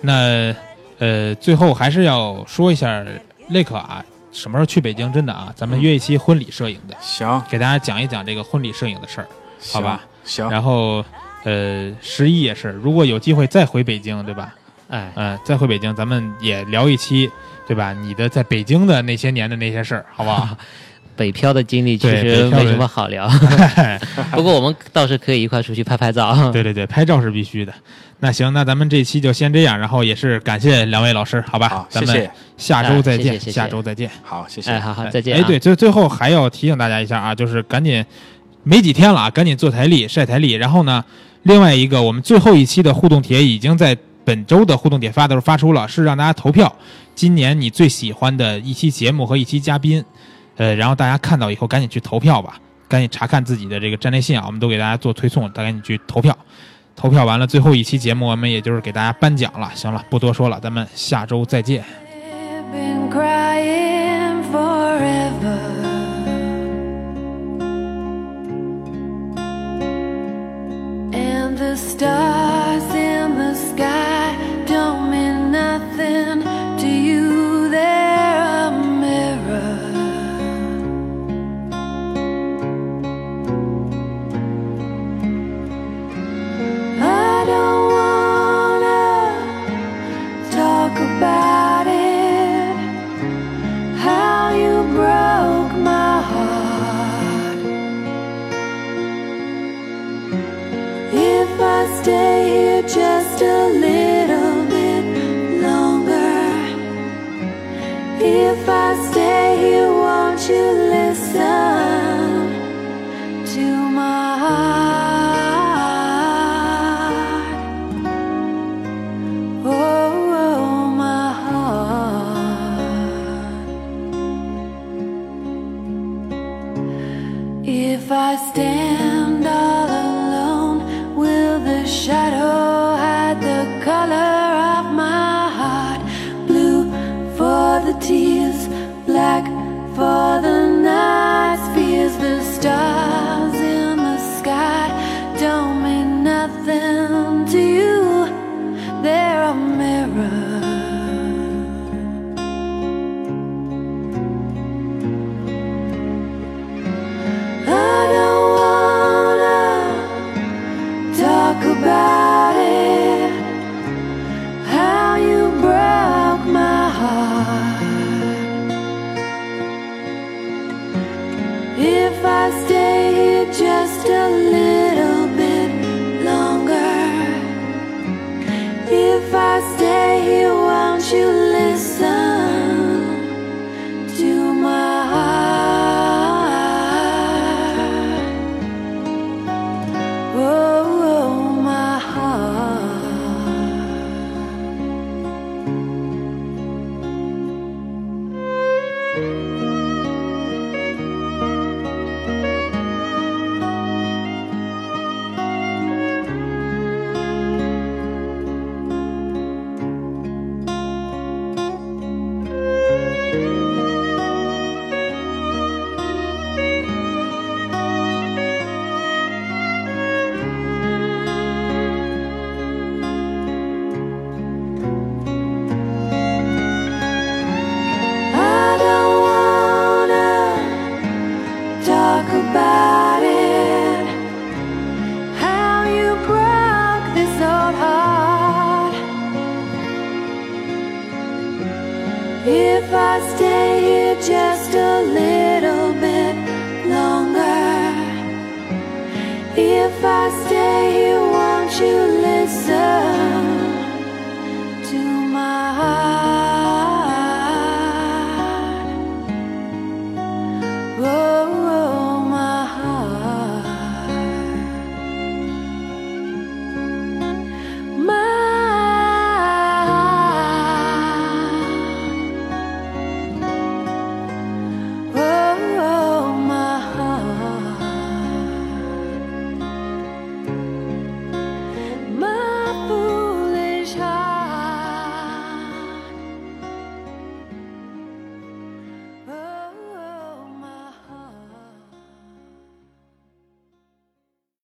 [0.01, 0.53] 那
[0.99, 3.05] 呃，最后还是要说一下
[3.51, 5.13] 雷克啊，什么时候去北京？
[5.13, 9.29] 真的啊，咱们约一期婚礼摄影的，行，给大家讲一讲这个婚礼摄影的事儿，
[9.73, 10.01] 好吧？
[10.25, 11.05] 行，然后
[11.45, 14.53] 呃，十一也是，如果有机会再回北京，对吧？
[14.89, 17.31] 哎，嗯、再回北京，咱们也聊一期，
[17.67, 17.93] 对吧？
[17.93, 20.49] 你的在北京的那些年的那些事儿，好不好？
[21.15, 23.29] 北漂的经历其实没什么好聊，
[24.33, 26.51] 不过我们倒是可以一块出去拍拍照。
[26.51, 27.73] 对对对，拍照是必须的。
[28.21, 31.69] 那行，那咱们这期就先这样，然后也是感谢两位老师，好吧？
[31.69, 34.11] 好，咱们谢谢，下周再见，哎谢谢谢谢下周再见。
[34.23, 35.41] 好，谢谢，哎，好好，哎再见、啊。
[35.41, 38.03] 哎，对，最最后还要提醒大家一下啊，就是赶紧
[38.63, 40.53] 没几天了啊，赶紧做台历晒台历。
[40.53, 41.05] 然后呢，
[41.43, 46.73] 另外一个我们最后一期的互动帖已经在本周的互动点发的时候发出了，是让大家投票
[47.15, 50.05] 今年你最喜欢的一期节目和一期嘉宾。
[50.57, 56.37] 呃，然后大家看到以后赶紧去投票吧，赶紧查看自己的这个站内信啊，我们都给大家做推送，大家赶紧去投票。
[56.95, 59.71] 投票完了，最后一期节目我们也就是给大家颁奖了。
[59.75, 61.83] 行了，不多说了，咱们下周再见。
[71.73, 74.12] the stars in the sky
[91.23, 91.72] about